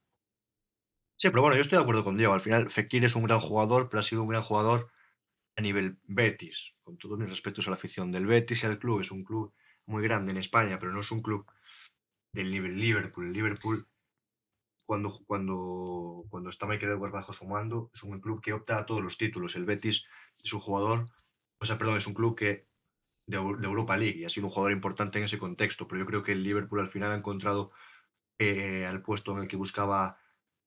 Sí, 1.19 1.29
pero 1.31 1.43
bueno, 1.43 1.57
yo 1.57 1.63
estoy 1.63 1.79
de 1.79 1.83
acuerdo 1.83 2.05
con 2.05 2.17
Diego. 2.17 2.35
Al 2.35 2.41
final, 2.41 2.71
Fekir 2.71 3.05
es 3.05 3.17
un 3.17 3.25
gran 3.25 3.41
jugador, 3.41 3.89
pero 3.89 4.01
ha 4.01 4.05
sido 4.05 4.23
un 4.23 4.29
gran 4.29 4.43
jugador 4.43 4.91
a 5.57 5.63
nivel 5.63 5.99
Betis. 6.05 6.77
Con 6.83 6.99
todos 6.99 7.19
mis 7.19 7.29
respetos 7.29 7.67
a 7.67 7.71
la 7.71 7.77
afición 7.77 8.13
del 8.13 8.27
Betis 8.27 8.63
y 8.63 8.67
al 8.67 8.79
club. 8.79 9.01
Es 9.01 9.11
un 9.11 9.25
club 9.25 9.53
muy 9.87 10.03
grande 10.03 10.31
en 10.31 10.39
España, 10.39 10.79
pero 10.79 10.93
no 10.93 11.01
es 11.01 11.11
un 11.11 11.23
club 11.23 11.47
del 12.33 12.51
nivel 12.51 12.79
Liverpool. 12.79 13.27
El 13.27 13.33
Liverpool 13.33 13.89
cuando, 14.93 15.11
cuando, 15.27 16.27
cuando 16.29 16.51
está 16.51 16.67
Michael 16.67 16.93
Edwards 16.93 17.15
bajo 17.15 17.33
su 17.33 17.47
mando, 17.47 17.91
es 17.95 18.03
un 18.03 18.21
club 18.21 18.43
que 18.43 18.53
opta 18.53 18.77
a 18.77 18.85
todos 18.85 19.03
los 19.03 19.17
títulos. 19.17 19.57
El 19.57 19.65
Betis 19.65 20.05
es 20.45 20.53
un 20.53 20.61
jugador, 20.61 21.07
o 21.59 21.65
sea, 21.65 21.79
perdón, 21.79 21.97
es 21.97 22.07
un 22.07 22.13
club 22.13 22.37
que 22.37 22.67
de, 23.27 23.39
Europa 23.39 23.97
League 23.97 24.19
y 24.19 24.27
ha 24.27 24.29
sido 24.29 24.49
un 24.49 24.53
jugador 24.53 24.73
importante 24.73 25.19
en 25.19 25.25
ese 25.25 25.39
contexto, 25.39 25.89
pero 25.89 26.01
yo 26.01 26.07
creo 26.07 26.23
que 26.23 26.33
el 26.33 26.43
Liverpool 26.43 26.81
al 26.81 26.89
final 26.89 27.11
ha 27.11 27.15
encontrado 27.15 27.73
eh, 28.39 28.85
al 28.85 29.01
puesto 29.01 29.33
en 29.33 29.39
el 29.39 29.49
que 29.49 29.57
buscaba 29.57 30.19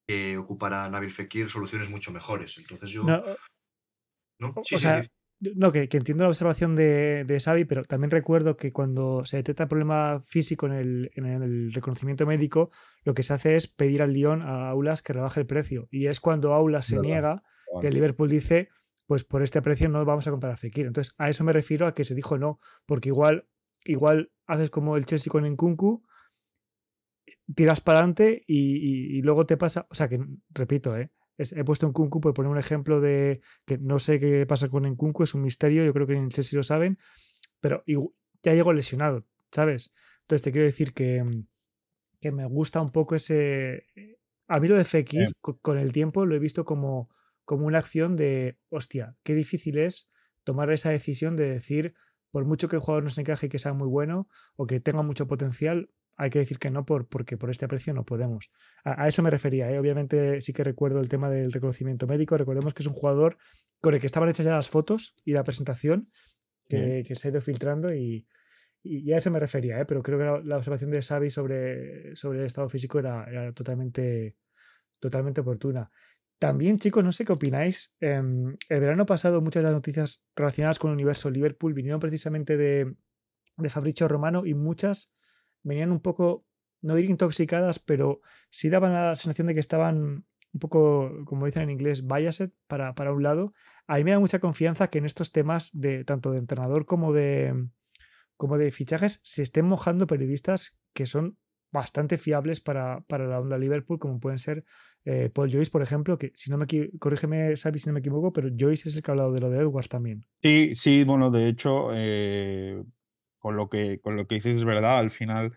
eh, 0.08 0.38
ocupar 0.38 0.74
a 0.74 0.90
Nabil 0.90 1.12
Fekir 1.12 1.48
soluciones 1.48 1.92
mucho 1.92 2.12
mejores. 2.12 2.58
Entonces 2.58 2.90
yo... 2.90 3.04
No, 3.04 3.22
¿no? 4.40 4.56
Sí, 4.64 4.80
sí, 4.80 4.88
no, 5.40 5.72
que, 5.72 5.90
entiendo 5.92 6.24
la 6.24 6.30
observación 6.30 6.76
de, 6.76 7.24
de 7.26 7.40
Xavi, 7.40 7.66
pero 7.66 7.84
también 7.84 8.12
recuerdo 8.12 8.56
que 8.56 8.72
cuando 8.72 9.26
se 9.26 9.38
detecta 9.38 9.68
problema 9.68 10.22
físico 10.26 10.66
en 10.66 10.74
el, 10.74 11.12
en 11.16 11.26
el, 11.26 11.74
reconocimiento 11.74 12.26
médico, 12.26 12.72
lo 13.04 13.14
que 13.14 13.24
se 13.24 13.34
hace 13.34 13.56
es 13.56 13.68
pedir 13.68 14.02
al 14.02 14.14
Lyon 14.14 14.42
a 14.42 14.70
Aulas 14.70 15.02
que 15.02 15.14
rebaje 15.14 15.42
el 15.42 15.46
precio. 15.46 15.88
Y 15.92 16.08
es 16.08 16.20
cuando 16.20 16.54
Aulas 16.54 16.86
se 16.86 17.00
niega 17.00 17.44
que 17.82 17.88
el 17.88 17.94
Liverpool 17.94 18.30
dice, 18.30 18.70
pues 19.08 19.24
por 19.24 19.44
este 19.44 19.62
precio 19.62 19.90
no 19.90 20.04
vamos 20.06 20.28
a 20.28 20.32
comprar 20.32 20.54
a 20.54 20.58
Fekir. 20.58 20.86
Entonces, 20.86 21.14
a 21.18 21.30
eso 21.30 21.44
me 21.44 21.52
refiero 21.52 21.88
a 21.88 21.94
que 21.94 22.06
se 22.06 22.16
dijo 22.16 22.38
no, 22.38 22.60
porque 22.86 23.10
igual, 23.10 23.48
igual 23.84 24.32
haces 24.48 24.70
como 24.70 24.98
el 24.98 25.06
Chelsea 25.06 25.32
con 25.32 25.46
Nkunku, 25.46 26.04
tiras 27.54 27.82
para 27.82 28.00
adelante 28.00 28.44
y, 28.48 29.22
luego 29.22 29.46
te 29.46 29.58
pasa, 29.58 29.88
o 29.90 29.94
sea 29.94 30.08
que, 30.08 30.20
repito, 30.50 30.98
¿eh? 30.98 31.12
He 31.38 31.64
puesto 31.64 31.88
Nkunku 31.88 32.22
por 32.22 32.34
poner 32.34 32.52
un 32.52 32.58
ejemplo 32.58 33.02
de 33.02 33.42
que 33.66 33.78
no 33.78 34.00
sé 34.00 34.20
qué 34.20 34.46
pasa 34.46 34.70
con 34.70 34.86
Nkunku, 34.88 35.24
es 35.24 35.34
un 35.34 35.42
misterio, 35.42 35.84
yo 35.84 35.94
creo 35.94 36.08
que 36.08 36.14
en 36.14 36.26
el 36.26 36.30
Chelsea 36.30 36.58
lo 36.58 36.64
saben, 36.64 36.98
pero 37.60 37.84
ya 38.44 38.54
llegó 38.54 38.74
lesionado, 38.74 39.26
¿sabes? 39.52 39.94
Entonces 40.22 40.44
te 40.44 40.52
quiero 40.52 40.66
decir 40.66 40.94
que, 40.94 41.24
que 42.22 42.32
me 42.32 42.46
gusta 42.46 42.82
un 42.82 42.92
poco 42.92 43.16
ese... 43.16 43.86
A 44.48 44.60
mí 44.60 44.68
lo 44.68 44.78
de 44.78 44.86
Fekir, 44.86 45.32
con 45.40 45.80
el 45.80 45.92
tiempo 45.92 46.26
lo 46.26 46.36
he 46.36 46.40
visto 46.40 46.66
como 46.66 47.10
como 47.46 47.68
una 47.68 47.78
acción 47.78 48.16
de, 48.16 48.58
hostia, 48.70 49.16
qué 49.24 49.36
difícil 49.36 49.78
es 49.78 50.12
tomar 50.44 50.72
esa 50.72 50.90
decisión 50.90 51.36
de 51.36 51.50
decir, 51.50 51.94
por 52.32 52.44
mucho 52.44 52.68
que 52.68 52.76
el 52.76 52.82
jugador 52.82 53.04
no 53.04 53.10
se 53.12 53.22
encaje 53.22 53.46
y 53.46 53.50
que 53.50 53.60
sea 53.60 53.74
muy 53.74 53.88
bueno 53.88 54.28
o 54.56 54.68
que 54.68 54.80
tenga 54.80 55.04
mucho 55.04 55.28
potencial, 55.28 55.90
hay 56.18 56.30
que 56.30 56.40
decir 56.40 56.60
que 56.60 56.70
no 56.70 56.86
por, 56.86 57.08
porque 57.08 57.38
por 57.38 57.50
este 57.50 57.68
precio 57.68 57.94
no 57.94 58.06
podemos. 58.06 58.52
A, 58.84 59.08
eso 59.08 59.22
me 59.22 59.30
refería. 59.30 59.70
¿eh? 59.70 59.80
Obviamente 59.80 60.42
sí 60.42 60.54
que 60.54 60.64
recuerdo 60.64 61.00
el 61.00 61.10
tema 61.10 61.30
del 61.30 61.52
reconocimiento 61.52 62.08
médico. 62.08 62.38
Recordemos 62.38 62.74
que 62.74 62.84
es 62.84 62.88
un 62.88 62.94
jugador 62.94 63.38
con 63.82 63.94
el 63.94 64.00
que 64.00 64.06
estaban 64.06 64.30
hechas 64.30 64.46
ya 64.46 64.54
las 64.54 64.70
fotos 64.70 65.16
y 65.26 65.34
la 65.34 65.44
presentación 65.44 66.10
que, 66.68 67.04
se 67.14 67.28
ha 67.28 67.32
ido 67.32 67.42
filtrando 67.42 67.94
y, 67.94 68.26
y, 68.82 69.12
a 69.12 69.18
eso 69.18 69.30
me 69.30 69.40
refería. 69.40 69.80
¿eh? 69.80 69.86
Pero 69.86 70.02
creo 70.02 70.18
que 70.18 70.48
la, 70.48 70.58
observación 70.58 70.92
de 70.92 71.02
Xavi 71.02 71.30
sobre, 71.30 72.16
sobre 72.16 72.40
el 72.40 72.46
estado 72.46 72.70
físico 72.70 73.00
era, 73.00 73.26
era 73.26 73.52
totalmente, 73.52 74.38
totalmente 75.00 75.42
oportuna. 75.42 75.92
También, 76.40 76.80
chicos, 76.80 77.04
no 77.04 77.12
sé 77.12 77.26
qué 77.26 77.34
opináis. 77.34 77.96
Em, 78.00 78.56
el 78.70 78.80
verano 78.80 79.06
pasado 79.06 79.42
muchas 79.42 79.64
de 79.64 79.70
las 79.70 79.74
noticias 79.74 80.24
relacionadas 80.36 80.80
con 80.80 80.92
el 80.92 80.96
universo 80.96 81.30
Liverpool 81.30 81.74
vinieron 81.74 82.00
precisamente 82.00 82.58
de, 82.58 82.94
de 83.58 83.70
Fabricio 83.70 84.08
Romano 84.08 84.46
y 84.46 84.54
muchas 84.54 85.15
venían 85.66 85.92
un 85.92 86.00
poco, 86.00 86.46
no 86.82 86.96
diría 86.96 87.12
intoxicadas, 87.12 87.80
pero 87.80 88.22
sí 88.50 88.70
daban 88.70 88.94
la 88.94 89.16
sensación 89.16 89.48
de 89.48 89.56
que 89.56 89.60
estaban 89.60 90.26
un 90.54 90.60
poco, 90.60 91.12
como 91.26 91.46
dicen 91.46 91.64
en 91.64 91.72
inglés, 91.72 92.08
biased 92.08 92.52
para, 92.68 92.96
para 92.96 93.12
un 93.12 93.24
lado. 93.24 93.54
A 93.88 93.98
mí 93.98 94.06
me 94.06 94.12
da 94.12 94.20
mucha 94.20 94.40
confianza 94.40 94.88
que 94.88 95.00
en 95.00 95.06
estos 95.06 95.34
temas 95.34 95.72
de 95.74 96.06
tanto 96.06 96.32
de 96.32 96.38
entrenador 96.38 96.86
como 96.86 97.12
de, 97.12 97.68
como 98.38 98.58
de 98.58 98.72
fichajes 98.72 99.20
se 99.24 99.44
estén 99.44 99.66
mojando 99.66 100.08
periodistas 100.08 100.80
que 100.94 101.06
son 101.06 101.38
bastante 101.72 102.18
fiables 102.18 102.62
para, 102.62 103.02
para 103.02 103.28
la 103.28 103.42
onda 103.42 103.58
Liverpool, 103.58 104.00
como 104.00 104.20
pueden 104.22 104.40
ser 104.40 104.64
eh, 105.04 105.30
Paul 105.30 105.52
Joyce, 105.52 105.72
por 105.72 105.82
ejemplo, 105.82 106.18
que 106.18 106.32
si 106.34 106.50
no 106.50 106.58
me 106.58 106.68
corrígeme, 107.00 107.58
Sabi, 107.58 107.80
si 107.80 107.88
no 107.88 107.94
me 107.94 108.00
equivoco, 108.00 108.32
pero 108.32 108.50
Joyce 108.58 108.88
es 108.88 108.96
el 108.96 109.04
que 109.04 109.12
ha 109.12 109.14
hablado 109.14 109.34
de 109.34 109.42
lo 109.42 109.50
de 109.50 109.60
Edwards 109.60 109.90
también. 109.90 110.26
Sí, 110.42 110.74
sí, 110.74 111.04
bueno, 111.04 111.30
de 111.32 111.50
hecho, 111.50 111.90
eh, 111.92 112.82
con, 113.46 113.58
lo 113.58 113.70
que, 113.70 114.00
con 114.02 114.16
lo 114.16 114.26
que 114.26 114.36
dices 114.36 114.56
es 114.56 114.66
verdad, 114.66 114.98
al 114.98 115.12
final, 115.12 115.56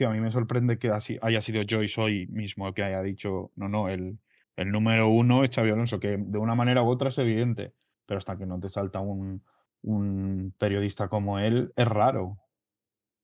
a 0.00 0.08
mí 0.08 0.18
me 0.18 0.32
sorprende 0.32 0.78
que 0.78 0.88
así, 0.88 1.18
haya 1.20 1.42
sido 1.42 1.62
Joyce 1.68 2.00
hoy 2.00 2.26
mismo 2.28 2.72
que 2.72 2.82
haya 2.82 3.02
dicho, 3.02 3.52
no, 3.54 3.68
no, 3.68 3.90
el, 3.90 4.18
el 4.56 4.70
número 4.70 5.10
uno 5.10 5.44
es 5.44 5.50
Xavi 5.50 5.68
Alonso, 5.68 6.00
que 6.00 6.16
de 6.16 6.38
una 6.38 6.54
manera 6.54 6.82
u 6.82 6.88
otra 6.88 7.10
es 7.10 7.18
evidente, 7.18 7.74
pero 8.06 8.16
hasta 8.16 8.38
que 8.38 8.46
no 8.46 8.58
te 8.58 8.68
salta 8.68 9.00
un, 9.00 9.44
un 9.82 10.54
periodista 10.56 11.08
como 11.08 11.38
él, 11.38 11.70
es 11.76 11.86
raro. 11.86 12.38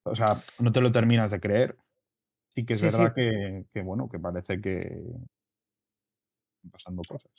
O 0.03 0.15
sea, 0.15 0.37
no 0.59 0.71
te 0.71 0.83
lo 0.83 0.93
terminas 0.93 1.31
de 1.31 1.41
creer. 1.41 1.79
Sí 2.55 2.67
que 2.67 2.75
es 2.75 2.83
verdad 2.83 3.15
Que, 3.15 3.65
que, 3.73 3.81
bueno, 3.81 4.11
que 4.11 4.19
parece 4.19 4.61
que, 4.61 5.01
pasando 6.71 7.01
cosas. 7.09 7.33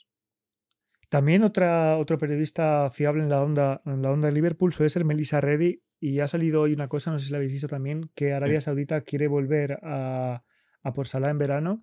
También 1.08 1.44
otra, 1.44 1.96
otro 1.96 2.18
periodista 2.18 2.90
fiable 2.90 3.22
en 3.22 3.28
la 3.28 3.40
onda, 3.40 3.82
en 3.84 4.02
la 4.02 4.10
onda 4.10 4.26
de 4.26 4.34
Liverpool 4.34 4.72
suele 4.72 4.90
ser 4.90 5.04
Melissa 5.04 5.40
Reddy. 5.40 5.80
Y 5.98 6.20
ha 6.20 6.26
salido 6.26 6.62
hoy 6.62 6.72
una 6.72 6.88
cosa, 6.88 7.10
no 7.10 7.18
sé 7.18 7.26
si 7.26 7.32
la 7.32 7.38
habéis 7.38 7.52
visto 7.52 7.68
también, 7.68 8.10
que 8.14 8.32
Arabia 8.32 8.60
Saudita 8.60 9.00
quiere 9.00 9.28
volver 9.28 9.78
a, 9.82 10.44
a 10.82 10.92
por 10.92 11.06
Salah 11.06 11.30
en 11.30 11.38
verano. 11.38 11.80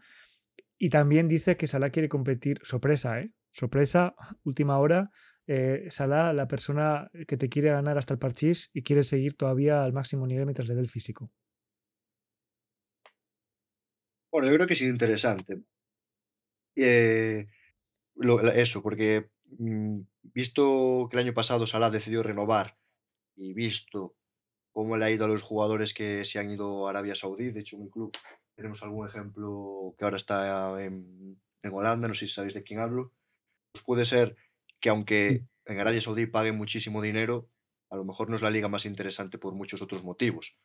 Y 0.78 0.90
también 0.90 1.28
dice 1.28 1.58
que 1.58 1.68
Salah 1.68 1.90
quiere 1.90 2.10
competir. 2.10 2.60
Sorpresa, 2.64 3.20
¿eh? 3.20 3.32
Sorpresa, 3.52 4.16
última 4.44 4.80
hora. 4.80 5.12
Eh, 5.46 5.88
Salah, 5.90 6.34
la 6.34 6.48
persona 6.48 7.10
que 7.28 7.38
te 7.38 7.50
quiere 7.50 7.70
ganar 7.70 7.98
hasta 7.98 8.14
el 8.14 8.20
parchís 8.20 8.70
y 8.74 8.82
quiere 8.82 9.04
seguir 9.04 9.36
todavía 9.36 9.84
al 9.84 9.94
máximo 9.94 10.26
nivel 10.26 10.46
mientras 10.46 10.68
le 10.68 10.76
dé 10.76 10.82
el 10.82 10.90
físico. 10.90 11.32
Bueno, 14.32 14.48
yo 14.48 14.56
creo 14.56 14.68
que 14.68 14.74
es 14.74 14.82
interesante. 14.82 15.64
Eh, 16.76 17.48
eso, 18.56 18.82
porque 18.82 19.30
mm, 19.60 20.00
visto 20.24 21.08
que 21.10 21.18
el 21.18 21.26
año 21.26 21.34
pasado 21.34 21.68
Salah 21.68 21.90
decidió 21.90 22.24
renovar 22.24 22.78
y 23.36 23.54
visto 23.54 24.16
cómo 24.72 24.98
le 24.98 25.06
ha 25.06 25.12
ido 25.12 25.26
a 25.26 25.28
los 25.28 25.42
jugadores 25.42 25.94
que 25.94 26.26
se 26.26 26.40
han 26.40 26.52
ido 26.52 26.88
a 26.88 26.92
Arabia 26.92 27.16
Saudí, 27.16 27.52
de 27.52 27.60
hecho 27.60 27.76
en 27.76 27.84
mi 27.84 27.90
club 27.90 28.12
tenemos 28.56 28.82
algún 28.84 29.08
ejemplo 29.08 29.96
que 29.98 30.06
ahora 30.06 30.18
está 30.18 30.84
en, 30.84 31.40
Holanda, 31.72 32.08
no 32.08 32.14
sé 32.14 32.28
si 32.28 32.34
sabéis 32.34 32.54
de 32.54 32.64
quién 32.64 32.80
hablo, 32.80 33.14
pues 33.72 33.84
puede 33.86 34.04
ser 34.04 34.36
que 34.82 34.90
aunque 34.90 35.46
en 35.66 35.80
Arabia 35.80 36.02
Saudí 36.02 36.26
paguen 36.26 36.58
muchísimo 36.58 37.02
dinero, 37.02 37.50
a 37.90 37.96
lo 37.96 38.04
mejor 38.04 38.30
no 38.30 38.36
es 38.36 38.42
la 38.42 38.50
liga 38.50 38.68
más 38.68 38.86
interesante 38.86 39.38
por 39.38 39.54
muchos 39.54 39.82
otros 39.82 40.04
motivos. 40.04 40.58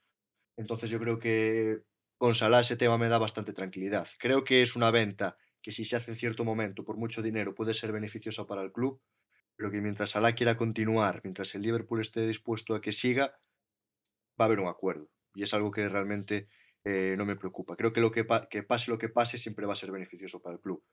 Entonces 0.56 0.90
yo 0.90 0.98
creo 0.98 1.20
que 1.20 1.82
con 2.16 2.34
Salah 2.34 2.60
ese 2.60 2.76
tema 2.76 2.98
me 2.98 3.08
da 3.08 3.18
bastante 3.18 3.52
tranquilidad. 3.52 4.08
Creo 4.18 4.42
que 4.42 4.60
es 4.60 4.74
una 4.74 4.90
venta 4.90 5.36
que 5.62 5.70
si 5.70 5.84
se 5.84 5.94
hace 5.94 6.10
en 6.10 6.16
cierto 6.16 6.44
momento 6.44 6.84
por 6.84 6.96
mucho 6.96 7.22
dinero 7.22 7.54
puede 7.54 7.74
ser 7.74 7.92
beneficiosa 7.92 8.46
para 8.46 8.62
el 8.62 8.72
club, 8.72 9.00
pero 9.58 9.72
que 9.72 9.80
mientras 9.80 10.10
Salah 10.10 10.36
quiera 10.36 10.56
continuar, 10.56 11.20
mientras 11.24 11.52
el 11.56 11.62
Liverpool 11.62 12.00
esté 12.00 12.24
dispuesto 12.24 12.76
a 12.76 12.80
que 12.80 12.92
siga, 12.92 13.36
va 14.40 14.44
a 14.44 14.46
haber 14.46 14.60
un 14.60 14.68
acuerdo. 14.68 15.10
Y 15.34 15.42
es 15.42 15.52
algo 15.52 15.72
que 15.72 15.88
realmente 15.88 16.48
eh, 16.84 17.16
no 17.18 17.26
me 17.26 17.34
preocupa. 17.34 17.74
Creo 17.74 17.92
que, 17.92 18.00
lo 18.00 18.12
que, 18.12 18.24
pase 18.24 18.90
lo 18.90 18.98
que 18.98 19.08
pase 19.08 19.36
siempre 19.36 19.66
va 19.66 19.72
a 19.72 19.76
ser 19.76 19.90
beneficioso 19.90 20.40
para 20.40 20.54
el 20.54 20.60
club. 20.60 20.84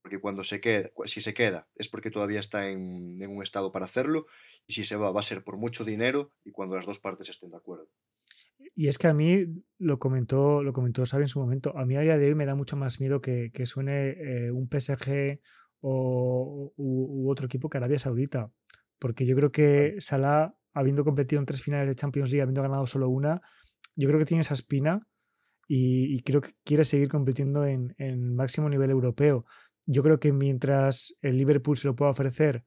Porque 0.00 0.20
cuando 0.20 0.42
se 0.42 0.58
queda, 0.62 0.88
si 1.04 1.20
se 1.20 1.34
queda 1.34 1.68
es 1.74 1.88
porque 1.88 2.10
todavía 2.10 2.40
está 2.40 2.70
en, 2.70 3.18
un 3.28 3.42
estado 3.42 3.72
para 3.72 3.84
hacerlo 3.84 4.24
y 4.66 4.72
si 4.72 4.84
se 4.84 4.96
va 4.96 5.10
va 5.10 5.20
a 5.20 5.22
ser 5.22 5.44
por 5.44 5.58
mucho 5.58 5.84
dinero 5.84 6.30
y 6.44 6.50
cuando 6.50 6.76
las 6.76 6.86
dos 6.86 7.00
partes 7.00 7.28
estén 7.28 7.50
de 7.50 7.58
acuerdo. 7.58 7.90
Y 8.74 8.88
es 8.88 8.96
que 8.96 9.06
a 9.06 9.14
mí, 9.14 9.44
lo 9.78 9.98
comentó, 9.98 10.62
lo 10.62 10.72
comentó 10.72 11.02
en 11.02 11.28
su 11.28 11.40
momento, 11.40 11.76
a 11.76 11.84
mí 11.84 11.96
a 11.96 12.00
día 12.00 12.16
de 12.16 12.26
hoy 12.26 12.34
me 12.34 12.46
da 12.46 12.54
mucho 12.54 12.76
más 12.76 13.00
miedo 13.00 13.20
que, 13.20 13.50
que 13.52 13.66
suene 13.66 14.10
eh, 14.12 14.50
un 14.50 14.68
PSG 14.68 15.40
o, 15.86 16.72
u, 16.76 17.30
otro 17.30 17.46
equipo 17.46 17.68
que 17.68 17.76
Arabia 17.76 17.98
Saudita. 17.98 18.50
Porque 18.98 19.26
yo 19.26 19.36
creo 19.36 19.52
que 19.52 19.96
Salah, 19.98 20.54
habiendo 20.72 21.04
competido 21.04 21.40
en 21.40 21.46
tres 21.46 21.62
finales 21.62 21.88
de 21.88 21.94
Champions 21.94 22.30
League, 22.30 22.42
habiendo 22.42 22.62
ganado 22.62 22.86
solo 22.86 23.10
una, 23.10 23.42
yo 23.94 24.08
creo 24.08 24.18
que 24.18 24.24
tiene 24.24 24.40
esa 24.40 24.54
espina 24.54 25.06
y, 25.68 26.22
creo 26.22 26.40
que 26.40 26.52
quiere 26.64 26.84
seguir 26.84 27.08
compitiendo 27.08 27.66
en, 27.66 27.94
en, 27.98 28.34
máximo 28.34 28.68
nivel 28.68 28.90
europeo. 28.90 29.44
Yo 29.86 30.02
creo 30.02 30.18
que 30.18 30.32
mientras 30.32 31.18
el 31.20 31.36
Liverpool 31.36 31.76
se 31.76 31.86
lo 31.86 31.94
pueda 31.94 32.10
ofrecer, 32.10 32.64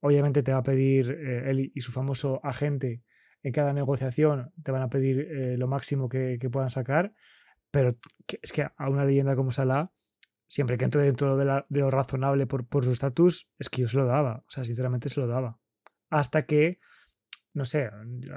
obviamente 0.00 0.42
te 0.42 0.52
va 0.52 0.58
a 0.58 0.62
pedir 0.62 1.10
eh, 1.10 1.50
él 1.50 1.72
y 1.74 1.80
su 1.80 1.90
famoso 1.90 2.40
agente 2.44 3.02
en 3.42 3.52
cada 3.52 3.72
negociación 3.72 4.52
te 4.62 4.70
van 4.70 4.82
a 4.82 4.88
pedir 4.88 5.20
eh, 5.20 5.56
lo 5.58 5.66
máximo 5.66 6.08
que, 6.08 6.38
puedan 6.52 6.70
sacar, 6.70 7.12
pero 7.70 7.96
es 8.40 8.52
que 8.52 8.62
a 8.62 8.88
una 8.88 9.04
leyenda 9.04 9.34
como 9.34 9.50
Salah, 9.50 9.90
siempre 10.54 10.78
que 10.78 10.84
entre 10.84 11.02
dentro 11.02 11.36
de, 11.36 11.64
lo 11.68 11.90
razonable 11.90 12.46
por, 12.46 12.84
su 12.84 12.92
estatus, 12.92 13.50
es 13.58 13.68
que 13.68 13.82
yo 13.82 13.88
se 13.88 13.96
lo 13.96 14.06
daba, 14.06 14.44
o 14.46 14.50
sea, 14.50 14.64
sinceramente 14.64 15.08
se 15.08 15.18
lo 15.18 15.26
daba. 15.26 15.58
Hasta 16.10 16.46
que, 16.46 16.78
no 17.54 17.64
sé, 17.64 17.90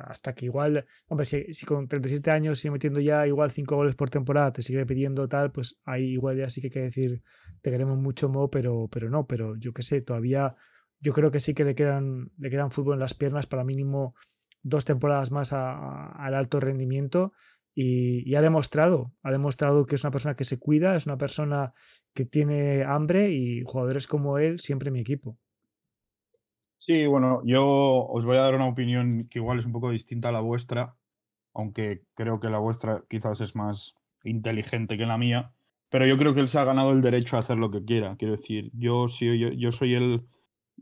hasta 0.04 0.34
que 0.34 0.46
igual, 0.46 0.88
hombre, 1.10 1.26
si, 1.28 1.54
si 1.54 1.68
con 1.68 1.88
37 1.88 2.32
años 2.32 2.58
sigue 2.58 2.72
metiendo 2.72 3.00
ya 3.02 3.28
igual 3.28 3.52
5 3.52 3.76
goles 3.76 3.94
por 3.94 4.10
temporada, 4.10 4.52
te 4.52 4.64
sigue 4.64 4.84
pidiendo 4.88 5.28
tal, 5.28 5.52
pues 5.52 5.80
ahí 5.86 6.06
igual 6.06 6.38
ya 6.38 6.50
sí 6.50 6.60
que 6.60 6.68
hay 6.68 6.72
que 6.72 6.82
decir, 6.82 7.22
te 7.62 7.70
queremos 7.70 8.00
mucho, 8.00 8.30
Mo, 8.30 8.50
pero, 8.50 8.88
pero 8.92 9.12
no, 9.12 9.28
pero 9.28 9.56
yo 9.56 9.72
qué 9.72 9.84
sé, 9.84 10.02
todavía 10.02 10.56
yo 11.00 11.14
creo 11.14 11.30
que 11.30 11.40
sí 11.40 11.54
que 11.54 11.66
le 11.66 11.76
quedan, 11.76 12.32
le 12.40 12.50
quedan 12.50 12.72
fútbol 12.72 12.96
en 12.96 13.02
las 13.02 13.14
piernas 13.14 13.46
para 13.46 13.64
mínimo 13.64 14.16
dos 14.64 14.86
temporadas 14.86 15.30
más 15.30 15.54
al 15.54 16.34
alto 16.34 16.60
rendimiento 16.60 17.32
y, 17.80 18.34
ha 18.34 18.42
demostrado, 18.42 19.14
ha 19.22 19.30
demostrado 19.30 19.86
que 19.86 19.96
es 19.96 20.04
una 20.04 20.10
persona 20.10 20.36
que 20.36 20.46
se 20.46 20.58
cuida, 20.58 20.96
es 20.96 21.06
una 21.06 21.20
persona 21.20 21.74
que 22.16 22.26
tiene 22.26 22.84
hambre 22.84 23.30
y 23.30 23.62
jugadores 23.62 24.08
como 24.08 24.40
él 24.40 24.58
siempre 24.58 24.90
mi 24.90 25.00
equipo. 25.00 25.38
Sí, 26.76 27.06
bueno, 27.06 27.44
yo 27.46 27.64
os 27.64 28.26
voy 28.26 28.38
a 28.38 28.42
dar 28.42 28.56
una 28.56 28.66
opinión 28.66 29.28
que 29.30 29.38
igual 29.38 29.60
es 29.60 29.68
un 29.68 29.74
poco 29.74 29.92
distinta 29.92 30.30
a 30.30 30.32
la 30.32 30.40
vuestra, 30.40 30.96
aunque 31.54 32.02
creo 32.16 32.40
que 32.40 32.50
la 32.50 32.58
vuestra 32.58 33.04
quizás 33.08 33.42
es 33.42 33.56
más 33.56 33.96
inteligente 34.24 34.98
que 34.98 35.06
la 35.06 35.20
mía, 35.20 35.54
pero 35.90 36.08
yo 36.08 36.18
creo 36.18 36.34
que 36.34 36.40
él 36.40 36.48
se 36.48 36.58
ha 36.58 36.64
ganado 36.64 36.92
el 36.94 37.02
derecho 37.02 37.38
a 37.38 37.42
hacer 37.42 37.58
lo 37.58 37.70
que 37.70 37.86
quiera. 37.86 38.16
Quiero 38.18 38.38
decir, 38.38 38.72
yo, 38.74 39.08
si 39.08 39.38
yo, 39.38 39.50
yo 39.50 39.72
soy 39.72 39.94
el, 39.94 40.26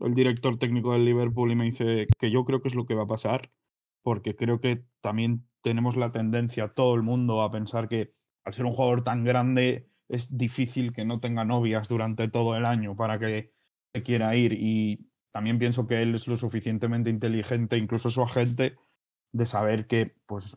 el 0.00 0.14
director 0.14 0.56
técnico 0.56 0.94
del 0.94 1.04
Liverpool 1.04 1.52
y 1.52 1.56
me 1.56 1.66
dice 1.66 2.06
que 2.18 2.30
yo 2.30 2.46
creo 2.46 2.62
que 2.62 2.68
es 2.68 2.74
lo 2.74 2.86
que 2.86 2.94
va 2.94 3.02
a 3.02 3.06
pasar, 3.06 3.50
porque 4.02 4.34
creo 4.34 4.60
que 4.60 4.82
también 5.02 5.46
tenemos 5.66 5.96
la 5.96 6.12
tendencia, 6.12 6.68
todo 6.68 6.94
el 6.94 7.02
mundo, 7.02 7.42
a 7.42 7.50
pensar 7.50 7.88
que 7.88 8.10
al 8.44 8.54
ser 8.54 8.66
un 8.66 8.72
jugador 8.72 9.02
tan 9.02 9.24
grande 9.24 9.90
es 10.08 10.38
difícil 10.38 10.92
que 10.92 11.04
no 11.04 11.18
tenga 11.18 11.44
novias 11.44 11.88
durante 11.88 12.28
todo 12.28 12.54
el 12.54 12.64
año 12.64 12.94
para 12.94 13.18
que 13.18 13.50
se 13.92 14.04
quiera 14.04 14.36
ir. 14.36 14.52
Y 14.52 15.10
también 15.32 15.58
pienso 15.58 15.88
que 15.88 16.02
él 16.02 16.14
es 16.14 16.28
lo 16.28 16.36
suficientemente 16.36 17.10
inteligente, 17.10 17.78
incluso 17.78 18.10
su 18.10 18.22
agente, 18.22 18.76
de 19.32 19.44
saber 19.44 19.88
que, 19.88 20.14
pues, 20.26 20.56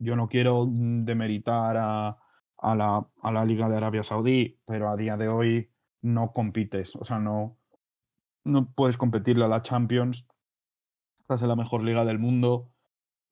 yo 0.00 0.16
no 0.16 0.28
quiero 0.28 0.66
demeritar 0.68 1.76
a, 1.76 2.18
la, 2.60 3.08
a 3.22 3.32
la 3.32 3.44
Liga 3.44 3.68
de 3.68 3.76
Arabia 3.76 4.02
Saudí, 4.02 4.58
pero 4.66 4.88
a 4.88 4.96
día 4.96 5.16
de 5.16 5.28
hoy 5.28 5.70
no 6.02 6.32
compites, 6.32 6.96
o 6.96 7.04
sea, 7.04 7.20
no, 7.20 7.56
no 8.42 8.72
puedes 8.74 8.96
competirle 8.96 9.44
a 9.44 9.48
la 9.48 9.62
Champions, 9.62 10.26
estás 11.20 11.42
en 11.42 11.50
la 11.50 11.56
mejor 11.56 11.84
liga 11.84 12.04
del 12.04 12.18
mundo. 12.18 12.72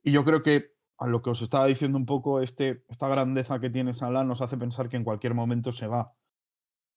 Y 0.04 0.12
yo 0.12 0.24
creo 0.24 0.44
que 0.44 0.72
a 1.02 1.06
lo 1.06 1.22
que 1.22 1.30
os 1.30 1.42
estaba 1.42 1.66
diciendo 1.66 1.98
un 1.98 2.06
poco, 2.06 2.40
este, 2.40 2.84
esta 2.88 3.08
grandeza 3.08 3.60
que 3.60 3.70
tiene 3.70 3.94
Salah 3.94 4.24
nos 4.24 4.40
hace 4.40 4.56
pensar 4.56 4.88
que 4.88 4.96
en 4.96 5.04
cualquier 5.04 5.34
momento 5.34 5.72
se 5.72 5.86
va. 5.86 6.12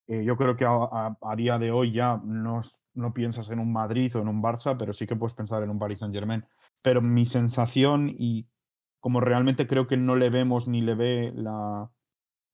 Eh, 0.07 0.23
yo 0.23 0.37
creo 0.37 0.55
que 0.55 0.65
a, 0.65 1.35
día 1.35 1.57
de 1.57 1.71
hoy 1.71 1.91
ya 1.91 2.21
no, 2.23 2.61
no 2.93 3.13
piensas 3.13 3.49
en 3.49 3.59
un 3.59 3.73
Madrid 3.73 4.15
o 4.15 4.19
en 4.19 4.27
un 4.27 4.41
Barça, 4.43 4.77
pero 4.77 4.93
sí 4.93 5.07
que 5.07 5.15
puedes 5.15 5.33
pensar 5.33 5.63
en 5.63 5.71
un 5.71 5.79
Paris 5.79 5.99
Saint 5.99 6.13
Germain. 6.13 6.43
Pero 6.83 7.01
mi 7.01 7.25
sensación 7.25 8.13
y 8.15 8.47
como 8.99 9.19
realmente 9.19 9.67
creo 9.67 9.87
que 9.87 9.97
no 9.97 10.15
le 10.15 10.29
vemos 10.29 10.67
ni 10.67 10.81
le 10.81 10.95
ve 10.95 11.33
la, 11.35 11.91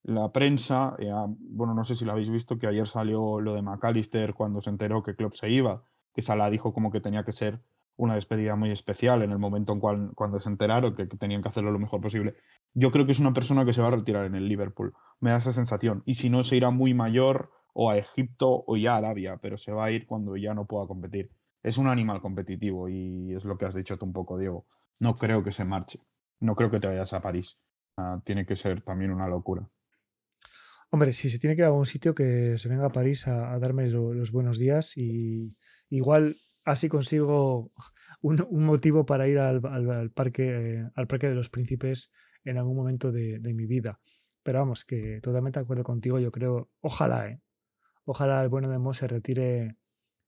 la 0.02 0.32
prensa, 0.32 0.96
eh, 0.98 1.10
bueno, 1.38 1.74
no 1.74 1.84
sé 1.84 1.96
si 1.96 2.04
lo 2.04 2.12
habéis 2.12 2.30
visto, 2.30 2.58
que 2.58 2.66
ayer 2.66 2.88
salió 2.88 3.40
lo 3.40 3.54
de 3.54 3.62
McAllister 3.62 4.34
cuando 4.34 4.60
se 4.60 4.70
enteró 4.70 5.02
que 5.02 5.14
Klopp 5.14 5.34
se 5.34 5.50
iba, 5.50 5.84
que 6.14 6.22
Salah 6.22 6.50
dijo 6.50 6.72
como 6.72 6.90
que 6.90 7.00
tenía 7.00 7.24
que 7.24 7.32
ser 7.32 7.62
una 7.96 8.14
despedida 8.14 8.56
muy 8.56 8.70
especial 8.70 9.22
en 9.22 9.30
el 9.32 9.38
momento 9.38 9.72
en 9.72 9.80
cual, 9.80 10.12
cuando 10.14 10.40
se 10.40 10.48
enteraron 10.48 10.94
que, 10.94 11.06
tenían 11.06 11.42
que 11.42 11.48
hacerlo 11.48 11.70
lo 11.70 11.78
mejor 11.78 12.00
posible. 12.00 12.34
Yo 12.74 12.90
creo 12.90 13.06
que 13.06 13.12
es 13.12 13.20
una 13.20 13.32
persona 13.32 13.64
que 13.64 13.72
se 13.72 13.82
va 13.82 13.88
a 13.88 13.92
retirar 13.92 14.26
en 14.26 14.34
el 14.34 14.48
Liverpool. 14.48 14.94
Me 15.20 15.30
da 15.30 15.36
esa 15.36 15.52
sensación. 15.52 16.02
Y 16.06 16.14
si 16.14 16.30
no, 16.30 16.42
se 16.42 16.56
irá 16.56 16.70
muy 16.70 16.94
mayor 16.94 17.50
o 17.74 17.90
a 17.90 17.98
Egipto 17.98 18.64
o 18.66 18.76
ya 18.76 18.94
a 18.94 18.98
Arabia, 18.98 19.38
pero 19.40 19.56
se 19.58 19.72
va 19.72 19.86
a 19.86 19.90
ir 19.90 20.06
cuando 20.06 20.36
ya 20.36 20.54
no 20.54 20.66
pueda 20.66 20.86
competir. 20.86 21.30
Es 21.62 21.78
un 21.78 21.86
animal 21.86 22.20
competitivo 22.20 22.88
y 22.88 23.34
es 23.34 23.44
lo 23.44 23.56
que 23.56 23.66
has 23.66 23.74
dicho 23.74 23.96
tú 23.96 24.04
un 24.04 24.12
poco, 24.12 24.38
Diego. 24.38 24.66
No 24.98 25.16
creo 25.16 25.44
que 25.44 25.52
se 25.52 25.64
marche. 25.64 26.00
No 26.40 26.56
creo 26.56 26.70
que 26.70 26.78
te 26.78 26.88
vayas 26.88 27.12
a 27.12 27.20
París. 27.20 27.58
tiene 28.24 28.46
que 28.46 28.56
ser 28.56 28.82
también 28.82 29.12
una 29.12 29.28
locura. 29.28 29.68
Hombre, 30.90 31.12
si 31.12 31.30
se 31.30 31.38
tiene 31.38 31.54
que 31.54 31.62
ir 31.62 31.64
a 31.64 31.68
algún 31.68 31.86
sitio, 31.86 32.14
que 32.14 32.58
se 32.58 32.68
venga 32.68 32.86
a 32.86 32.92
París 32.92 33.26
a, 33.26 33.58
darme 33.58 33.88
los 33.88 34.30
buenos 34.32 34.58
días 34.58 34.96
y 34.98 35.56
igual 35.88 36.36
así 36.64 36.88
consigo 36.88 37.72
un, 38.20 38.64
motivo 38.64 39.04
para 39.06 39.28
ir 39.28 39.38
al, 39.38 39.60
parque, 40.10 40.84
al 40.94 41.06
parque 41.06 41.28
de 41.28 41.34
los 41.34 41.50
príncipes 41.50 42.10
en 42.44 42.58
algún 42.58 42.76
momento 42.76 43.12
de, 43.12 43.40
mi 43.54 43.66
vida. 43.66 44.00
Pero 44.42 44.58
vamos, 44.58 44.84
que 44.84 45.20
totalmente 45.22 45.60
de 45.60 45.64
acuerdo 45.64 45.84
contigo, 45.84 46.18
yo 46.18 46.32
creo, 46.32 46.70
ojalá, 46.80 47.28
¿eh? 47.28 47.40
ojalá 48.04 48.42
el 48.42 48.48
bueno 48.48 48.68
de 48.68 48.78
Mo 48.78 48.92
se 48.92 49.06
retire, 49.06 49.76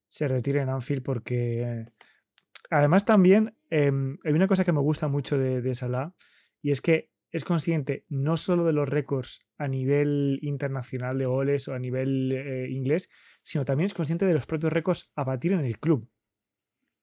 se 0.09 0.29
retire 0.29 0.61
en 0.61 0.69
Anfield 0.69 1.03
porque 1.03 1.87
además 2.71 3.05
también 3.05 3.57
em, 3.71 4.19
hay 4.25 4.33
una 4.33 4.47
cosa 4.47 4.65
que 4.65 4.73
me 4.73 4.81
gusta 4.81 5.09
mucho 5.09 5.37
de, 5.37 5.61
de 5.61 5.75
Salah 5.75 6.15
y 6.63 6.71
es 6.71 6.81
que 6.81 7.11
es 7.35 7.45
consciente 7.45 8.05
no 8.09 8.37
solo 8.37 8.63
de 8.63 8.73
los 8.73 8.89
récords 8.89 9.45
a 9.59 9.67
nivel 9.67 10.39
internacional 10.43 11.19
de 11.19 11.27
goles 11.27 11.67
o 11.67 11.75
a 11.75 11.81
nivel 11.81 12.31
eh, 12.31 12.69
inglés, 12.71 13.11
sino 13.43 13.65
también 13.65 13.87
es 13.87 13.95
consciente 13.95 14.25
de 14.25 14.35
los 14.35 14.47
propios 14.47 14.73
récords 14.73 15.11
a 15.17 15.25
batir 15.25 15.51
en 15.51 15.65
el 15.65 15.81
club. 15.81 16.09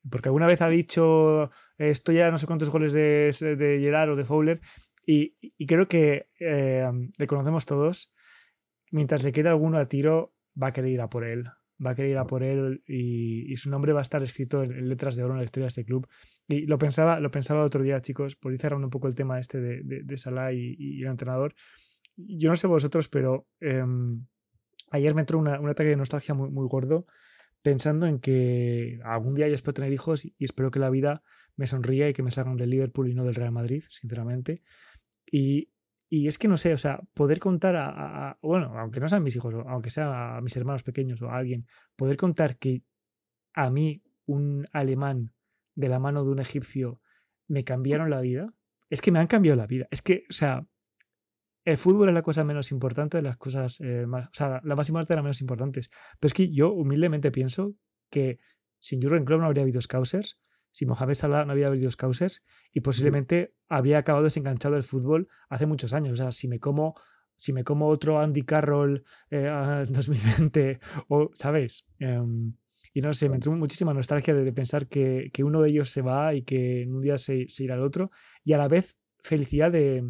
Porque 0.10 0.30
alguna 0.30 0.48
vez 0.48 0.62
ha 0.62 0.70
dicho, 0.70 1.52
estoy 1.78 2.16
ya 2.16 2.32
no 2.32 2.38
sé 2.38 2.48
cuántos 2.48 2.70
goles 2.70 2.92
de, 2.94 3.32
de 3.40 3.80
Gerard 3.80 4.12
o 4.12 4.16
de 4.16 4.26
Fowler, 4.26 4.62
y, 5.06 5.66
creo 5.66 5.88
que 5.88 6.28
eh, 6.40 6.90
le 7.18 7.28
conocemos 7.28 7.66
todos. 7.66 8.14
Mientras 8.92 9.24
le 9.24 9.32
quede 9.32 9.50
alguno 9.50 9.78
a 9.78 9.88
tiro, 9.88 10.34
va 10.62 10.68
a 10.68 10.74
querer 10.74 10.92
ir 10.92 11.02
a 11.02 11.10
por 11.10 11.24
él. 11.24 11.46
Va 11.84 11.92
a 11.92 11.96
querer 11.96 12.12
ir 12.12 12.18
a 12.18 12.28
por 12.28 12.44
él 12.44 12.84
y, 12.86 13.56
su 13.56 13.70
nombre 13.70 13.94
va 13.94 14.00
a 14.00 14.04
estar 14.04 14.22
escrito 14.22 14.64
en, 14.64 14.88
letras 14.88 15.16
de 15.16 15.24
oro 15.24 15.34
en 15.34 15.40
la 15.40 15.46
historia 15.46 15.66
de 15.66 15.70
este 15.70 15.86
club. 15.86 16.08
Y 16.48 16.68
lo 16.68 16.78
pensaba, 16.78 17.20
lo 17.20 17.32
pensaba 17.32 17.62
el 17.62 17.66
otro 17.66 17.82
día, 17.84 18.02
chicos, 18.02 18.36
por 18.36 18.54
ir 18.54 18.62
cerrando 18.62 18.88
un 18.88 18.92
poco 18.92 19.08
el 19.08 19.16
tema 19.16 19.40
este 19.40 19.60
de, 19.60 19.82
de, 19.84 20.18
Salah 20.18 20.54
y, 20.54 21.02
el 21.02 21.08
entrenador. 21.08 21.56
Yo 22.16 22.50
no 22.50 22.56
sé 22.56 22.68
vosotros, 22.68 23.08
pero 23.08 23.48
em, 23.60 24.26
ayer 24.92 25.16
me 25.16 25.22
entró 25.22 25.40
un 25.40 25.48
ataque 25.48 25.90
de 25.90 25.96
nostalgia 25.96 26.36
muy 26.36 26.68
gordo 26.68 27.08
pensando 27.62 28.06
en 28.08 28.20
que 28.20 29.00
algún 29.04 29.36
día 29.36 29.48
yo 29.48 29.54
espero 29.54 29.74
tener 29.74 29.94
hijos 29.94 30.26
y 30.26 30.36
espero 30.40 30.72
que 30.72 30.80
la 30.80 30.90
vida 30.90 31.24
me 31.56 31.68
sonría 31.68 32.10
y 32.10 32.14
que 32.14 32.24
me 32.24 32.32
salgan 32.32 32.58
del 32.58 32.70
Liverpool 32.70 33.10
y 33.10 33.14
no 33.14 33.24
del 33.24 33.36
Real 33.36 33.52
Madrid, 33.52 33.84
sinceramente. 33.90 34.64
Y, 35.32 35.70
es 36.10 36.38
que 36.38 36.50
no 36.50 36.58
sé, 36.58 36.74
o 36.74 36.78
sea, 36.78 37.02
poder 37.14 37.40
contar 37.40 37.76
a, 37.78 38.38
bueno, 38.42 38.78
aunque 38.78 39.00
no 39.00 39.08
sean 39.08 39.24
mis 39.24 39.36
hijos, 39.36 39.54
aunque 39.68 39.90
sean 39.90 40.10
a 40.12 40.42
mis 40.42 40.58
hermanos 40.58 40.84
pequeños 40.84 41.22
o 41.22 41.30
a 41.30 41.38
alguien, 41.38 41.66
poder 41.96 42.18
contar 42.18 42.58
que 42.58 42.84
a 43.54 43.70
mí 43.70 44.04
un 44.26 44.68
alemán 44.74 45.34
de 45.76 45.88
la 45.88 46.00
mano 46.00 46.26
de 46.26 46.32
un 46.32 46.40
egipcio 46.40 47.00
me 47.48 47.64
cambiaron 47.64 48.10
la 48.10 48.20
vida, 48.20 48.54
es 48.90 49.02
que 49.02 49.12
me 49.12 49.20
han 49.20 49.28
cambiado 49.28 49.56
la 49.56 49.68
vida. 49.68 49.88
Es 49.90 50.02
que, 50.02 50.26
o 50.30 50.34
sea, 50.34 50.66
el 51.64 51.78
fútbol 51.78 52.10
es 52.10 52.16
la 52.16 52.24
cosa 52.24 52.44
menos 52.44 52.72
importante 52.72 53.18
de 53.18 53.24
las 53.24 53.38
cosas 53.38 53.80
eh, 53.82 54.06
más. 54.08 54.28
O 54.28 54.34
sea, 54.34 54.62
la 54.64 54.76
más 54.76 54.90
importante 54.90 55.14
de 55.14 55.18
las 55.18 55.24
menos 55.24 55.42
importantes. 55.42 55.90
Pero 56.20 56.28
es 56.28 56.34
que 56.34 56.52
yo 56.52 56.72
humildemente 56.72 57.32
pienso 57.32 57.76
que 58.10 58.40
sin 58.80 59.02
Jurgen 59.02 59.26
Klopp 59.26 59.42
no 59.42 59.46
habría 59.46 59.64
habido 59.64 59.80
Scousers, 59.80 60.40
sin 60.72 60.88
Mohamed 60.88 61.14
Salah 61.14 61.46
no 61.46 61.52
habría 61.52 61.68
habido 61.68 61.92
Scousers 61.92 62.44
y 62.72 62.80
posiblemente 62.82 63.54
habría 63.68 64.00
acabado 64.00 64.24
desenganchado 64.24 64.76
el 64.78 64.84
fútbol 64.84 65.28
hace 65.50 65.66
muchos 65.66 65.94
años. 65.94 66.14
O 66.14 66.16
sea, 66.16 66.32
si 66.32 66.48
me 66.48 66.60
como, 66.60 66.96
si 67.36 67.54
me 67.54 67.64
como 67.64 67.88
otro 67.90 68.20
Andy 68.20 68.42
Carroll 68.44 69.04
eh, 69.30 69.48
en 69.88 69.94
2020, 69.94 70.80
o, 71.10 71.30
¿sabes? 71.34 71.88
Em, 72.00 72.54
y 72.94 73.02
no 73.02 73.14
sé, 73.14 73.30
me 73.30 73.36
entró 73.36 73.52
muchísima 73.54 73.94
nostalgia 73.94 74.34
de, 74.34 74.52
pensar 74.52 74.88
que, 74.88 75.30
que, 75.32 75.44
uno 75.44 75.62
de 75.62 75.70
ellos 75.70 75.90
se 75.92 76.02
va 76.02 76.34
y 76.34 76.44
que 76.44 76.82
en 76.82 76.94
un 76.94 77.02
día 77.02 77.18
se, 77.18 77.48
se 77.48 77.64
irá 77.64 77.76
al 77.76 77.84
otro. 77.84 78.12
Y 78.44 78.54
a 78.54 78.58
la 78.58 78.68
vez 78.68 78.98
felicidad 79.24 79.72
de, 79.72 80.04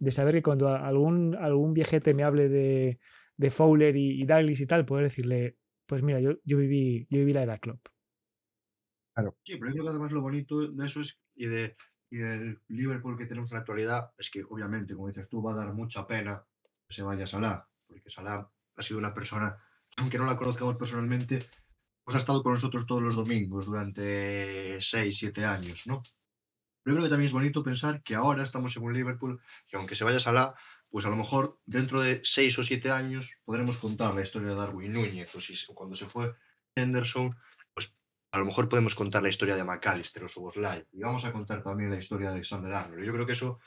de 0.00 0.10
saber 0.10 0.34
que 0.34 0.42
cuando 0.42 0.68
algún, 0.68 1.36
algún 1.36 1.74
viejete 1.74 2.14
me 2.14 2.24
hable 2.24 2.48
de, 2.48 2.98
de 3.36 3.50
Fowler 3.50 3.94
y, 3.96 4.24
Douglas 4.24 4.60
y 4.60 4.66
tal, 4.66 4.86
poder 4.86 5.04
decirle, 5.04 5.58
pues 5.86 6.02
mira, 6.02 6.20
yo, 6.20 6.32
yo, 6.42 6.56
viví, 6.56 7.06
yo 7.10 7.18
viví 7.18 7.32
la 7.34 7.42
era 7.42 7.58
Klopp. 7.58 7.86
Claro. 9.14 9.36
Sí, 9.44 9.56
pero 9.56 9.66
yo 9.66 9.74
creo 9.74 9.84
que 9.84 9.90
además 9.90 10.12
lo 10.12 10.22
bonito 10.22 10.72
de 10.72 10.86
eso 10.86 11.02
es, 11.02 11.20
y, 11.34 11.46
de, 11.46 11.76
y 12.10 12.16
del 12.16 12.60
Liverpool 12.68 13.18
que 13.18 13.26
tenemos 13.26 13.52
en 13.52 13.56
la 13.56 13.60
actualidad, 13.60 14.10
es 14.16 14.30
que 14.30 14.42
obviamente, 14.48 14.94
como 14.94 15.08
dices 15.08 15.28
tú, 15.28 15.42
va 15.42 15.52
a 15.52 15.56
dar 15.56 15.74
mucha 15.74 16.06
pena 16.06 16.42
que 16.88 16.94
se 16.94 17.02
vaya 17.02 17.26
Salah, 17.26 17.68
porque 17.86 18.08
Salah 18.08 18.50
ha 18.76 18.82
sido 18.82 18.98
una 18.98 19.12
persona, 19.12 19.54
aunque 19.98 20.16
no 20.16 20.24
la 20.24 20.36
conozcamos 20.36 20.76
personalmente, 20.76 21.40
pues 22.02 22.14
ha 22.14 22.18
estado 22.18 22.42
con 22.42 22.54
nosotros 22.54 22.86
todos 22.86 23.02
los 23.02 23.16
domingos 23.16 23.66
durante 23.66 24.80
6, 24.80 25.18
7 25.18 25.44
años, 25.44 25.86
¿no? 25.86 26.02
Pero 26.90 27.02
creo 27.02 27.06
que 27.06 27.10
también 27.10 27.28
es 27.28 27.32
bonito 27.32 27.62
pensar 27.62 28.02
que 28.02 28.16
ahora 28.16 28.42
estamos 28.42 28.76
en 28.76 28.82
un 28.82 28.92
Liverpool 28.92 29.40
que 29.68 29.76
aunque 29.76 29.94
se 29.94 30.02
vaya 30.02 30.18
Salah, 30.18 30.56
pues 30.88 31.06
a 31.06 31.08
lo 31.08 31.14
mejor 31.14 31.60
dentro 31.64 32.02
de 32.02 32.20
seis 32.24 32.58
o 32.58 32.64
siete 32.64 32.90
años 32.90 33.30
podremos 33.44 33.78
contar 33.78 34.12
la 34.12 34.22
historia 34.22 34.48
de 34.48 34.56
Darwin 34.56 34.92
Núñez 34.92 35.32
o 35.36 35.40
si 35.40 35.54
cuando 35.72 35.94
se 35.94 36.06
fue 36.06 36.34
Henderson, 36.74 37.36
pues 37.72 37.94
a 38.32 38.38
lo 38.40 38.44
mejor 38.44 38.68
podemos 38.68 38.96
contar 38.96 39.22
la 39.22 39.28
historia 39.28 39.54
de 39.54 39.62
McAllister 39.62 40.24
o 40.24 40.28
Soboslai 40.28 40.84
y 40.90 41.00
vamos 41.00 41.24
a 41.24 41.32
contar 41.32 41.62
también 41.62 41.90
la 41.90 41.98
historia 41.98 42.26
de 42.26 42.34
Alexander 42.34 42.72
Arnold. 42.72 43.04
Yo 43.04 43.12
creo 43.12 43.24
que 43.24 43.34
eso 43.34 43.60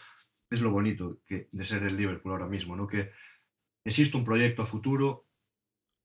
es 0.49 0.59
lo 0.59 0.71
bonito 0.71 1.21
que, 1.25 1.47
de 1.49 1.63
ser 1.63 1.81
el 1.83 1.95
Liverpool 1.95 2.33
ahora 2.33 2.47
mismo, 2.47 2.75
¿no? 2.75 2.87
que 2.87 3.11
existe 3.85 4.17
un 4.17 4.25
proyecto 4.25 4.63
a 4.63 4.65
futuro 4.65 5.29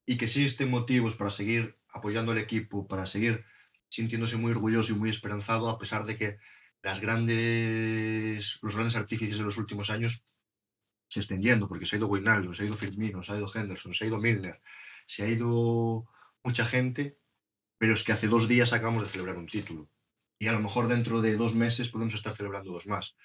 y 0.07 0.19
que 0.19 0.27
existen 0.27 0.71
motivos 0.71 1.17
para 1.17 1.31
seguir 1.31 1.81
apoyando 1.93 2.31
al 2.31 2.39
equipo, 2.39 2.87
para 2.87 3.07
seguir 3.07 3.45
sintiéndose 3.91 4.37
muy 4.37 4.53
orgulloso 4.53 4.93
y 4.93 4.95
muy 4.95 5.11
esperanzado 5.11 5.69
a 5.69 5.79
pesar 5.79 6.05
de 6.05 6.17
que 6.17 6.37
las 6.83 7.01
grandes, 7.01 8.59
los 8.63 8.75
grandes 8.75 8.97
artífices 8.97 9.39
de 9.39 9.45
los 9.45 9.57
últimos 9.57 9.91
años 9.91 10.25
se 11.09 11.21
estén 11.21 11.43
yendo, 11.43 11.69
porque 11.69 11.87
se 11.87 11.97
ha 11.97 11.99
ido 11.99 12.09
Wijnaldum, 12.09 12.55
se 12.55 12.63
ha 12.63 12.67
ido 12.67 12.77
Firmino, 12.77 13.23
se 13.23 13.33
ha 13.33 13.37
ido 13.37 13.51
Henderson, 13.53 13.95
se 13.95 14.05
ha 14.05 14.09
ido 14.09 14.19
Milner, 14.19 14.61
se 15.07 15.23
ha 15.23 15.29
ido 15.29 16.07
mucha 16.45 16.65
gente, 16.67 17.19
pero 17.79 17.95
es 17.95 18.05
que 18.05 18.13
hace 18.13 18.29
dos 18.29 18.47
días 18.47 18.73
acabamos 18.73 19.03
de 19.03 19.09
celebrar 19.09 19.39
un 19.39 19.47
título. 19.47 19.89
Y 20.39 20.47
a 20.47 20.53
lo 20.53 20.61
mejor 20.61 20.87
dentro 20.87 21.21
de 21.21 21.37
dos 21.37 21.55
meses 21.55 21.89
podemos 21.89 22.15
estar 22.15 22.35
celebrando 22.35 22.73
dos 22.73 22.87
más. 22.87 23.17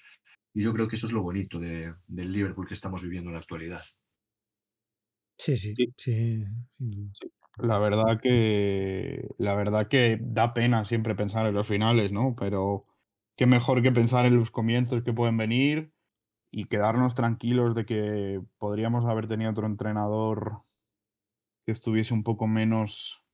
Y 0.52 0.62
yo 0.62 0.72
creo 0.72 0.88
que 0.88 0.96
eso 0.96 1.06
es 1.06 1.12
lo 1.12 1.22
bonito 1.22 1.58
de, 1.58 1.94
del 2.06 2.32
Liverpool 2.32 2.66
que 2.66 2.74
estamos 2.74 3.02
viviendo 3.02 3.30
en 3.30 3.34
la 3.34 3.40
actualidad. 3.40 3.84
Sí, 5.36 5.56
sí, 5.56 5.74
sí, 5.96 6.44
La 7.58 7.78
verdad 7.78 8.20
que 8.22 9.28
la 9.38 9.54
verdad 9.54 9.88
que 9.88 10.18
da 10.20 10.54
pena 10.54 10.84
siempre 10.84 11.16
pensar 11.16 11.46
en 11.46 11.54
los 11.54 11.66
finales, 11.66 12.12
¿no? 12.12 12.36
Pero 12.38 12.86
qué 13.36 13.46
mejor 13.46 13.82
que 13.82 13.92
pensar 13.92 14.26
en 14.26 14.36
los 14.36 14.50
comienzos 14.50 15.02
que 15.02 15.12
pueden 15.12 15.36
venir 15.36 15.92
y 16.50 16.66
quedarnos 16.66 17.14
tranquilos 17.14 17.74
de 17.74 17.84
que 17.84 18.40
podríamos 18.58 19.04
haber 19.06 19.26
tenido 19.26 19.50
otro 19.50 19.66
entrenador 19.66 20.62
que 21.66 21.72
estuviese 21.72 22.14
un 22.14 22.22
poco 22.22 22.46
menos... 22.46 23.24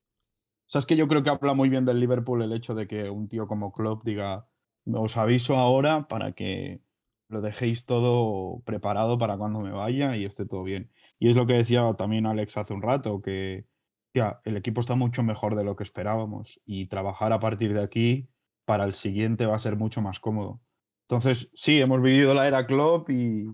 O 0.66 0.72
sea, 0.72 0.78
es 0.78 0.86
que 0.86 0.96
yo 0.96 1.08
creo 1.08 1.22
que 1.22 1.30
habla 1.30 1.54
muy 1.54 1.68
bien 1.68 1.84
del 1.84 2.00
Liverpool 2.00 2.42
el 2.42 2.52
hecho 2.52 2.74
de 2.74 2.86
que 2.86 3.10
un 3.10 3.28
tío 3.28 3.46
como 3.46 3.72
Klopp 3.72 4.04
diga, 4.04 4.48
os 4.86 5.16
aviso 5.16 5.56
ahora 5.56 6.06
para 6.08 6.32
que 6.32 6.80
lo 7.28 7.40
dejéis 7.40 7.84
todo 7.86 8.62
preparado 8.64 9.18
para 9.18 9.36
cuando 9.36 9.60
me 9.60 9.72
vaya 9.72 10.16
y 10.16 10.24
esté 10.24 10.46
todo 10.46 10.62
bien. 10.62 10.90
Y 11.18 11.28
es 11.28 11.36
lo 11.36 11.46
que 11.46 11.54
decía 11.54 11.92
también 11.94 12.26
Alex 12.26 12.56
hace 12.56 12.72
un 12.72 12.82
rato, 12.82 13.20
que 13.20 13.66
ya, 14.14 14.40
el 14.44 14.56
equipo 14.56 14.80
está 14.80 14.94
mucho 14.94 15.22
mejor 15.22 15.56
de 15.56 15.64
lo 15.64 15.76
que 15.76 15.84
esperábamos 15.84 16.60
y 16.64 16.86
trabajar 16.86 17.32
a 17.32 17.38
partir 17.38 17.74
de 17.74 17.82
aquí 17.82 18.28
para 18.64 18.84
el 18.84 18.94
siguiente 18.94 19.46
va 19.46 19.56
a 19.56 19.60
ser 19.60 19.76
mucho 19.76 20.02
más 20.02 20.20
cómodo. 20.20 20.60
Entonces, 21.02 21.50
sí, 21.54 21.80
hemos 21.80 22.00
vivido 22.00 22.34
la 22.34 22.46
era 22.46 22.66
Klopp 22.66 23.10
y, 23.10 23.46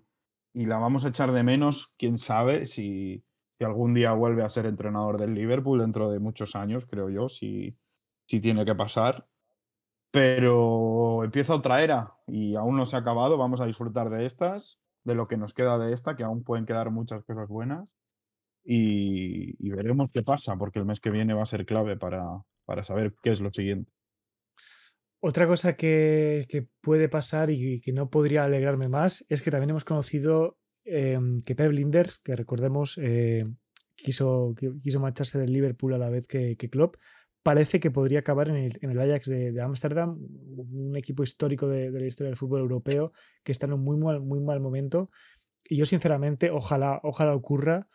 y 0.56 0.64
la 0.64 0.78
vamos 0.78 1.04
a 1.04 1.08
echar 1.08 1.32
de 1.32 1.42
menos, 1.42 1.92
quién 1.98 2.16
sabe 2.16 2.66
si, 2.66 3.22
algún 3.60 3.92
día 3.92 4.12
vuelve 4.12 4.42
a 4.42 4.48
ser 4.48 4.64
entrenador 4.64 5.18
del 5.18 5.34
Liverpool 5.34 5.80
dentro 5.80 6.10
de 6.10 6.18
muchos 6.18 6.56
años, 6.56 6.86
creo 6.86 7.10
yo, 7.10 7.28
si, 7.28 7.76
si 8.26 8.40
tiene 8.40 8.64
que 8.64 8.74
pasar. 8.74 9.26
Pero 10.10 11.24
empieza 11.24 11.54
otra 11.54 11.82
era 11.82 12.14
y 12.26 12.56
aún 12.56 12.76
no 12.76 12.86
se 12.86 12.96
ha 12.96 13.00
acabado, 13.00 13.36
vamos 13.36 13.60
a 13.60 13.66
disfrutar 13.66 14.08
de 14.08 14.24
estas, 14.24 14.78
de 15.04 15.14
lo 15.14 15.26
que 15.26 15.36
nos 15.36 15.52
queda 15.52 15.78
de 15.78 15.92
esta, 15.92 16.16
que 16.16 16.24
aún 16.24 16.42
pueden 16.42 16.64
quedar 16.64 16.90
muchas 16.90 17.22
cosas 17.24 17.48
buenas. 17.48 17.86
Y, 18.64 19.56
y 19.64 19.70
veremos 19.70 20.10
qué 20.10 20.22
pasa, 20.22 20.56
porque 20.56 20.78
el 20.78 20.86
mes 20.86 21.00
que 21.00 21.10
viene 21.10 21.34
va 21.34 21.42
a 21.42 21.46
ser 21.46 21.66
clave 21.66 21.98
para, 21.98 22.24
para 22.64 22.82
saber 22.82 23.14
qué 23.22 23.30
es 23.32 23.40
lo 23.40 23.52
siguiente. 23.52 23.92
Otra 25.28 25.48
cosa 25.48 25.74
que, 25.74 26.68
puede 26.80 27.08
pasar 27.08 27.50
y 27.50 27.80
que 27.80 27.92
no 27.92 28.10
podría 28.10 28.44
alegrarme 28.44 28.88
más 28.88 29.26
es 29.28 29.42
que 29.42 29.50
también 29.50 29.70
hemos 29.70 29.84
conocido 29.84 30.56
eh, 30.84 31.18
que 31.44 31.56
Pep 31.56 31.72
Linders, 31.72 32.20
que 32.20 32.36
recordemos 32.36 32.96
eh, 33.02 33.44
quiso, 33.96 34.54
quiso 34.80 35.00
marcharse 35.00 35.40
del 35.40 35.52
Liverpool 35.52 35.94
a 35.94 35.98
la 35.98 36.10
vez 36.10 36.28
que, 36.28 36.56
que 36.56 36.70
Klopp, 36.70 36.94
parece 37.42 37.80
que 37.80 37.90
podría 37.90 38.20
acabar 38.20 38.50
en 38.50 38.70
el, 38.80 39.00
Ajax 39.00 39.26
de 39.26 39.60
Ámsterdam, 39.60 40.16
un 40.16 40.96
equipo 40.96 41.24
histórico 41.24 41.66
de, 41.66 41.90
de, 41.90 42.00
la 42.00 42.06
historia 42.06 42.28
del 42.28 42.38
fútbol 42.38 42.60
europeo 42.60 43.12
que 43.42 43.50
está 43.50 43.66
en 43.66 43.72
un 43.72 43.82
muy 43.82 43.96
mal, 43.96 44.20
muy 44.20 44.38
mal 44.38 44.60
momento. 44.60 45.10
Y 45.68 45.76
yo 45.76 45.86
sinceramente, 45.86 46.52
ojalá, 46.52 47.00
ojalá 47.02 47.34
ocurra 47.34 47.88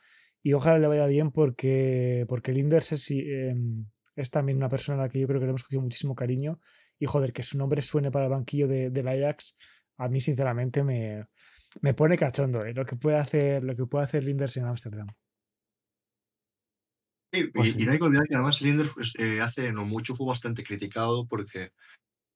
y 0.43 0.51
ojalá 0.51 0.79
le 0.79 0.87
vaya 0.87 1.05
bien 1.05 1.31
porque, 1.31 2.25
porque 2.27 2.51
Linders 2.51 2.91
es, 2.91 3.09
eh, 3.11 3.55
es 4.17 4.31
también 4.31 4.57
una 4.57 4.67
persona 4.67 4.99
a 4.99 5.05
la 5.05 5.09
que 5.09 5.21
yo 5.21 5.27
creo 5.27 5.39
que 5.39 5.45
le 5.45 5.51
hemos 5.51 5.63
cogido 5.63 5.81
muchísimo 5.81 6.13
cariño 6.13 6.59
y 7.01 7.07
joder, 7.07 7.33
que 7.33 7.41
su 7.41 7.57
nombre 7.57 7.81
suene 7.81 8.11
para 8.11 8.25
el 8.25 8.31
banquillo 8.31 8.67
de, 8.67 8.91
del 8.91 9.07
Ajax, 9.07 9.55
a 9.97 10.07
mí 10.07 10.21
sinceramente 10.21 10.83
me, 10.83 11.25
me 11.81 11.95
pone 11.95 12.15
cachondo 12.15 12.63
¿eh? 12.63 12.75
lo, 12.75 12.85
que 12.85 12.95
puede 12.95 13.17
hacer, 13.17 13.63
lo 13.63 13.75
que 13.75 13.87
puede 13.87 14.05
hacer 14.05 14.23
Linders 14.23 14.55
en 14.57 14.65
Ámsterdam. 14.65 15.07
Sí, 17.33 17.45
pues 17.45 17.75
y, 17.75 17.81
y, 17.81 17.85
no 17.85 17.93
hay 17.93 17.97
que 17.97 18.05
olvidar 18.05 18.27
que 18.27 18.35
además 18.35 18.61
Linders 18.61 18.93
pues, 18.93 19.13
eh, 19.17 19.41
hace 19.41 19.71
no 19.73 19.83
mucho 19.85 20.13
fue 20.13 20.27
bastante 20.27 20.63
criticado 20.63 21.27
porque 21.27 21.71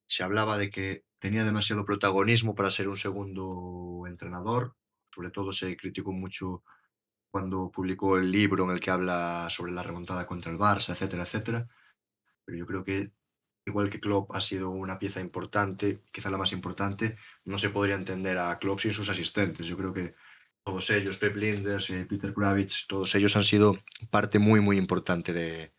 se 0.07 0.23
hablaba 0.23 0.57
de 0.57 0.71
que 0.71 1.03
tenía 1.19 1.43
demasiado 1.43 1.85
protagonismo 1.85 2.55
para 2.55 2.71
ser 2.71 2.89
un 2.89 2.97
segundo 2.97 4.05
entrenador. 4.07 4.75
Sobre 5.13 5.29
todo 5.29 5.51
se 5.51 5.77
criticó 5.77 6.11
mucho 6.11 6.63
cuando 7.29 7.69
publicó 7.69 8.17
el 8.17 8.31
libro 8.31 8.63
en 8.63 8.71
el 8.71 8.79
que 8.79 8.89
habla 8.89 9.47
sobre 9.51 9.73
la 9.73 9.83
remontada 9.83 10.25
contra 10.25 10.51
el 10.51 10.57
Barça, 10.57 10.91
etcétera, 10.93 11.21
etcétera. 11.21 11.67
Pero 12.45 12.57
yo 12.57 12.65
creo 12.65 12.83
que 12.83 13.11
igual 13.65 13.89
que 13.89 13.99
Klopp 13.99 14.31
ha 14.33 14.41
sido 14.41 14.69
una 14.69 14.99
pieza 14.99 15.21
importante, 15.21 16.01
quizá 16.11 16.29
la 16.29 16.37
más 16.37 16.51
importante, 16.51 17.17
no 17.45 17.57
se 17.57 17.69
podría 17.69 17.95
entender 17.95 18.37
a 18.37 18.57
Klopp 18.59 18.79
sin 18.79 18.93
sus 18.93 19.09
asistentes. 19.09 19.65
Yo 19.65 19.77
creo 19.77 19.93
que 19.93 20.15
todos 20.63 20.89
ellos, 20.91 21.17
Pep 21.17 21.35
Linders, 21.35 21.89
eh, 21.89 22.05
Peter 22.05 22.33
Kravitz, 22.33 22.85
todos 22.87 23.13
ellos 23.15 23.35
han 23.35 23.43
sido 23.43 23.79
parte 24.09 24.39
muy, 24.39 24.61
muy 24.61 24.77
importante 24.77 25.33
de, 25.33 25.73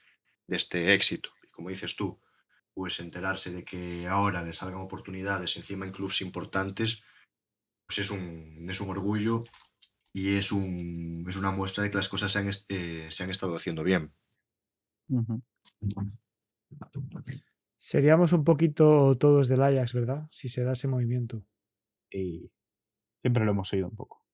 de, 0.47 0.57
este 0.57 0.95
éxito. 0.95 1.31
Y 1.45 1.51
como 1.51 1.71
dices 1.71 1.97
tú, 1.97 2.21
pues 2.75 3.01
enterarse 3.01 3.51
de 3.51 3.65
que 3.65 4.07
ahora 4.07 4.43
le 4.43 4.53
salgan 4.53 4.81
oportunidades 4.81 5.57
encima 5.57 5.87
en 5.87 5.93
clubes 5.93 6.21
importantes, 6.21 7.03
pues 7.87 7.99
es 8.01 8.11
un, 8.11 8.67
es 8.69 8.81
un 8.81 8.91
orgullo 8.91 9.45
y 10.13 10.37
es, 10.37 10.51
un, 10.51 11.25
es 11.29 11.37
una 11.37 11.51
muestra 11.51 11.85
de 11.85 11.91
que 11.91 11.99
las 11.99 12.09
cosas 12.09 12.33
se 12.33 12.39
han, 12.39 12.51
eh, 12.69 13.07
se 13.11 13.23
han 13.25 13.31
estado 13.31 13.57
haciendo 13.57 13.85
bien. 13.85 14.13
Uh 15.09 15.23
-huh. 15.23 15.43
Seríamos 17.77 18.33
un 18.33 18.45
poquito 18.45 19.17
todos 19.19 19.49
del 19.49 19.63
Ajax, 19.63 19.93
¿verdad? 19.93 20.27
Si 20.31 20.49
se 20.49 20.65
da 20.65 20.73
ese 20.73 20.89
movimiento. 20.89 21.45
Y 22.11 22.51
siempre 23.21 23.45
lo 23.45 23.53
hemos 23.53 23.69
seguido 23.69 23.89
un 23.89 23.97
poco. 23.97 24.25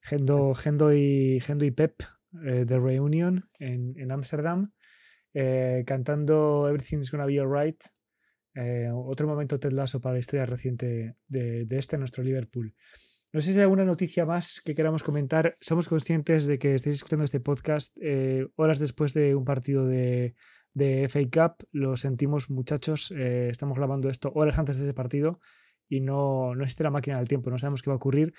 Gendo, 0.00 0.54
Gendo, 0.54 0.92
y, 0.92 1.40
Gendo 1.40 1.64
y 1.64 1.70
Pep 1.70 2.02
eh, 2.44 2.64
de 2.64 2.78
Reunion 2.78 3.48
en 3.58 4.10
Ámsterdam, 4.10 4.72
eh, 5.34 5.84
cantando 5.86 6.68
Everything's 6.68 7.10
Gonna 7.10 7.26
Be 7.26 7.40
Alright. 7.40 7.82
Eh, 8.54 8.90
otro 8.92 9.26
momento 9.26 9.58
Ted 9.58 9.72
Lasso 9.72 10.00
para 10.00 10.14
la 10.14 10.18
historia 10.18 10.44
reciente 10.44 11.16
de, 11.26 11.64
de, 11.64 11.78
este, 11.78 11.96
nuestro 11.96 12.22
Liverpool. 12.22 12.74
No 13.32 13.40
sé 13.40 13.52
si 13.52 13.58
hay 13.58 13.62
alguna 13.62 13.86
noticia 13.86 14.26
más 14.26 14.60
que 14.60 14.74
queramos 14.74 15.02
comentar. 15.02 15.56
Somos 15.60 15.88
conscientes 15.88 16.44
de 16.46 16.58
que 16.58 16.74
estáis 16.74 16.96
escuchando 16.96 17.24
este 17.24 17.40
podcast 17.40 17.96
eh, 18.02 18.46
horas 18.56 18.78
después 18.78 19.14
de 19.14 19.34
un 19.34 19.44
partido 19.44 19.86
de, 19.86 20.34
de 20.74 21.08
FA 21.08 21.20
Cup. 21.24 21.66
Lo 21.70 21.96
sentimos, 21.96 22.50
muchachos. 22.50 23.12
Eh, 23.16 23.48
estamos 23.50 23.76
grabando 23.76 24.08
esto 24.08 24.32
horas 24.34 24.58
antes 24.58 24.76
de 24.76 24.84
ese 24.84 24.94
partido 24.94 25.40
y 25.88 26.00
no, 26.00 26.54
no 26.54 26.64
existe 26.64 26.84
la 26.84 26.90
máquina 26.90 27.18
del 27.18 27.28
tiempo. 27.28 27.50
No 27.50 27.58
sabemos 27.58 27.82
qué 27.82 27.90
va 27.90 27.94
a 27.94 27.96
ocurrir. 27.96 28.34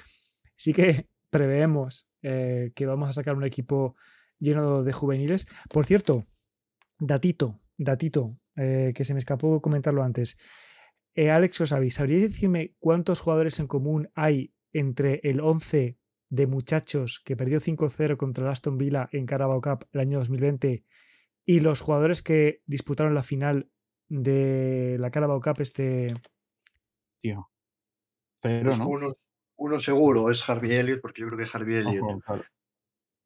Sí 0.56 0.74
que 0.74 1.08
preveemos 1.30 2.10
eh, 2.22 2.72
que 2.76 2.86
vamos 2.86 3.10
a 3.10 3.14
sacar 3.14 3.36
un 3.36 3.44
equipo 3.44 3.96
lleno 4.40 4.84
de 4.84 4.94
juveniles. 4.94 5.48
Por 5.70 5.86
cierto, 5.86 6.26
datito, 7.00 7.60
datito, 7.78 8.38
eh, 8.56 8.92
que 8.96 9.06
se 9.06 9.14
me 9.14 9.20
escapó 9.20 9.62
comentarlo 9.62 10.04
antes. 10.04 10.38
Alex, 11.16 11.62
os 11.62 11.70
sabéis, 11.70 11.94
¿sabríais 11.94 12.24
decirme 12.24 12.74
cuántos 12.80 13.20
jugadores 13.20 13.60
en 13.60 13.68
común 13.68 14.10
hay 14.16 14.52
entre 14.72 15.20
el 15.24 15.42
11 15.42 16.00
de 16.30 16.48
muchachos 16.48 17.22
que 17.24 17.36
perdió 17.36 17.60
5-0 17.60 18.18
contra 18.18 18.46
el 18.46 18.50
Aston 18.50 18.80
Villa 18.80 19.08
en 19.12 19.28
Carabao 19.28 19.62
Cup 19.62 19.86
el 19.92 20.00
año 20.00 20.18
2020 20.18 20.84
y 21.46 21.60
los 21.60 21.82
jugadores 21.82 22.22
que 22.22 22.62
disputaron 22.66 23.14
la 23.14 23.24
final 23.24 23.70
de 24.10 24.98
la 25.00 25.12
Carabao 25.12 25.42
Cup 25.42 25.60
este... 25.60 26.14
Tío. 27.22 27.50
Cero, 28.36 28.70
¿no? 28.78 28.88
Uno, 28.88 29.08
uno, 29.58 29.80
seguro 29.80 30.30
es 30.30 30.48
Harvey 30.48 30.76
Elliott, 30.76 31.02
porque 31.02 31.22
yo 31.22 31.28
creo 31.28 31.40
que 31.40 31.50
Harvey 31.52 31.78
Elliott 31.78 32.04
Ojo, 32.04 32.20
claro. 32.20 32.44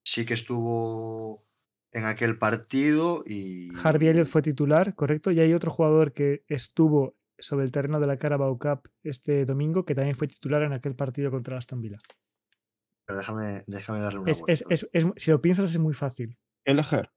sí 0.04 0.26
que 0.26 0.36
estuvo 0.36 1.48
en 1.92 2.06
aquel 2.06 2.38
partido 2.38 3.24
y... 3.26 3.70
Harvey 3.84 4.10
Elliott 4.10 4.28
fue 4.28 4.42
titular, 4.42 4.94
correcto, 4.96 5.32
y 5.32 5.40
hay 5.40 5.54
otro 5.54 5.72
jugador 5.72 6.14
que 6.14 6.44
estuvo 6.48 7.18
sobre 7.40 7.66
el 7.66 7.72
terreno 7.72 8.00
de 8.00 8.08
la 8.08 8.18
Carabao 8.18 8.58
Cup 8.58 8.90
este 9.04 9.46
domingo 9.46 9.86
que 9.86 9.96
también 9.96 10.16
fue 10.16 10.28
titular 10.28 10.64
en 10.64 10.74
aquel 10.74 10.96
partido 10.96 11.32
contra 11.32 11.58
Aston 11.58 11.82
Villa. 11.82 12.00
Pero 13.06 13.20
déjame, 13.20 13.64
déjame 13.68 14.02
darle 14.02 14.20
una 14.20 14.32
es, 14.32 14.44
es, 14.48 14.66
es, 14.70 14.90
es, 14.92 15.06
Si 15.16 15.32
lo 15.32 15.42
piensas 15.42 15.70
es 15.72 15.78
muy 15.78 15.94
fácil. 15.94 16.38
Eleger. 16.66 17.10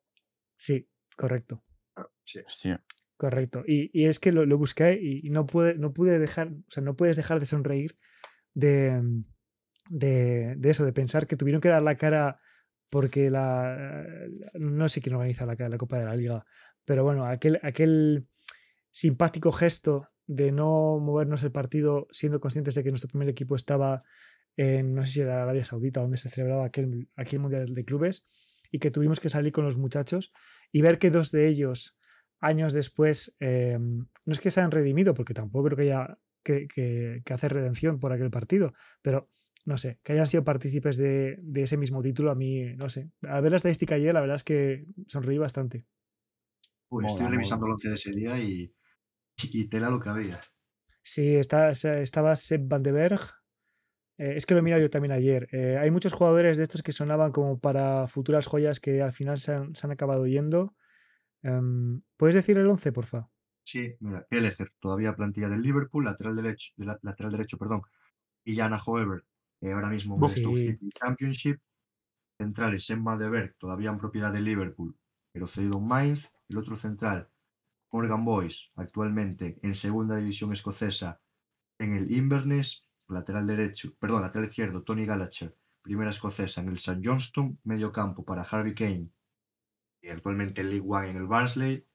Sí, 0.61 0.87
correcto. 1.17 1.65
Ah, 1.97 2.07
sí. 2.23 2.41
Sí. 2.47 2.75
Correcto. 3.17 3.65
Y, 3.67 3.91
y, 3.99 4.05
es 4.09 4.21
que 4.21 4.31
lo, 4.31 4.45
lo 4.45 4.59
busqué 4.59 4.99
y, 5.01 5.27
y, 5.27 5.31
no, 5.31 5.47
pude, 5.47 5.75
no 5.75 5.95
pude 5.95 6.19
dejar, 6.19 6.49
o 6.49 6.71
sea, 6.71 6.83
no 6.83 6.97
puedes 6.97 7.17
dejar 7.17 7.41
de 7.41 7.47
sonreír 7.47 7.97
de, 8.53 9.23
de, 9.89 10.55
de, 10.59 10.71
eso, 10.71 10.85
de 10.85 10.93
pensar 10.93 11.27
que 11.27 11.37
tuvieron 11.37 11.63
que 11.63 11.71
dar 11.71 11.83
la 11.83 11.97
cara 11.97 12.41
porque 12.91 13.31
la. 13.31 13.97
No 14.53 14.87
sé 14.91 15.01
quién 15.01 15.15
organiza 15.15 15.47
la, 15.47 15.55
la 15.55 15.79
Copa 15.79 15.99
de 15.99 16.05
la 16.05 16.15
Liga, 16.15 16.45
pero 16.85 17.05
bueno, 17.05 17.25
aquel, 17.25 17.59
aquel 17.63 18.27
simpático 18.91 19.53
gesto 19.53 20.09
de 20.27 20.53
no 20.53 20.99
movernos 20.99 21.43
el 21.43 21.53
partido 21.53 22.07
siendo 22.11 22.39
conscientes 22.39 22.75
de 22.75 22.85
que 22.85 22.91
nuestro 22.91 23.09
primer 23.09 23.31
equipo 23.31 23.57
estaba 23.57 24.03
en, 24.59 24.95
no 24.95 25.07
sé 25.07 25.13
si 25.13 25.21
era 25.23 25.43
Arabia 25.43 25.65
Saudita, 25.65 26.03
donde 26.03 26.19
se 26.19 26.29
celebraba 26.29 26.67
aquel, 26.67 27.09
aquel 27.17 27.39
Mundial 27.41 27.75
de 27.75 27.85
Clubes, 27.87 28.27
y 28.71 28.79
que 28.79 28.91
tuvimos 28.91 29.21
que 29.21 29.29
salir 29.29 29.53
con 29.53 29.65
los 29.65 29.77
muchachos 29.77 30.33
y 30.73 30.83
ver 30.83 30.99
que 30.99 31.11
dos 31.11 31.31
de 31.31 31.49
ellos, 31.49 31.99
años 32.41 32.73
después, 32.73 33.37
eh, 33.41 33.79
no 33.79 34.33
es 34.33 34.41
que 34.41 34.51
se 34.51 34.61
han 34.61 34.71
redimido, 34.71 35.15
porque 35.15 35.35
tampoco 35.35 35.67
creo 35.67 35.77
que 35.77 35.83
haya 35.85 36.19
que, 36.43 36.69
que, 36.69 37.23
que 37.25 37.35
hacer 37.35 37.53
redención 37.53 37.99
por 37.99 38.13
aquel 38.13 38.31
partido, 38.31 38.73
pero 39.03 39.29
no 39.67 39.77
sé, 39.77 40.01
que 40.03 40.13
hayan 40.13 40.27
sido 40.27 40.45
partícipes 40.45 40.97
de, 40.97 41.37
de, 41.41 41.63
ese 41.63 41.77
mismo 41.77 42.03
título, 42.03 42.31
a 42.31 42.35
mí, 42.35 42.75
no 42.77 42.89
sé. 42.89 43.11
Al 43.23 43.43
ver 43.43 43.51
la 43.51 43.59
estadística 43.59 43.95
ayer, 43.95 44.15
la 44.15 44.21
verdad 44.21 44.37
es 44.37 44.45
que 44.45 44.87
sonreí 45.07 45.39
bastante. 45.39 45.87
Pues 46.89 47.07
estoy 47.07 47.23
mola, 47.23 47.35
revisando 47.35 47.67
el 47.67 47.73
once 47.73 47.89
de 47.89 47.95
ese 47.95 48.13
día 48.13 48.39
y, 48.39 48.75
y 49.37 49.65
tela 49.67 49.91
lo 49.91 50.01
que 50.01 50.09
había. 50.09 50.41
Sí, 51.03 51.37
está, 51.37 51.71
estaba 51.71 52.37
Sepp 52.37 52.69
Van 52.69 52.83
de 52.83 52.93
Berg. 52.93 53.21
Eh, 54.21 54.37
es 54.37 54.45
que 54.45 54.53
lo 54.53 54.61
he 54.61 54.63
mirado 54.63 54.83
yo 54.83 54.91
también 54.91 55.13
ayer. 55.13 55.49
Eh, 55.51 55.79
hay 55.79 55.91
muchos 55.91 56.13
jugadores 56.13 56.59
de 56.59 56.65
estos 56.65 56.83
que 56.83 56.93
sonaban 56.93 57.33
como 57.33 57.59
para 57.59 58.07
futuras 58.07 58.47
joyas 58.47 58.79
que 58.79 59.01
al 59.01 59.15
final 59.15 59.41
se 59.41 59.55
han, 59.55 59.75
se 59.75 59.87
han 59.87 59.93
acabado 59.93 60.27
yendo. 60.27 60.75
Um, 61.43 62.03
¿Puedes 62.19 62.35
decir 62.35 62.59
el 62.59 62.67
11, 62.67 62.93
porfa? 62.93 63.31
Sí, 63.65 63.97
mira, 64.01 64.27
Eleger, 64.29 64.75
todavía 64.79 65.17
plantilla 65.17 65.49
del 65.49 65.63
Liverpool, 65.63 66.05
lateral 66.05 66.37
derecho, 66.37 66.71
de 66.77 66.85
la, 66.85 66.99
lateral 67.01 67.33
derecho, 67.33 67.57
perdón. 67.57 67.81
Y 68.45 68.57
Jana 68.57 68.79
Hoever, 68.85 69.25
eh, 69.63 69.73
ahora 69.73 69.89
mismo 69.89 70.19
en 70.21 70.29
sí. 70.29 70.45
City 70.45 70.91
Championship. 71.03 71.59
Centrales, 72.37 72.91
Emma 72.91 73.17
de 73.17 73.31
Berg, 73.31 73.55
todavía 73.59 73.91
en 73.91 73.99
propiedad 73.99 74.33
de 74.33 74.41
Liverpool, 74.41 74.99
pero 75.33 75.47
cedido 75.47 75.79
en 75.79 75.87
Mainz. 75.87 76.31
El 76.49 76.59
otro 76.59 76.77
central, 76.77 77.31
Morgan 77.91 78.25
Boyce, 78.25 78.71
actualmente 78.75 79.59
en 79.63 79.75
segunda 79.75 80.17
división 80.17 80.53
escocesa 80.53 81.21
en 81.79 81.95
el 81.95 82.11
Inverness, 82.11 82.87
lateral 83.13 83.47
derecho, 83.47 83.95
perdón, 83.99 84.23
lateral 84.23 84.49
izquierdo, 84.49 84.83
Tony 84.83 85.05
Gallagher, 85.05 85.57
primera 85.83 86.11
escocesa 86.11 86.61
en 86.61 86.69
el 86.69 86.75
St. 86.75 87.01
Johnston, 87.03 87.59
medio 87.65 87.93
campo 87.93 88.25
para 88.25 88.43
Harvey 88.43 88.75
Kane, 88.75 89.11
y 90.03 90.09
actualmente 90.09 90.61
en 90.61 90.71
League 90.71 90.87
One 90.87 91.11
en 91.11 91.17
el 91.17 91.27
Barnsley. 91.27 91.87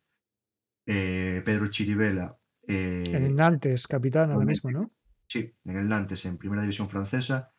Eh, 0.85 1.41
Pedro 1.43 1.67
Chirivela. 1.67 2.37
en 2.67 3.15
el 3.15 3.35
Nantes, 3.35 3.87
capitán 3.87 4.31
ahora 4.31 4.45
mismo, 4.45 4.69
¿no? 4.69 4.91
Sí, 5.27 5.51
en 5.63 5.77
el 5.77 5.89
Nantes, 5.89 6.25
en 6.25 6.37
primera 6.37 6.61
división 6.61 6.89
francesa. 6.89 7.51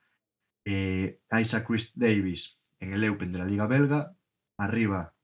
Isaac 0.65 1.67
Chris 1.67 1.93
Davis 1.95 2.61
en 2.79 2.93
el 2.93 3.03
Eupen 3.05 3.33
de 3.33 3.39
la 3.41 3.45
Liga 3.45 3.67
Belga. 3.67 4.17
Arriba, 4.59 5.15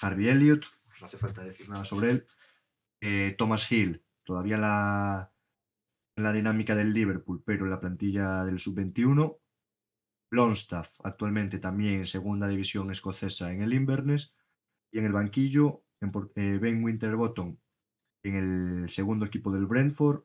Harvey 0.00 0.28
Elliott, 0.28 0.66
no 1.00 1.06
hace 1.06 1.18
falta 1.18 1.42
decir 1.44 1.68
nada 1.68 1.84
sobre 1.84 2.10
él. 2.10 3.36
Thomas 3.36 3.70
Hill, 3.70 4.04
todavía 4.24 4.58
la, 4.58 5.32
en 6.16 6.24
la 6.24 6.32
dinámica 6.32 6.74
del 6.74 6.92
Liverpool, 6.92 7.42
pero 7.44 7.64
en 7.64 7.70
la 7.70 7.78
plantilla 7.78 8.44
del 8.44 8.58
sub-21. 8.58 9.38
Longstaff, 10.32 10.98
actualmente 11.04 11.58
también 11.58 12.00
en 12.00 12.06
segunda 12.06 12.48
división 12.48 12.90
escocesa 12.90 13.52
en 13.52 13.62
el 13.62 13.74
Inverness. 13.74 14.34
Y 14.90 14.98
en 14.98 15.04
el 15.04 15.12
banquillo, 15.12 15.84
en, 16.00 16.10
eh, 16.36 16.58
Ben 16.58 16.82
Winterbottom 16.82 17.58
en 18.24 18.34
el 18.34 18.88
segundo 18.88 19.26
equipo 19.26 19.50
del 19.50 19.66
Brentford. 19.66 20.24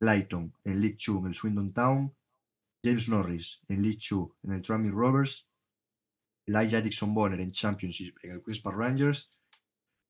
Lighton 0.00 0.54
en 0.64 0.80
League 0.80 0.96
2 1.04 1.20
en 1.20 1.26
el 1.26 1.34
Swindon 1.34 1.72
Town. 1.72 2.14
James 2.84 3.08
Norris 3.08 3.60
en 3.68 3.82
League 3.82 3.98
2 4.08 4.30
en 4.44 4.52
el 4.52 4.62
Trummy 4.62 4.90
Rovers. 4.90 5.48
Elijah 6.46 6.80
Dixon 6.80 7.14
Bonner 7.14 7.40
en 7.40 7.50
Championship 7.50 8.18
en 8.22 8.32
el 8.32 8.42
Queen's 8.42 8.62
Rangers. 8.62 9.30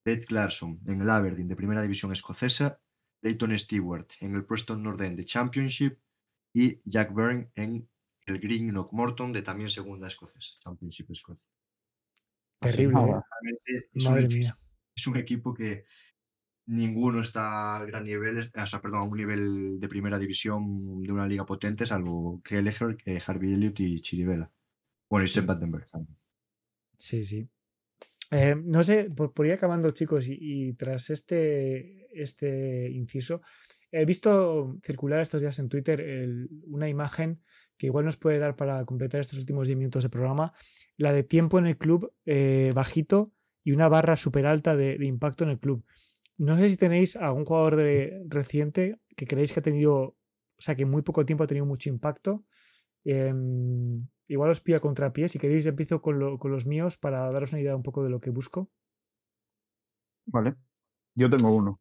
Ted 0.04 0.24
Clarkson 0.26 0.80
en 0.86 1.00
el 1.00 1.08
Aberdeen 1.08 1.48
de 1.48 1.56
primera 1.56 1.80
división 1.80 2.12
escocesa 2.12 2.83
Leighton 3.24 3.58
Stewart 3.58 4.06
en 4.20 4.34
el 4.34 4.44
Preston 4.44 4.82
North 4.82 5.00
End 5.00 5.16
de 5.16 5.24
Championship 5.24 5.98
y 6.54 6.80
Jack 6.84 7.12
Byrne 7.12 7.50
en 7.54 7.88
el 8.26 8.38
Green 8.38 8.72
Morton 8.92 9.32
de 9.32 9.42
también 9.42 9.70
segunda 9.70 10.06
escocesa, 10.06 10.52
Championship 10.60 11.12
Scott. 11.14 11.40
Terrible. 12.60 13.00
¿eh? 13.66 13.88
Es, 13.92 14.08
Madre 14.08 14.26
un, 14.26 14.28
mía. 14.28 14.58
es 14.94 15.06
un 15.06 15.16
equipo 15.16 15.54
que 15.54 15.84
ninguno 16.66 17.20
está 17.20 17.76
a 17.76 17.84
gran 17.84 18.04
nivel, 18.04 18.50
o 18.54 18.66
sea, 18.66 18.80
perdón, 18.80 19.00
a 19.00 19.04
un 19.04 19.16
nivel 19.16 19.80
de 19.80 19.88
primera 19.88 20.18
división 20.18 21.02
de 21.02 21.12
una 21.12 21.26
liga 21.26 21.44
potente, 21.44 21.86
salvo 21.86 22.40
Kelleher, 22.42 22.96
Harvey 23.26 23.54
Elliott 23.54 23.80
y 23.80 24.00
Chirivela. 24.00 24.50
Bueno, 25.10 25.24
y 25.24 25.28
Seb 25.28 25.46
Battenberg 25.46 25.90
también. 25.90 26.16
Sí, 26.96 27.24
sí. 27.24 27.48
Eh, 28.36 28.56
no 28.56 28.82
sé, 28.82 29.10
por, 29.10 29.46
ir 29.46 29.52
acabando, 29.52 29.92
chicos, 29.92 30.26
y, 30.28 30.72
tras 30.74 31.10
este, 31.10 32.08
este 32.20 32.90
inciso, 32.90 33.42
he 33.92 34.04
visto 34.04 34.76
circular 34.82 35.20
estos 35.20 35.40
días 35.40 35.56
en 35.60 35.68
Twitter 35.68 36.04
una 36.66 36.88
imagen 36.88 37.40
que 37.76 37.86
igual 37.86 38.04
nos 38.04 38.16
puede 38.16 38.40
dar 38.40 38.56
para 38.56 38.84
completar 38.86 39.20
estos 39.20 39.38
últimos 39.38 39.68
10 39.68 39.78
minutos 39.78 40.02
de 40.02 40.08
programa, 40.08 40.52
la 40.96 41.12
de 41.12 41.22
tiempo 41.22 41.60
en 41.60 41.66
el 41.66 41.78
club 41.78 42.12
eh, 42.26 42.72
bajito 42.74 43.32
y 43.62 43.70
una 43.70 43.88
barra 43.88 44.16
súper 44.16 44.46
alta 44.46 44.74
de, 44.74 44.96
impacto 45.02 45.44
en 45.44 45.50
el 45.50 45.60
club. 45.60 45.84
No 46.36 46.56
sé 46.56 46.68
si 46.68 46.76
tenéis 46.76 47.14
algún 47.14 47.44
jugador 47.44 47.76
de, 47.76 48.20
reciente 48.26 48.98
que 49.16 49.28
creéis 49.28 49.52
que 49.52 49.60
ha 49.60 49.62
tenido, 49.62 49.94
o 49.96 50.16
sea, 50.58 50.74
que 50.74 50.82
en 50.82 50.90
muy 50.90 51.02
poco 51.02 51.24
tiempo 51.24 51.44
ha 51.44 51.46
tenido 51.46 51.66
mucho 51.66 51.88
impacto. 51.88 52.44
Em, 53.04 54.08
igual 54.26 54.50
os 54.50 54.60
pilla 54.60 54.80
contrapié. 54.80 55.28
Si 55.28 55.38
queréis, 55.38 55.66
empiezo 55.66 56.00
con, 56.00 56.18
los 56.18 56.66
míos 56.66 56.96
para 56.96 57.30
daros 57.30 57.52
una 57.52 57.60
idea 57.60 57.76
un 57.76 57.82
poco 57.82 58.02
de 58.02 58.10
lo 58.10 58.20
que 58.20 58.30
busco. 58.30 58.70
Vale. 60.26 60.56
Yo 61.14 61.28
tengo 61.28 61.54
uno. 61.54 61.80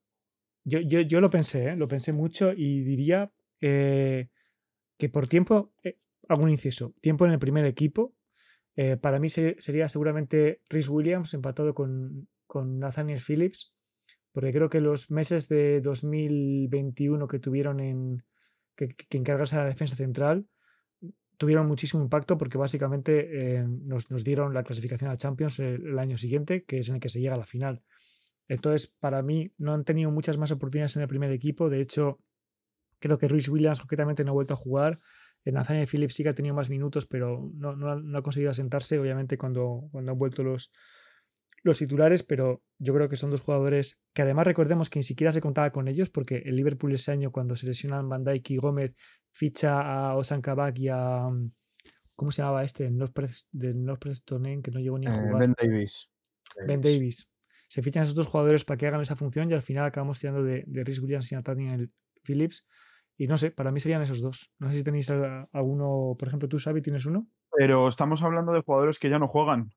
Yo, 0.65 0.79
yo, 0.79 1.19
lo 1.19 1.29
pensé, 1.29 1.69
¿eh? 1.69 1.75
lo 1.75 1.87
pensé 1.87 2.13
mucho 2.13 2.53
y 2.53 2.83
diría 2.83 3.33
eh, 3.59 4.29
que 4.97 5.09
por 5.09 5.27
tiempo, 5.27 5.73
eh, 5.83 5.97
hago 6.29 6.43
un 6.43 6.49
inciso, 6.49 6.93
tiempo 7.01 7.25
en 7.25 7.31
el 7.31 7.39
primer 7.39 7.65
equipo. 7.65 8.15
para 9.01 9.19
mí 9.19 9.29
sería 9.29 9.87
seguramente 9.87 10.61
Rhys 10.69 10.89
Williams 10.89 11.33
empatado 11.33 11.73
con, 11.73 12.27
con 12.47 12.79
Nathaniel 12.79 13.19
Phillips, 13.19 13.73
porque 14.31 14.51
creo 14.51 14.69
que 14.69 14.81
los 14.81 15.11
meses 15.11 15.47
de 15.47 15.81
2021 15.81 17.27
que 17.27 17.39
tuvieron 17.39 17.79
en 17.79 18.23
que, 18.75 18.87
que 18.87 19.17
encargarse 19.17 19.57
de 19.57 19.63
la 19.63 19.69
defensa 19.69 19.95
central 19.95 20.47
tuvieron 21.37 21.67
muchísimo 21.67 22.03
impacto 22.03 22.37
porque 22.37 22.57
básicamente 22.57 23.57
eh, 23.57 23.65
nos, 23.67 24.07
dieron 24.23 24.53
la 24.53 24.63
clasificación 24.63 25.09
a 25.09 25.17
Champions 25.17 25.59
el, 25.59 25.97
año 25.99 26.17
siguiente, 26.17 26.63
que 26.63 26.79
es 26.79 26.89
en 26.89 26.95
el 26.95 27.01
que 27.01 27.09
se 27.09 27.19
llega 27.19 27.35
a 27.35 27.37
la 27.37 27.45
final. 27.45 27.81
Entonces, 28.47 28.87
para 28.87 29.21
mí, 29.21 29.53
no 29.57 29.73
han 29.73 29.83
tenido 29.83 30.11
muchas 30.11 30.37
más 30.37 30.51
oportunidades 30.51 30.95
en 30.95 31.01
el 31.01 31.07
primer 31.07 31.31
equipo. 31.31 31.69
De 31.69 31.81
hecho, 31.81 32.19
creo 32.99 33.17
que 33.17 33.27
Ruiz 33.27 33.47
Williams 33.49 33.79
concretamente 33.79 34.23
no 34.23 34.31
ha 34.31 34.33
vuelto 34.33 34.53
a 34.53 34.57
jugar. 34.57 34.99
Nathaniel 35.45 35.87
Phillips 35.87 36.15
sí 36.15 36.23
que 36.23 36.29
ha 36.29 36.35
tenido 36.35 36.55
más 36.55 36.69
minutos, 36.69 37.05
pero 37.05 37.51
no, 37.53 37.75
no, 37.75 38.17
ha, 38.17 38.21
conseguido 38.21 38.51
asentarse, 38.51 38.97
obviamente, 38.99 39.37
cuando, 39.37 39.89
cuando 39.91 40.11
han 40.11 40.17
vuelto 40.17 40.43
los, 40.43 40.71
los 41.63 41.77
titulares, 41.77 42.23
pero 42.23 42.61
yo 42.77 42.93
creo 42.93 43.07
que 43.07 43.15
son 43.15 43.31
dos 43.31 43.41
jugadores 43.41 44.01
que 44.13 44.21
además 44.21 44.45
recordemos 44.45 44.89
que 44.89 44.99
ni 44.99 45.03
siquiera 45.03 45.31
se 45.31 45.41
contaba 45.41 45.71
con 45.71 45.87
ellos, 45.87 46.09
porque 46.09 46.43
el 46.45 46.57
Liverpool 46.57 46.93
ese 46.93 47.11
año, 47.11 47.31
cuando 47.31 47.55
se 47.55 47.65
lesionan 47.65 48.09
Van 48.09 48.23
Dijk 48.23 48.51
y 48.51 48.57
Gómez, 48.57 48.95
ficha 49.31 49.81
a 49.81 50.15
Osan 50.15 50.41
Kabak 50.41 50.77
y 50.79 50.89
a. 50.89 51.29
Mm, 51.29 51.51
¿Cómo 52.15 52.31
se 52.31 52.41
llamaba 52.41 52.63
este? 52.63 52.83
Del 52.83 53.83
North 53.83 53.99
Preston 53.99 54.61
que 54.61 54.71
no 54.71 54.79
llegó 54.79 54.99
ni 54.99 55.07
a 55.07 55.15
eh, 55.15 55.19
jugar. 55.19 55.39
ben 55.39 55.55
Davis. 55.57 56.09
Ben 56.67 56.81
Davis. 56.81 57.31
Se 57.67 57.81
fichan 57.81 58.03
esos 58.03 58.13
dos 58.13 58.27
jugadores 58.27 58.65
para 58.65 58.77
que 58.77 58.85
hagan 58.85 59.01
esa 59.01 59.15
función 59.15 59.49
y 59.49 59.53
al 59.55 59.63
final 59.63 59.85
acabamos 59.85 60.19
tirando 60.19 60.43
de, 60.43 60.63
de 60.67 60.83
Rhys 60.83 60.99
Williams 60.99 61.31
y 61.31 61.35
Nathaniel 61.35 61.91
Phillips. 62.23 62.67
Y 63.17 63.27
no 63.27 63.37
sé, 63.37 63.51
para 63.51 63.71
mí 63.71 63.79
serían 63.79 64.01
esos 64.01 64.21
dos. 64.21 64.51
No 64.59 64.69
sé 64.69 64.75
si 64.75 64.83
tenéis 64.83 65.09
alguno, 65.09 66.15
por 66.17 66.27
ejemplo, 66.27 66.47
tú, 66.47 66.57
Xavi, 66.59 66.81
¿tienes 66.81 67.05
uno? 67.05 67.27
Pero 67.55 67.87
estamos 67.87 68.21
hablando 68.21 68.51
de 68.51 68.61
jugadores 68.61 68.99
que 68.99 69.09
ya 69.09 69.17
no 69.17 69.27
juegan. 69.27 69.71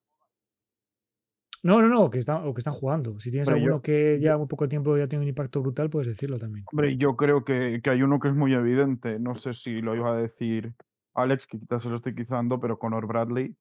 No, 1.66 1.82
no, 1.82 1.88
no, 1.88 2.08
que 2.08 2.18
están, 2.18 2.46
o 2.46 2.54
que 2.54 2.60
están 2.60 2.74
jugando. 2.74 3.18
Si 3.18 3.28
tienes 3.28 3.48
alguno 3.48 3.82
que 3.82 4.20
ya 4.20 4.38
muy 4.38 4.46
poco 4.46 4.68
tiempo 4.68 4.96
ya 4.96 5.08
tiene 5.08 5.24
un 5.24 5.28
impacto 5.28 5.60
brutal, 5.60 5.90
puedes 5.90 6.06
decirlo 6.06 6.38
también. 6.38 6.64
Hombre, 6.70 6.96
yo 6.96 7.16
creo 7.16 7.44
que, 7.44 7.80
hay 7.84 8.02
uno 8.02 8.20
que 8.20 8.28
es 8.28 8.34
muy 8.34 8.54
evidente. 8.54 9.18
No 9.18 9.34
sé 9.34 9.52
si 9.52 9.80
lo 9.80 9.96
iba 9.96 10.12
a 10.12 10.16
decir 10.16 10.76
Alex, 11.14 11.48
que 11.48 11.58
quizás 11.58 11.82
se 11.82 11.88
lo 11.88 11.96
estoy 11.96 12.14
quitando, 12.14 12.60
pero 12.60 12.78
Conor 12.78 13.08
Bradley. 13.08 13.56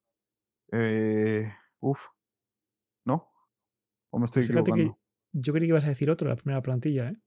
Eh, 0.71 1.51
uf. 1.79 1.99
¿No? 3.05 3.27
¿O 4.11 4.19
me 4.19 4.25
estoy 4.25 4.43
pues 4.43 4.51
equivocando? 4.51 4.99
yo 5.31 5.53
creí 5.53 5.65
que 5.65 5.69
ibas 5.69 5.85
a 5.85 5.89
decir 5.89 6.11
otro, 6.11 6.29
la 6.29 6.35
primera 6.35 6.61
plantilla, 6.61 7.09
¿eh? 7.09 7.17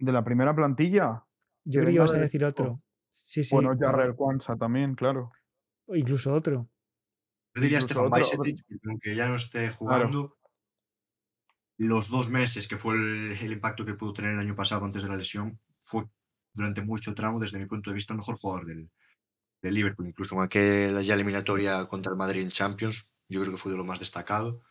¿De 0.00 0.10
la 0.10 0.24
primera 0.24 0.52
plantilla? 0.52 1.24
Yo 1.64 1.80
creí 1.80 1.92
que 1.92 1.96
ibas 1.96 2.14
a 2.14 2.18
decir 2.18 2.44
otro. 2.44 2.82
Sí, 3.08 3.44
sí. 3.44 3.54
Bueno, 3.54 3.76
Jarrell 3.78 4.16
Kwanzaa 4.16 4.56
también, 4.56 4.96
claro. 4.96 5.30
O 5.86 5.94
incluso 5.94 6.34
otro. 6.34 6.68
Yo 7.58 7.62
diría 7.62 7.80
Stefan 7.80 8.08
Bajcetic, 8.08 8.64
porque 8.68 8.88
aunque 8.88 9.16
ya 9.16 9.28
no 9.28 9.34
esté 9.34 9.68
jugando, 9.70 10.38
los 11.76 12.08
dos 12.08 12.28
meses 12.28 12.68
que 12.68 12.78
fue 12.78 12.94
el, 12.94 13.52
impacto 13.52 13.84
que 13.84 13.94
pudo 13.94 14.12
tener 14.12 14.32
el 14.32 14.38
año 14.38 14.54
pasado 14.54 14.84
antes 14.84 15.02
de 15.02 15.08
la 15.08 15.16
lesión, 15.16 15.58
fue 15.80 16.04
durante 16.52 16.82
mucho 16.82 17.14
tramo, 17.14 17.40
desde 17.40 17.58
mi 17.58 17.66
punto 17.66 17.90
de 17.90 17.94
vista, 17.94 18.12
el 18.12 18.18
mejor 18.18 18.36
jugador 18.36 18.66
del, 18.66 18.88
Liverpool. 19.60 20.06
Incluso 20.06 20.36
en 20.36 20.42
aquella 20.42 21.02
ya 21.02 21.14
eliminatoria 21.14 21.84
contra 21.86 22.12
el 22.12 22.16
Madrid 22.16 22.42
en 22.42 22.50
Champions, 22.50 23.10
yo 23.28 23.40
creo 23.40 23.52
que 23.52 23.58
fue 23.58 23.72
de 23.72 23.78
lo 23.78 23.84
más 23.84 23.98
destacado. 23.98 24.62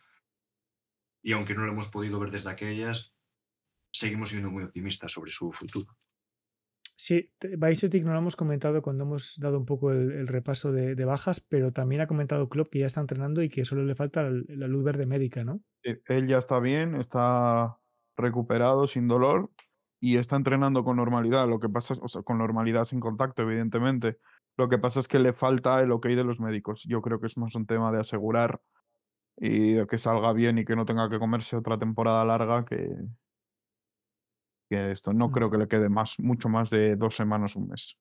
Y 1.22 1.32
aunque 1.32 1.54
no 1.54 1.66
lo 1.66 1.72
hemos 1.72 1.88
podido 1.88 2.18
ver 2.18 2.30
desde 2.30 2.48
aquellas, 2.48 3.12
seguimos 3.92 4.30
siendo 4.30 4.50
muy 4.50 4.62
optimistas 4.62 5.12
sobre 5.12 5.30
su 5.30 5.52
futuro. 5.52 5.94
Sí, 7.00 7.30
Bicetic 7.40 8.04
no 8.04 8.12
lo 8.12 8.18
hemos 8.18 8.34
comentado 8.34 8.82
cuando 8.82 9.04
hemos 9.04 9.38
dado 9.38 9.56
un 9.56 9.66
poco 9.66 9.92
el, 9.92 10.26
repaso 10.26 10.72
de, 10.72 11.04
bajas, 11.04 11.38
pero 11.40 11.72
también 11.72 12.00
ha 12.00 12.08
comentado 12.08 12.48
Klopp 12.48 12.70
que 12.70 12.80
ya 12.80 12.86
está 12.86 13.00
entrenando 13.00 13.40
y 13.40 13.48
que 13.48 13.64
solo 13.64 13.84
le 13.84 13.94
falta 13.94 14.24
la, 14.24 14.66
luz 14.66 14.82
verde 14.82 15.06
médica, 15.06 15.44
¿no? 15.44 15.60
él 15.84 16.26
ya 16.26 16.38
está 16.38 16.58
bien, 16.58 16.96
está 16.96 17.78
recuperado 18.16 18.88
sin 18.88 19.06
dolor 19.06 19.48
y 20.00 20.16
está 20.16 20.34
entrenando 20.34 20.82
con 20.82 20.96
normalidad. 20.96 21.48
Lo 21.48 21.60
que 21.60 21.68
pasa 21.68 21.94
o 22.00 22.08
sea, 22.08 22.22
con 22.22 22.38
normalidad 22.38 22.84
sin 22.84 22.98
contacto, 22.98 23.42
evidentemente. 23.42 24.18
Lo 24.56 24.68
que 24.68 24.78
pasa 24.78 24.98
es 24.98 25.06
que 25.06 25.20
le 25.20 25.32
falta 25.32 25.80
el 25.80 25.92
ok 25.92 26.06
de 26.06 26.24
los 26.24 26.40
médicos. 26.40 26.82
Yo 26.82 27.00
creo 27.00 27.20
que 27.20 27.28
es 27.28 27.38
más 27.38 27.54
un 27.54 27.66
tema 27.66 27.92
de 27.92 28.00
asegurar 28.00 28.60
y 29.36 29.74
de 29.74 29.86
que 29.86 29.98
salga 29.98 30.32
bien 30.32 30.58
y 30.58 30.64
que 30.64 30.74
no 30.74 30.84
tenga 30.84 31.08
que 31.08 31.20
comerse 31.20 31.54
otra 31.54 31.78
temporada 31.78 32.24
larga 32.24 32.64
que, 32.64 32.90
que 34.68 34.90
esto. 34.90 35.12
No 35.12 35.30
creo 35.30 35.50
que 35.50 35.58
le 35.58 35.68
quede 35.68 35.88
más, 35.88 36.14
mucho 36.18 36.48
más 36.48 36.70
de 36.70 36.96
dos 36.96 37.14
semanas, 37.16 37.56
un 37.56 37.68
mes. 37.68 37.96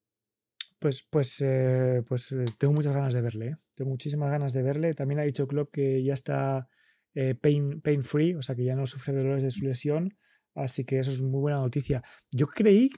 Pues, 0.80 1.08
pues, 1.10 1.42
eh, 1.42 2.04
pues 2.08 2.32
eh, 2.32 2.46
tengo 2.58 2.74
muchas 2.74 2.94
ganas 2.94 3.14
de 3.14 3.22
verle. 3.22 3.48
¿eh? 3.48 3.56
Tengo 3.76 3.90
muchísimas 3.92 4.30
ganas 4.30 4.54
de 4.54 4.62
verle. 4.62 4.94
También 4.94 5.20
ha 5.20 5.24
dicho 5.24 5.48
Klopp 5.48 5.72
que 5.72 6.04
ya 6.04 6.14
está 6.14 6.68
pain, 7.42 7.82
pain 7.82 8.04
free, 8.04 8.36
o 8.36 8.44
sea 8.44 8.56
que 8.56 8.64
ya 8.64 8.76
no 8.76 8.86
sufre 8.86 9.12
dolores 9.12 9.42
de 9.42 9.50
su 9.50 9.66
lesión. 9.66 10.16
Así 10.54 10.86
que 10.86 11.00
eso 11.00 11.10
es 11.10 11.22
muy 11.24 11.40
buena 11.40 11.60
noticia. 11.60 12.04
Yo 12.32 12.48
creí 12.48 12.90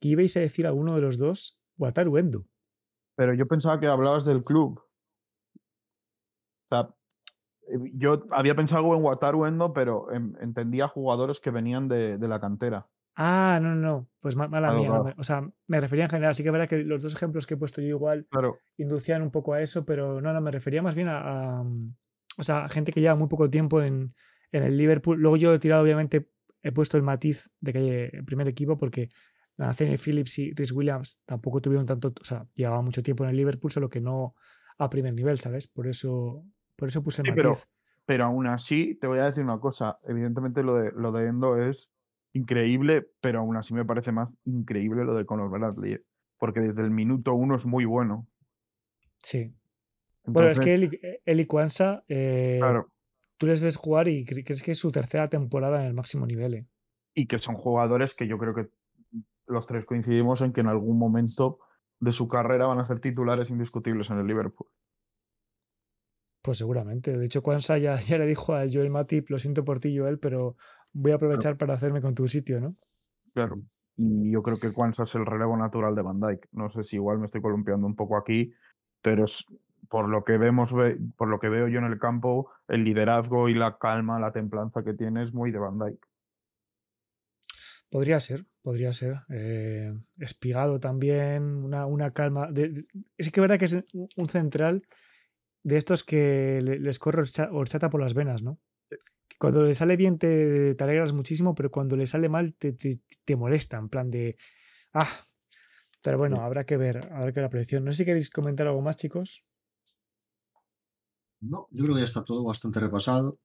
que 0.00 0.08
ibais 0.08 0.34
a 0.36 0.40
decir 0.40 0.66
a 0.66 0.72
uno 0.72 0.94
de 0.94 1.02
los 1.02 1.18
dos 1.18 1.60
Wataru 1.76 2.16
Endo. 2.16 2.46
Pero 3.16 3.34
yo 3.34 3.46
pensaba 3.46 3.78
que 3.78 3.86
hablabas 3.86 4.24
del 4.24 4.42
club. 4.42 4.80
O 6.64 6.68
sea, 6.68 6.94
yo 7.92 8.24
había 8.30 8.54
pensado 8.54 8.94
en 8.94 9.02
Wataru 9.02 9.44
Endo, 9.44 9.74
pero 9.74 10.10
entendía 10.12 10.88
jugadores 10.88 11.38
que 11.38 11.50
venían 11.50 11.86
de 11.86 12.18
la 12.18 12.40
cantera. 12.40 12.88
Ah, 13.18 13.58
no, 13.62 13.74
no, 13.74 14.08
pues 14.20 14.36
mala 14.36 14.72
mía. 14.74 14.92
o 15.16 15.24
sea, 15.24 15.48
me 15.66 15.80
refería 15.80 16.04
en 16.04 16.10
general. 16.10 16.34
Sí 16.34 16.42
que 16.42 16.50
es 16.50 16.52
verdad 16.52 16.68
que 16.68 16.84
los 16.84 17.02
dos 17.02 17.14
ejemplos 17.14 17.46
que 17.46 17.54
he 17.54 17.56
puesto 17.56 17.80
yo 17.80 17.88
igual 17.88 18.28
inducían 18.76 19.22
un 19.22 19.30
poco 19.30 19.54
a 19.54 19.62
eso, 19.62 19.86
pero 19.86 20.20
no, 20.20 20.32
no, 20.34 20.40
me 20.42 20.50
refería 20.50 20.82
más 20.82 20.94
bien 20.94 21.08
a, 21.08 21.62
o 21.62 22.42
sea, 22.42 22.68
gente 22.68 22.92
que 22.92 23.00
lleva 23.00 23.14
muy 23.14 23.28
poco 23.28 23.48
tiempo 23.48 23.80
en, 23.80 24.14
en 24.52 24.62
el 24.62 24.76
Liverpool. 24.76 25.18
Luego 25.18 25.38
yo 25.38 25.54
he 25.54 25.58
tirado, 25.58 25.82
obviamente, 25.82 26.28
he 26.62 26.72
puesto 26.72 26.98
el 26.98 27.02
matiz 27.02 27.50
de 27.60 27.72
que 27.72 27.78
hay 27.78 27.88
el 28.12 28.24
primer 28.24 28.48
equipo 28.48 28.76
porque 28.76 29.08
Nathaniel 29.56 29.98
Phillips 29.98 30.38
y 30.38 30.52
Rhys 30.52 30.72
Williams 30.72 31.22
tampoco 31.24 31.62
tuvieron 31.62 31.86
tanto, 31.86 32.12
o 32.20 32.24
sea, 32.24 32.46
llevaban 32.54 32.84
mucho 32.84 33.02
tiempo 33.02 33.24
en 33.24 33.30
el 33.30 33.36
Liverpool, 33.36 33.72
solo 33.72 33.88
que 33.88 34.02
no 34.02 34.34
a 34.78 34.90
primer 34.90 35.14
nivel, 35.14 35.38
¿sabes? 35.38 35.66
Por 35.68 35.86
eso, 35.86 36.44
por 36.76 36.88
eso 36.88 37.02
puse 37.02 37.22
el 37.22 37.26
Sí, 37.26 37.30
matiz. 37.30 37.42
pero, 37.42 37.54
pero 38.04 38.24
aún 38.26 38.46
así, 38.46 38.94
te 39.00 39.06
voy 39.06 39.20
a 39.20 39.24
decir 39.24 39.42
una 39.42 39.58
cosa. 39.58 39.98
Evidentemente 40.04 40.62
lo 40.62 40.74
de, 40.76 40.92
lo 40.92 41.12
de 41.12 41.28
Endo 41.28 41.56
es 41.56 41.90
increíble, 42.36 43.06
pero 43.20 43.40
aún 43.40 43.56
así 43.56 43.74
me 43.74 43.84
parece 43.84 44.12
más 44.12 44.28
increíble 44.44 45.04
lo 45.04 45.14
de 45.14 45.24
Conor 45.26 45.50
Bradley. 45.50 45.94
¿eh? 45.94 46.02
Porque 46.38 46.60
desde 46.60 46.82
el 46.82 46.90
minuto 46.90 47.34
uno 47.34 47.56
es 47.56 47.64
muy 47.64 47.84
bueno. 47.84 48.26
Sí. 49.18 49.52
Bueno, 50.24 50.48
es 50.50 50.60
que 50.60 50.74
Eli, 50.74 51.00
Eli 51.24 51.46
Kwanzaa, 51.46 52.02
eh, 52.08 52.56
claro, 52.60 52.90
tú 53.36 53.46
les 53.46 53.60
ves 53.60 53.76
jugar 53.76 54.08
y 54.08 54.24
cre- 54.24 54.44
crees 54.44 54.62
que 54.62 54.72
es 54.72 54.78
su 54.78 54.90
tercera 54.90 55.28
temporada 55.28 55.80
en 55.80 55.86
el 55.86 55.94
máximo 55.94 56.26
nivel. 56.26 56.54
¿eh? 56.54 56.66
y 57.18 57.26
que 57.26 57.38
son 57.38 57.54
jugadores 57.54 58.14
que 58.14 58.26
yo 58.28 58.36
creo 58.36 58.54
que 58.54 58.68
los 59.46 59.66
tres 59.66 59.86
coincidimos 59.86 60.42
en 60.42 60.52
que 60.52 60.60
en 60.60 60.66
algún 60.66 60.98
momento 60.98 61.58
de 61.98 62.12
su 62.12 62.28
carrera 62.28 62.66
van 62.66 62.78
a 62.80 62.86
ser 62.86 63.00
titulares 63.00 63.48
indiscutibles 63.48 64.10
en 64.10 64.18
el 64.18 64.26
Liverpool. 64.26 64.68
Pues 66.42 66.58
seguramente. 66.58 67.16
De 67.16 67.24
hecho, 67.24 67.42
Kwanzaa 67.42 67.78
ya, 67.78 67.96
ya 68.00 68.18
le 68.18 68.26
dijo 68.26 68.54
a 68.54 68.66
Joel 68.70 68.90
Matip, 68.90 69.30
lo 69.30 69.38
siento 69.38 69.64
por 69.64 69.80
ti, 69.80 69.96
Joel, 69.96 70.18
pero 70.18 70.56
voy 70.98 71.12
a 71.12 71.16
aprovechar 71.16 71.56
para 71.56 71.74
hacerme 71.74 72.00
con 72.00 72.14
tu 72.14 72.26
sitio, 72.28 72.60
¿no? 72.60 72.76
Claro. 73.34 73.60
Y 73.96 74.30
yo 74.30 74.42
creo 74.42 74.58
que 74.58 74.72
Kwanzaa 74.72 75.04
es 75.04 75.14
el 75.14 75.24
relevo 75.26 75.56
natural 75.56 75.94
de 75.94 76.02
Van 76.02 76.20
Dijk. 76.20 76.48
No 76.52 76.68
sé 76.68 76.82
si 76.82 76.96
igual 76.96 77.18
me 77.18 77.26
estoy 77.26 77.40
columpiando 77.40 77.86
un 77.86 77.94
poco 77.96 78.16
aquí, 78.16 78.52
pero 79.02 79.24
es 79.24 79.44
por 79.88 80.08
lo 80.08 80.24
que 80.24 80.36
vemos, 80.36 80.72
ve- 80.74 80.98
por 81.16 81.28
lo 81.28 81.38
que 81.38 81.48
veo 81.48 81.68
yo 81.68 81.78
en 81.78 81.84
el 81.84 81.98
campo, 81.98 82.50
el 82.68 82.84
liderazgo 82.84 83.48
y 83.48 83.54
la 83.54 83.78
calma, 83.78 84.18
la 84.18 84.32
templanza 84.32 84.82
que 84.82 84.94
tiene 84.94 85.22
es 85.22 85.32
muy 85.32 85.50
de 85.50 85.58
Van 85.58 85.78
Dijk. 85.78 86.06
Podría 87.90 88.18
ser, 88.20 88.44
podría 88.62 88.92
ser. 88.92 89.20
Eh, 89.28 89.92
espigado 90.18 90.80
también, 90.80 91.42
una, 91.64 91.86
una 91.86 92.10
calma. 92.10 92.50
de- 92.50 92.68
de- 92.70 92.86
es 93.16 93.30
que 93.30 93.40
es 93.40 93.42
verdad 93.42 93.58
que 93.58 93.64
es 93.66 93.84
un 94.16 94.28
central 94.28 94.82
de 95.62 95.76
estos 95.76 96.04
que 96.04 96.60
le- 96.62 96.78
les 96.80 96.98
corre 96.98 97.22
horcha- 97.22 97.48
horchata 97.52 97.88
por 97.90 98.00
las 98.00 98.14
venas, 98.14 98.42
¿no? 98.42 98.58
Cuando 99.38 99.62
le 99.62 99.74
sale 99.74 99.96
bien 99.96 100.18
te, 100.18 100.74
te 100.74 100.84
alegras 100.84 101.12
muchísimo, 101.12 101.54
pero 101.54 101.70
cuando 101.70 101.96
le 101.96 102.06
sale 102.06 102.28
mal 102.28 102.54
te, 102.54 102.72
te, 102.72 103.00
te 103.24 103.36
molesta, 103.36 103.76
en 103.76 103.88
plan 103.88 104.10
de. 104.10 104.36
Ah. 104.94 105.08
Pero 106.02 106.18
bueno, 106.18 106.40
habrá 106.40 106.64
que 106.64 106.76
ver, 106.76 106.98
habrá 107.12 107.32
que 107.32 107.40
ver 107.40 107.44
la 107.44 107.50
predicción. 107.50 107.84
No 107.84 107.90
sé 107.92 107.98
si 107.98 108.04
queréis 108.04 108.30
comentar 108.30 108.66
algo 108.66 108.80
más, 108.80 108.96
chicos. 108.96 109.44
No, 111.40 111.66
yo 111.70 111.84
creo 111.84 111.94
que 111.96 112.00
ya 112.00 112.06
está 112.06 112.24
todo 112.24 112.44
bastante 112.44 112.80
repasado. 112.80 113.38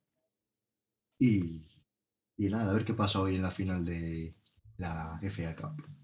Y, 1.18 1.68
y 2.38 2.50
nada, 2.50 2.72
a 2.72 2.74
ver 2.74 2.86
qué 2.86 2.94
pasa 2.94 3.20
hoy 3.20 3.36
en 3.36 3.42
la 3.42 3.52
final 3.52 3.84
de 3.84 4.36
la 4.78 5.20
FA 5.24 5.56
Cup. 5.56 6.01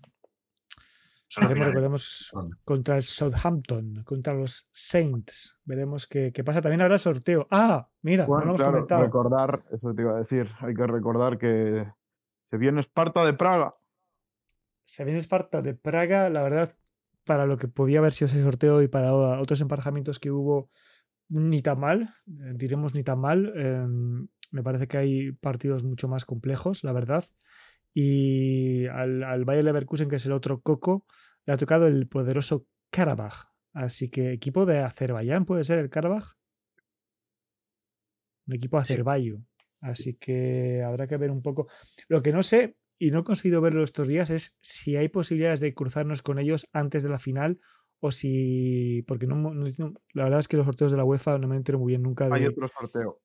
Veremos, 1.39 2.31
contra 2.63 2.95
el 2.95 3.03
Southampton, 3.03 4.03
contra 4.03 4.33
los 4.33 4.67
Saints. 4.71 5.57
Veremos 5.65 6.07
qué, 6.07 6.31
qué 6.33 6.43
pasa. 6.43 6.61
También 6.61 6.81
habrá 6.81 6.97
sorteo. 6.97 7.47
Ah, 7.51 7.87
mira, 8.01 8.23
no 8.25 8.29
lo 8.31 8.35
Bueno, 8.35 8.49
hemos 8.49 8.61
claro, 8.61 8.73
comentado. 8.73 9.03
recordar, 9.05 9.63
eso 9.71 9.93
te 9.93 10.01
iba 10.01 10.15
a 10.15 10.19
decir, 10.19 10.49
hay 10.59 10.73
que 10.73 10.87
recordar 10.87 11.37
que 11.37 11.87
se 12.49 12.57
viene 12.57 12.81
Esparta 12.81 13.23
de 13.25 13.33
Praga. 13.33 13.75
Se 14.85 15.03
viene 15.03 15.19
Esparta 15.19 15.61
de 15.61 15.73
Praga, 15.73 16.29
la 16.29 16.41
verdad, 16.43 16.75
para 17.25 17.45
lo 17.45 17.57
que 17.57 17.67
podía 17.67 17.99
haber 17.99 18.13
sido 18.13 18.27
ese 18.27 18.41
sorteo 18.41 18.81
y 18.81 18.87
para 18.87 19.13
otros 19.13 19.59
emparejamientos 19.61 20.19
que 20.19 20.31
hubo, 20.31 20.69
ni 21.29 21.61
tan 21.61 21.79
mal, 21.79 22.15
eh, 22.27 22.53
diremos 22.55 22.95
ni 22.95 23.03
tan 23.03 23.19
mal. 23.19 23.51
em, 23.55 24.27
me 24.51 24.63
parece 24.63 24.87
que 24.87 24.97
hay 24.97 25.31
partidos 25.33 25.83
mucho 25.83 26.07
más 26.07 26.23
complejos, 26.25 26.83
la 26.85 26.93
verdad. 26.93 27.25
Y 27.99 28.85
al, 28.85 29.23
al 29.23 29.43
Bayer 29.43 29.63
Leverkusen, 29.63 30.07
que 30.07 30.17
es 30.17 30.25
el 30.27 30.31
otro 30.31 30.61
coco, 30.61 31.03
le 31.47 31.53
ha 31.53 31.57
tocado 31.57 31.87
el 31.87 32.07
poderoso 32.07 32.67
Karabaj. 32.91 33.47
Así 33.73 34.11
que 34.11 34.33
equipo 34.33 34.67
de 34.67 34.79
Azerbaiyán 34.81 35.45
puede 35.45 35.63
ser 35.63 35.79
el 35.79 35.89
Karabaj. 35.89 36.33
Un 38.47 38.53
equipo 38.53 38.77
Sí. 38.83 38.93
azerbayo. 38.93 39.39
Así 39.81 40.13
que 40.15 40.83
habrá 40.83 41.07
que 41.07 41.17
ver 41.17 41.31
un 41.31 41.41
poco. 41.41 41.67
Lo 42.07 42.21
que 42.21 42.31
no 42.31 42.43
sé, 42.43 42.77
y 42.99 43.09
no 43.09 43.21
he 43.21 43.23
conseguido 43.23 43.61
verlo 43.61 43.81
estos 43.83 44.07
días, 44.07 44.29
es 44.29 44.59
si 44.61 44.95
hay 44.95 45.07
posibilidades 45.09 45.59
de 45.59 45.73
cruzarnos 45.73 46.21
con 46.21 46.37
ellos 46.37 46.67
antes 46.73 47.01
de 47.01 47.09
la 47.09 47.17
final 47.17 47.59
o 47.99 48.11
si. 48.11 49.03
Porque 49.07 49.25
no, 49.25 49.35
no- 49.35 49.53
no- 49.53 49.93
la 50.13 50.23
verdad 50.25 50.39
es 50.39 50.47
que 50.47 50.57
los 50.57 50.67
sorteos 50.67 50.91
de 50.91 50.97
la 50.97 51.03
UEFA 51.03 51.39
no 51.39 51.47
me 51.47 51.55
entero 51.55 51.79
muy 51.79 51.93
bien 51.93 52.03
nunca. 52.03 52.29
De, 52.29 52.35
Hay 52.35 52.45
otro 52.45 52.67
sorteo. 52.67 53.21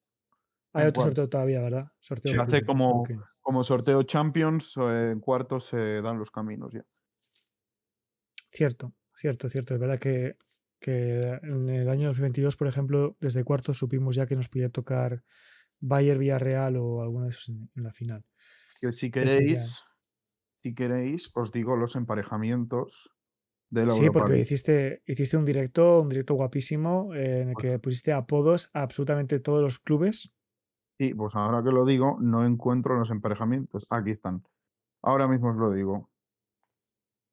Hay 0.72 0.88
otro 0.88 0.92
cuartos. 0.94 1.04
sorteo 1.04 1.28
todavía, 1.28 1.60
¿verdad? 1.62 1.88
Sorteo 2.00 2.32
Sí, 2.32 2.38
hace 2.38 2.64
como-. 2.64 3.04
Como 3.40 3.64
sorteo 3.64 4.02
Champions, 4.04 4.74
en 4.76 5.18
cuartos 5.20 5.66
se 5.66 6.00
dan 6.00 6.18
los 6.18 6.30
caminos 6.30 6.72
ya. 6.72 6.84
Cierto, 8.48 8.92
cierto, 9.12 9.48
cierto. 9.48 9.74
Es 9.74 9.80
verdad 9.80 9.98
que, 9.98 10.36
que 10.78 11.38
en 11.42 11.68
el 11.68 11.88
año 11.88 12.08
2022, 12.08 12.56
por 12.56 12.68
ejemplo, 12.68 13.16
desde 13.20 13.44
cuartos 13.44 13.78
supimos 13.78 14.14
ya 14.14 14.26
que 14.26 14.36
nos 14.36 14.48
podía 14.48 14.68
tocar 14.68 15.24
Bayern 15.80 16.20
Villarreal 16.20 16.76
o 16.76 17.02
alguno 17.02 17.24
de 17.24 17.30
esos 17.30 17.48
en, 17.48 17.70
en 17.74 17.82
la 17.82 17.92
final. 17.92 18.24
Que 18.80 18.92
si 18.92 19.10
queréis, 19.10 19.82
si 20.62 20.74
queréis, 20.74 21.30
os 21.36 21.50
digo 21.52 21.76
los 21.76 21.96
emparejamientos 21.96 23.10
de 23.70 23.86
la 23.86 23.92
Sí, 23.92 24.04
Europa 24.04 24.20
porque 24.20 24.32
League. 24.34 24.42
hiciste, 24.42 25.02
hiciste 25.06 25.36
un 25.36 25.44
directo, 25.44 26.00
un 26.00 26.08
directo 26.08 26.34
guapísimo 26.34 27.14
eh, 27.14 27.40
en 27.42 27.48
el 27.50 27.56
que 27.56 27.78
pusiste 27.78 28.12
apodos 28.12 28.70
a 28.74 28.82
absolutamente 28.82 29.40
todos 29.40 29.62
los 29.62 29.78
clubes. 29.78 30.32
Sí, 30.98 31.14
pues 31.14 31.34
ahora 31.34 31.62
que 31.62 31.70
lo 31.70 31.84
digo, 31.84 32.18
no 32.20 32.44
encuentro 32.44 32.98
los 32.98 33.10
emparejamientos. 33.10 33.86
Aquí 33.90 34.10
están. 34.10 34.44
Ahora 35.02 35.26
mismo 35.26 35.50
os 35.50 35.56
lo 35.56 35.70
digo. 35.72 36.10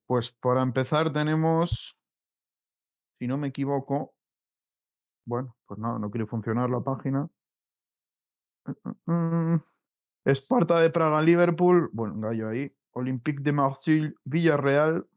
Pues 0.07 0.31
para 0.31 0.63
empezar 0.63 1.13
tenemos, 1.13 1.95
si 3.19 3.27
no 3.27 3.37
me 3.37 3.49
equivoco, 3.49 4.13
bueno, 5.25 5.55
pues 5.67 5.79
no, 5.79 5.99
no 5.99 6.09
quiere 6.09 6.25
funcionar 6.25 6.69
la 6.69 6.81
página. 6.81 7.29
Esparta 10.25 10.79
de 10.79 10.89
Praga, 10.89 11.21
Liverpool, 11.21 11.89
bueno, 11.93 12.19
gallo 12.19 12.49
ahí. 12.49 12.73
Olympique 12.91 13.41
de 13.41 13.51
Marseille, 13.51 14.15
Villarreal, 14.23 15.07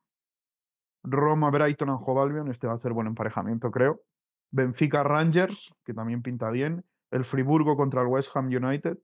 Roma, 1.02 1.50
Brighton, 1.50 1.90
Anjo 1.90 2.22
Albion, 2.22 2.50
este 2.50 2.66
va 2.66 2.74
a 2.74 2.78
ser 2.78 2.92
buen 2.92 3.06
emparejamiento, 3.06 3.70
creo. 3.70 4.02
Benfica, 4.50 5.02
Rangers, 5.02 5.72
que 5.84 5.94
también 5.94 6.22
pinta 6.22 6.50
bien. 6.50 6.84
El 7.12 7.24
Friburgo 7.24 7.76
contra 7.76 8.02
el 8.02 8.08
West 8.08 8.30
Ham 8.34 8.46
United. 8.46 8.98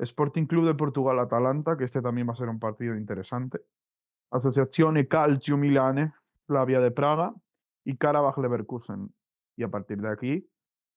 Sporting 0.00 0.46
Club 0.46 0.66
de 0.66 0.74
Portugal, 0.74 1.18
Atalanta, 1.18 1.76
que 1.76 1.84
este 1.84 2.00
también 2.00 2.28
va 2.28 2.32
a 2.32 2.36
ser 2.36 2.48
un 2.48 2.58
partido 2.58 2.96
interesante. 2.96 3.60
Asociazione 4.30 5.06
Calcio 5.06 5.56
Milane, 5.56 6.12
Slavia 6.46 6.80
de 6.80 6.90
Praga 6.90 7.34
y 7.84 7.96
Karabakh 7.96 8.38
Leverkusen. 8.38 9.14
Y 9.56 9.62
a 9.62 9.68
partir 9.68 9.98
de 9.98 10.08
aquí, 10.08 10.50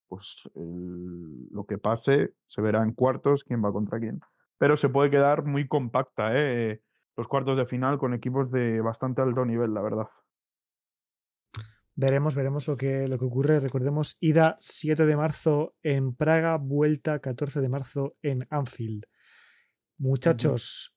pues 0.08 0.44
lo 0.56 1.66
que 1.66 1.78
pase 1.78 2.34
se 2.48 2.62
verá 2.62 2.82
en 2.82 2.94
cuartos 2.94 3.44
quién 3.44 3.64
va 3.64 3.74
contra 3.74 4.00
quién. 4.00 4.22
Pero 4.58 4.78
se 4.78 4.88
puede 4.88 5.12
quedar 5.12 5.44
muy 5.44 5.68
compacta, 5.68 6.30
¿eh? 6.34 6.82
los 7.18 7.28
cuartos 7.28 7.58
de 7.58 7.66
final 7.66 7.98
con 7.98 8.14
equipos 8.14 8.50
de 8.52 8.82
bastante 8.82 9.22
alto 9.22 9.46
nivel, 9.46 9.74
la 9.74 9.82
verdad. 9.82 10.08
Veremos, 11.96 12.36
veremos 12.36 12.68
lo 12.68 12.76
que, 12.76 13.08
lo 13.08 13.20
que 13.20 13.26
ocurre. 13.26 13.60
Recordemos, 13.60 14.18
ida 14.20 14.58
7 14.60 15.06
de 15.06 15.16
marzo 15.16 15.76
en 15.84 16.16
Praga, 16.16 16.58
vuelta 16.58 17.20
14 17.20 17.62
de 17.62 17.70
marzo 17.70 18.16
en 18.22 18.48
Anfield. 18.50 19.06
Muchachos, 19.98 20.96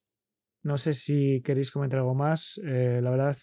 no 0.63 0.79
sé 0.79 0.95
si 0.95 1.43
queréis 1.43 1.71
comentar 1.71 2.01
algo 2.01 2.15
más. 2.15 2.61
Eh, 2.65 3.01
la 3.03 3.11
verdad, 3.11 3.37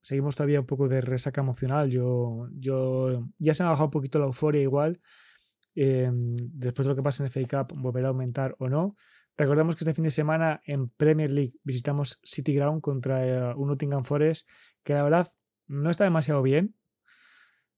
seguimos 0.00 0.36
todavía 0.36 0.60
un 0.60 0.66
poco 0.66 0.88
de 0.88 1.00
resaca 1.00 1.40
emocional. 1.40 1.90
Yo, 1.90 2.48
yo 2.54 3.28
ya 3.38 3.52
se 3.52 3.62
me 3.62 3.68
ha 3.68 3.70
bajado 3.70 3.86
un 3.86 3.92
poquito 3.92 4.18
la 4.18 4.26
euforia 4.26 4.62
igual. 4.62 5.00
Eh, 5.74 6.10
después 6.12 6.86
de 6.86 6.90
lo 6.90 6.96
que 6.96 7.02
pasa 7.02 7.24
en 7.24 7.30
FA 7.30 7.40
Cup, 7.66 7.76
volverá 7.78 8.08
a 8.08 8.10
aumentar 8.10 8.54
o 8.58 8.68
no. 8.68 8.96
Recordemos 9.36 9.74
que 9.74 9.80
este 9.80 9.94
fin 9.94 10.04
de 10.04 10.10
semana 10.10 10.60
en 10.66 10.88
Premier 10.90 11.32
League 11.32 11.54
visitamos 11.64 12.20
City 12.22 12.54
Ground 12.54 12.80
contra 12.80 13.26
eh, 13.26 13.54
un 13.56 13.68
Nottingham 13.68 14.04
Forest 14.04 14.48
que 14.84 14.92
la 14.92 15.02
verdad 15.02 15.32
no 15.66 15.90
está 15.90 16.04
demasiado 16.04 16.42
bien. 16.42 16.74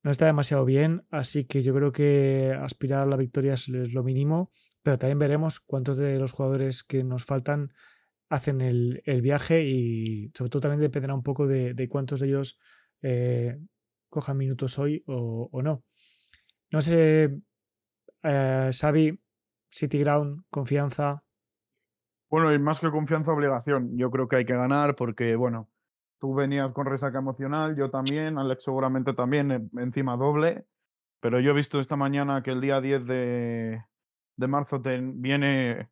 No 0.04 0.10
está 0.10 0.26
demasiado 0.26 0.66
bien, 0.66 1.06
así 1.10 1.46
que 1.46 1.62
yo 1.62 1.74
creo 1.74 1.90
que 1.90 2.54
aspirar 2.60 3.00
a 3.00 3.06
la 3.06 3.16
victoria 3.16 3.54
es 3.54 3.68
lo 3.68 4.04
mínimo, 4.04 4.50
pero 4.82 4.98
también 4.98 5.18
veremos 5.18 5.60
cuántos 5.60 5.96
de 5.96 6.18
los 6.18 6.32
jugadores 6.32 6.84
que 6.84 7.02
nos 7.02 7.24
faltan 7.24 7.72
hacen 8.28 8.60
el, 8.60 9.02
el 9.06 9.22
viaje 9.22 9.64
y 9.64 10.30
sobre 10.34 10.50
todo 10.50 10.60
también 10.60 10.82
dependerá 10.82 11.14
un 11.14 11.22
poco 11.22 11.46
de, 11.46 11.72
de 11.72 11.88
cuántos 11.88 12.20
de 12.20 12.26
ellos 12.26 12.60
eh, 13.00 13.58
cojan 14.10 14.36
minutos 14.36 14.78
hoy 14.78 15.02
o, 15.06 15.48
o 15.50 15.62
no. 15.62 15.84
No 16.70 16.82
sé, 16.82 17.40
eh, 18.22 18.70
Xavi, 18.78 19.18
City 19.70 19.98
Ground, 20.00 20.44
confianza. 20.50 21.24
Bueno, 22.28 22.52
y 22.52 22.58
más 22.58 22.80
que 22.80 22.90
confianza, 22.90 23.32
obligación. 23.32 23.96
Yo 23.96 24.10
creo 24.10 24.28
que 24.28 24.36
hay 24.36 24.44
que 24.44 24.54
ganar 24.54 24.96
porque, 24.96 25.34
bueno, 25.34 25.70
tú 26.24 26.32
venías 26.32 26.72
con 26.72 26.86
resaca 26.86 27.18
emocional, 27.18 27.76
yo 27.76 27.90
también, 27.90 28.38
Alex 28.38 28.64
seguramente 28.64 29.12
también, 29.12 29.52
e- 29.52 29.68
encima 29.82 30.16
doble, 30.16 30.64
pero 31.20 31.38
yo 31.38 31.50
he 31.50 31.54
visto 31.54 31.80
esta 31.80 31.96
mañana 31.96 32.42
que 32.42 32.50
el 32.50 32.62
día 32.62 32.80
10 32.80 33.04
de, 33.04 33.84
de 34.34 34.48
marzo 34.48 34.80
viene, 34.80 35.90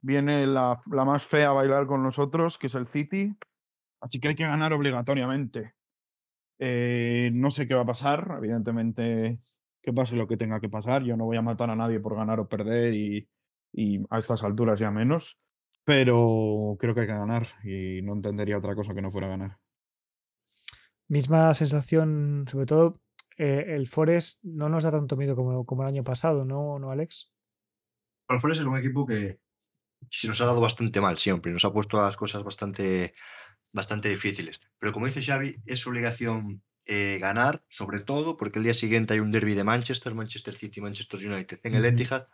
viene 0.00 0.46
la, 0.46 0.78
la, 0.90 1.04
más 1.04 1.26
fea 1.26 1.50
a 1.50 1.52
bailar 1.52 1.86
con 1.86 2.02
nosotros, 2.02 2.56
que 2.56 2.68
es 2.68 2.74
el 2.74 2.86
City. 2.86 3.36
Así 4.00 4.18
que 4.18 4.28
hay 4.28 4.34
que 4.34 4.46
ganar 4.46 4.72
obligatoriamente. 4.72 5.74
Eh, 6.58 7.30
no 7.34 7.50
sé 7.50 7.68
qué 7.68 7.74
va 7.74 7.82
a 7.82 7.86
pasar, 7.86 8.36
evidentemente, 8.38 9.38
que 9.82 9.92
pase 9.92 10.16
lo 10.16 10.26
que 10.26 10.38
tenga 10.38 10.58
que 10.58 10.70
pasar. 10.70 11.02
Yo 11.02 11.18
no 11.18 11.26
voy 11.26 11.36
a 11.36 11.42
matar 11.42 11.68
a 11.68 11.76
nadie 11.76 12.00
por 12.00 12.16
ganar 12.16 12.40
o 12.40 12.48
perder 12.48 12.94
y, 12.94 13.28
y 13.74 14.00
a 14.08 14.20
estas 14.20 14.42
alturas 14.42 14.80
ya 14.80 14.90
menos. 14.90 15.38
Pero 15.84 16.78
creo 16.80 16.94
que 16.94 17.02
hay 17.02 17.06
que 17.06 17.12
ganar 17.12 17.46
y 17.62 18.00
no 18.00 18.14
entendería 18.14 18.56
otra 18.56 18.74
cosa 18.74 18.94
que 18.94 19.02
no 19.02 19.10
fuera 19.10 19.28
ganar. 19.28 19.58
Misma 21.08 21.54
sensación, 21.54 22.46
sobre 22.50 22.66
todo 22.66 23.00
eh, 23.38 23.64
el 23.68 23.86
Forest 23.86 24.42
no 24.44 24.68
nos 24.68 24.84
da 24.84 24.90
tanto 24.90 25.16
miedo 25.16 25.36
como, 25.36 25.64
como 25.64 25.82
el 25.82 25.88
año 25.88 26.04
pasado, 26.04 26.44
¿no, 26.44 26.78
¿no 26.78 26.90
Alex? 26.90 27.32
El 28.28 28.40
Forest 28.40 28.62
es 28.62 28.66
un 28.66 28.78
equipo 28.78 29.06
que 29.06 29.38
se 30.10 30.28
nos 30.28 30.40
ha 30.40 30.46
dado 30.46 30.60
bastante 30.60 31.00
mal 31.00 31.18
siempre, 31.18 31.52
nos 31.52 31.64
ha 31.64 31.72
puesto 31.72 31.96
las 31.98 32.16
cosas 32.16 32.42
bastante, 32.42 33.14
bastante 33.72 34.08
difíciles. 34.08 34.60
Pero 34.78 34.92
como 34.92 35.06
dice 35.06 35.22
Xavi, 35.22 35.62
es 35.64 35.86
obligación 35.86 36.62
eh, 36.86 37.18
ganar, 37.20 37.64
sobre 37.68 38.00
todo 38.00 38.36
porque 38.36 38.58
el 38.58 38.64
día 38.64 38.74
siguiente 38.74 39.14
hay 39.14 39.20
un 39.20 39.30
derby 39.30 39.54
de 39.54 39.64
Manchester, 39.64 40.14
Manchester 40.14 40.56
City, 40.56 40.80
Manchester 40.80 41.24
United 41.24 41.60
en 41.62 41.74
el 41.74 41.84
Etihad, 41.84 42.28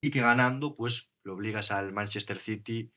y 0.00 0.10
que 0.10 0.20
ganando, 0.20 0.76
pues 0.76 1.10
lo 1.24 1.34
obligas 1.34 1.70
al 1.70 1.92
Manchester 1.92 2.38
City 2.38 2.92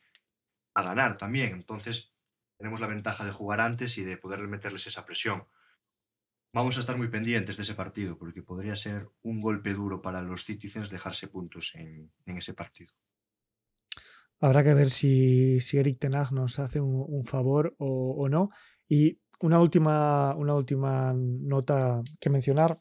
a 0.76 0.84
ganar 0.84 1.18
también. 1.18 1.54
Entonces, 1.54 2.14
tenemos 2.62 2.80
la 2.80 2.86
ventaja 2.86 3.26
de 3.26 3.32
jugar 3.32 3.60
antes 3.60 3.98
y 3.98 4.04
de 4.04 4.18
poder 4.18 4.48
meterles 4.48 4.86
esa 4.86 5.04
presión. 5.04 5.46
Vamos 6.54 6.78
a 6.78 6.82
estar 6.82 6.96
muy 6.96 7.08
pendientes 7.08 7.58
de 7.58 7.64
ese 7.64 7.74
partido 7.74 8.20
porque 8.20 8.44
podría 8.44 8.76
ser 8.76 9.10
un 9.24 9.42
golpe 9.42 9.74
duro 9.74 10.00
para 10.04 10.22
los 10.22 10.46
Citizens 10.46 10.92
dejarse 10.92 11.28
puntos 11.28 11.74
en, 11.74 12.12
ese 12.26 12.54
partido. 12.54 12.94
Habrá 14.40 14.64
que 14.64 14.76
ver 14.76 14.92
si, 14.92 15.60
si 15.60 15.80
Eric 15.80 15.98
Tenag 15.98 16.32
nos 16.34 16.60
hace 16.60 16.80
un, 16.80 17.26
favor 17.26 17.76
o, 17.80 18.30
no. 18.30 18.52
Y 18.88 19.20
una 19.40 19.60
última, 19.60 20.36
una 20.36 20.54
última 20.54 21.14
nota 21.16 22.02
que 22.20 22.30
mencionar. 22.30 22.80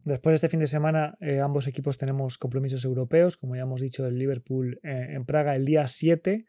Después 0.00 0.32
de 0.32 0.34
este 0.34 0.48
fin 0.50 0.60
de 0.60 0.66
semana, 0.66 1.16
eh, 1.20 1.40
ambos 1.40 1.66
equipos 1.66 1.96
tenemos 1.96 2.36
compromisos 2.36 2.84
europeos, 2.84 3.38
como 3.38 3.56
ya 3.56 3.62
hemos 3.62 3.80
dicho, 3.80 4.06
el 4.06 4.18
Liverpool 4.18 4.78
eh, 4.82 5.14
en 5.14 5.24
Praga 5.24 5.56
el 5.56 5.64
día 5.64 5.86
7 5.88 6.44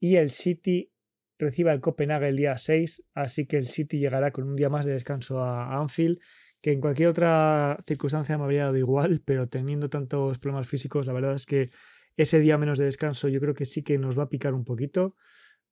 y 0.00 0.16
el 0.16 0.32
City 0.32 0.90
reciba 1.40 1.72
el 1.72 1.80
Copenhague 1.80 2.28
el 2.28 2.36
día 2.36 2.56
6, 2.56 3.10
así 3.14 3.46
que 3.46 3.56
el 3.56 3.66
City 3.66 3.98
llegará 3.98 4.30
con 4.30 4.44
un 4.44 4.56
día 4.56 4.68
más 4.68 4.86
de 4.86 4.92
descanso 4.92 5.42
a 5.42 5.78
Anfield, 5.80 6.18
que 6.60 6.72
en 6.72 6.80
cualquier 6.80 7.08
otra 7.08 7.78
circunstancia 7.86 8.36
me 8.36 8.44
habría 8.44 8.64
dado 8.64 8.76
igual, 8.76 9.22
pero 9.24 9.48
teniendo 9.48 9.88
tantos 9.88 10.38
problemas 10.38 10.68
físicos, 10.68 11.06
la 11.06 11.12
verdad 11.12 11.34
es 11.34 11.46
que 11.46 11.70
ese 12.16 12.38
día 12.40 12.58
menos 12.58 12.78
de 12.78 12.84
descanso 12.84 13.28
yo 13.28 13.40
creo 13.40 13.54
que 13.54 13.64
sí 13.64 13.82
que 13.82 13.98
nos 13.98 14.18
va 14.18 14.24
a 14.24 14.28
picar 14.28 14.52
un 14.54 14.64
poquito. 14.64 15.16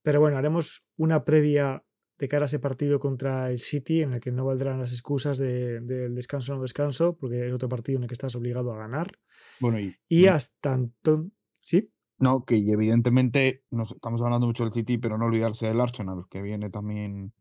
Pero 0.03 0.21
bueno, 0.21 0.39
haremos 0.39 0.89
una 0.97 1.25
previa 1.25 1.85
de 2.19 2.29
cara 2.29 2.45
a 2.45 2.47
ese 2.47 2.59
partido 2.59 2.99
contra 2.99 3.51
el 3.51 3.59
City, 3.59 4.03
en 4.03 4.14
el 4.14 4.21
que 4.21 4.33
no 4.33 4.45
valdrán 4.47 4.81
las 4.81 4.93
excusas 4.93 5.39
del 5.39 5.87
de, 5.87 6.09
descanso 6.09 6.53
o 6.53 6.57
no 6.57 6.62
descanso, 6.62 7.16
porque 7.16 7.47
es 7.47 7.53
otro 7.53 7.69
partido 7.69 7.99
en 7.99 8.05
el 8.05 8.09
que 8.09 8.14
estás 8.14 8.35
obligado 8.35 8.73
a 8.73 8.79
ganar. 8.79 9.12
Bueno, 9.61 9.79
y, 9.79 9.97
y 10.09 10.27
hasta 10.27 10.75
entonces. 10.75 11.33
¿Sí? 11.61 11.93
No, 12.19 12.45
que 12.45 12.57
evidentemente 12.57 13.64
nos 13.71 13.93
estamos 13.93 14.21
hablando 14.21 14.47
mucho 14.47 14.64
del 14.64 14.73
City, 14.73 14.99
pero 14.99 15.19
no 15.19 15.27
olvidarse 15.27 15.69
del 15.69 15.81
Arsenal, 15.81 16.25
que 16.29 16.43
viene 16.43 16.69
también 16.69 17.33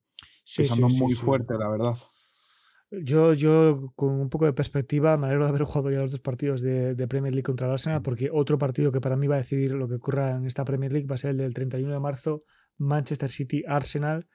sí, 0.44 0.68
muy 0.80 1.14
fuerte, 1.14 1.56
la 1.58 1.70
verdad. 1.70 1.98
Yo, 2.90 3.34
yo, 3.34 3.92
con 3.96 4.12
un 4.12 4.30
poco 4.30 4.46
de 4.46 4.54
perspectiva, 4.54 5.18
me 5.18 5.28
alegro 5.28 5.44
de 5.44 5.50
haber 5.50 5.64
jugado 5.64 5.92
ya 5.92 6.02
los 6.02 6.12
dos 6.12 6.22
partidos 6.22 6.62
de, 6.62 7.08
Premier 7.08 7.34
League 7.34 7.44
contra 7.44 7.68
el 7.68 7.74
Arsenal, 7.74 8.02
porque 8.02 8.30
otro 8.32 8.58
partido 8.58 8.92
que 8.92 9.02
para 9.02 9.18
mí 9.18 9.28
va 9.28 9.36
a 9.36 9.40
decidir 9.40 9.74
lo 9.74 9.90
que 9.90 9.96
ocurra 9.96 10.38
en 10.38 10.46
esta 10.46 10.64
Premier 10.64 10.92
League 10.92 11.08
va 11.08 11.16
a 11.16 11.18
ser 11.18 11.32
el 11.32 11.38
del 11.38 11.54
31 11.54 11.92
de 11.92 12.00
marzo, 12.00 12.44
Manchester 12.78 13.30
City-Arsenal, 13.30 14.28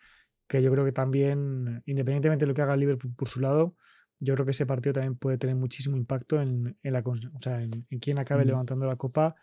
que 0.47 0.61
yo 0.61 0.71
creo 0.71 0.85
que 0.85 0.93
también, 0.93 1.83
independientemente 1.87 2.45
de 2.45 2.49
lo 2.49 2.55
que 2.55 2.63
haga 2.63 2.77
Liverpool 2.77 3.15
por 3.17 3.29
su 3.29 3.41
lado, 3.41 3.75
yo 4.19 4.35
creo 4.35 4.45
que 4.45 4.51
ese 4.51 4.67
partido 4.67 4.93
también 4.93 5.17
puede 5.17 5.39
tener 5.39 5.57
muchísimo 5.57 5.97
impacto 5.97 6.41
en, 6.41 6.77
la, 6.83 7.01
o 7.01 7.41
sea, 7.41 7.63
en, 7.63 7.87
quién 8.01 8.19
acabe 8.19 8.45
levantando 8.45 8.87
la 8.87 8.97
copa 8.97 9.35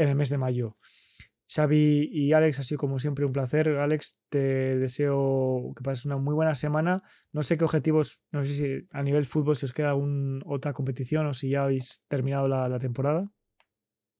en 0.00 0.08
el 0.08 0.14
mes 0.16 0.30
de 0.30 0.38
mayo. 0.38 0.76
Xavi 1.46 2.08
y 2.12 2.32
Alex, 2.32 2.60
ha 2.60 2.62
sido 2.62 2.78
como 2.78 2.98
siempre 2.98 3.24
un 3.24 3.32
placer. 3.32 3.68
Alex, 3.68 4.20
te 4.28 4.38
deseo 4.78 5.72
que 5.76 5.82
pases 5.82 6.06
una 6.06 6.16
muy 6.16 6.32
buena 6.32 6.54
semana. 6.54 7.02
No 7.32 7.42
sé 7.42 7.58
qué 7.58 7.64
objetivos, 7.64 8.24
no 8.30 8.44
sé 8.44 8.54
si 8.54 8.88
a 8.92 9.02
nivel 9.02 9.26
fútbol 9.26 9.56
si 9.56 9.66
os 9.66 9.72
queda 9.72 9.94
un, 9.94 10.42
otra 10.46 10.72
competición 10.72 11.26
o 11.26 11.34
si 11.34 11.50
ya 11.50 11.64
habéis 11.64 12.04
terminado 12.08 12.46
la, 12.46 12.78
temporada. 12.78 13.28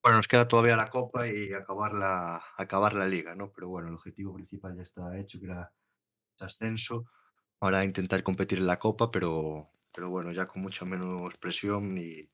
Bueno, 0.03 0.19
nos 0.19 0.29
queda 0.29 0.49
todavía 0.49 0.77
la 0.77 0.89
Copa 0.89 1.29
y 1.29 1.53
acabar 1.53 1.95
la, 1.95 2.43
acabar 2.57 2.95
la 2.95 3.07
Liga, 3.07 3.35
¿no? 3.35 3.53
Pero 3.53 3.69
bueno, 3.69 3.89
el 3.89 3.95
objetivo 3.95 4.35
principal 4.35 4.75
ya 4.75 4.83
está 4.83 5.17
hecho, 5.17 5.39
que 5.39 5.47
era 5.47 5.73
el 6.41 6.47
ascenso. 6.47 7.07
Ahora 7.61 7.85
intentar 7.85 8.23
competir 8.25 8.59
en 8.59 8.67
la 8.67 8.79
Copa, 8.79 9.11
pero, 9.11 9.71
pero 9.95 10.11
bueno, 10.11 10.33
ya 10.33 10.47
con 10.47 10.63
mucha 10.63 10.85
menos 10.85 11.37
presión 11.37 11.97
y, 11.97 12.29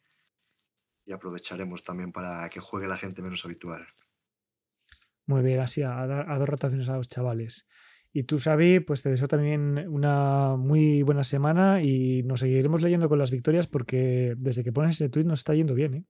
y 1.07 1.13
aprovecharemos 1.13 1.85
también 1.85 2.13
para 2.13 2.49
que 2.51 2.61
juegue 2.61 2.87
la 2.87 2.97
gente 2.97 3.23
menos 3.23 3.45
habitual. 3.45 3.87
Muy 5.27 5.43
bien, 5.43 5.61
así 5.61 5.83
a, 5.83 6.03
a 6.03 6.39
dos 6.39 6.49
rotaciones 6.49 6.89
a 6.89 6.97
los 6.97 7.09
chavales. 7.09 7.67
Y 8.13 8.25
tú, 8.25 8.39
Xavi, 8.39 8.81
pues 8.81 9.03
te 9.03 9.11
deseo 9.11 9.29
también 9.29 9.87
una 9.89 10.57
muy 10.57 11.03
buena 11.03 11.23
semana 11.23 11.83
y 11.83 12.23
nos 12.23 12.41
seguiremos 12.41 12.81
leyendo 12.81 13.09
con 13.09 13.19
las 13.19 13.31
victorias 13.31 13.67
porque 13.67 14.35
desde 14.39 14.65
que 14.65 14.73
pones 14.73 15.01
ese 15.01 15.11
tweet 15.11 15.25
nos 15.25 15.41
está 15.41 15.55
yendo 15.55 15.75
bien, 15.75 15.95
¿eh? 15.95 16.05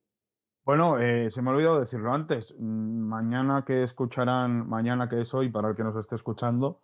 Bueno, 0.65 0.99
eh, 0.99 1.31
se 1.31 1.43
me 1.43 1.51
ha 1.51 1.53
olvidado 1.53 1.79
decirlo 1.79 2.13
antes. 2.13 2.57
Mm, 2.59 3.01
mañana 3.01 3.65
que 3.65 3.85
escucharán, 3.85 4.69
mañana 4.69 5.09
que 5.09 5.21
es 5.21 5.33
hoy, 5.33 5.49
para 5.49 5.69
el 5.69 5.77
que 5.77 5.85
nos 5.85 5.97
esté 5.97 6.17
escuchando, 6.17 6.83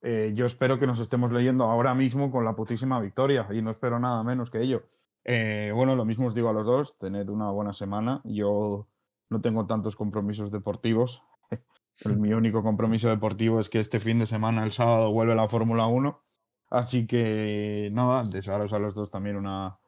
eh, 0.00 0.32
yo 0.34 0.46
espero 0.46 0.78
que 0.78 0.86
nos 0.86 1.00
estemos 1.00 1.32
leyendo 1.32 1.64
ahora 1.64 1.94
mismo 1.94 2.30
con 2.30 2.44
la 2.44 2.54
putísima 2.54 3.00
victoria 3.00 3.48
y 3.50 3.62
no 3.62 3.70
espero 3.70 3.98
nada 3.98 4.22
menos 4.22 4.50
que 4.50 4.62
ello. 4.62 4.84
Eh, 5.28 5.72
bueno, 5.74 5.96
lo 5.96 6.04
mismo 6.04 6.28
os 6.28 6.36
digo 6.36 6.48
a 6.48 6.52
los 6.52 6.64
dos, 6.64 6.96
tened 6.98 7.28
una 7.28 7.50
buena 7.50 7.72
semana. 7.72 8.20
Yo 8.22 8.86
no 9.28 9.40
tengo 9.40 9.66
tantos 9.66 9.96
compromisos 9.96 10.52
deportivos. 10.52 11.20
mi 12.16 12.32
único 12.32 12.62
compromiso 12.62 13.08
deportivo 13.08 13.58
es 13.58 13.68
que 13.68 13.80
este 13.80 13.98
fin 13.98 14.20
de 14.20 14.26
semana, 14.26 14.62
el 14.62 14.70
sábado, 14.70 15.10
vuelve 15.10 15.34
la 15.34 15.48
Fórmula 15.48 15.88
1. 15.88 16.22
Así 16.70 17.08
que 17.08 17.90
nada, 17.92 18.22
desearos 18.22 18.72
a 18.72 18.78
los 18.78 18.94
dos 18.94 19.10
también 19.10 19.34
una, 19.34 19.80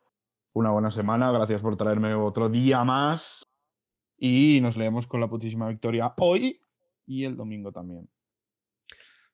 una 0.55 0.72
buena 0.72 0.91
semana. 0.91 1.30
Gracias 1.30 1.61
por 1.61 1.76
traerme 1.76 2.14
otro 2.14 2.49
día 2.49 2.82
más. 2.82 3.49
Y 4.16 4.59
nos 4.61 4.76
leemos 4.76 5.07
con 5.07 5.20
la 5.20 5.28
putísima 5.28 5.68
victoria 5.68 6.12
hoy 6.18 6.61
y 7.07 7.22
el 7.24 7.36
domingo 7.36 7.70
también. 7.70 8.11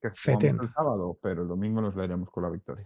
Que 0.03 0.09
el 0.09 0.71
sábado, 0.75 1.19
pero 1.23 1.43
el 1.45 1.49
domingo 1.49 1.81
nos 1.81 1.97
leeremos 1.97 2.29
con 2.29 2.43
la 2.43 2.51
victoria 2.51 2.85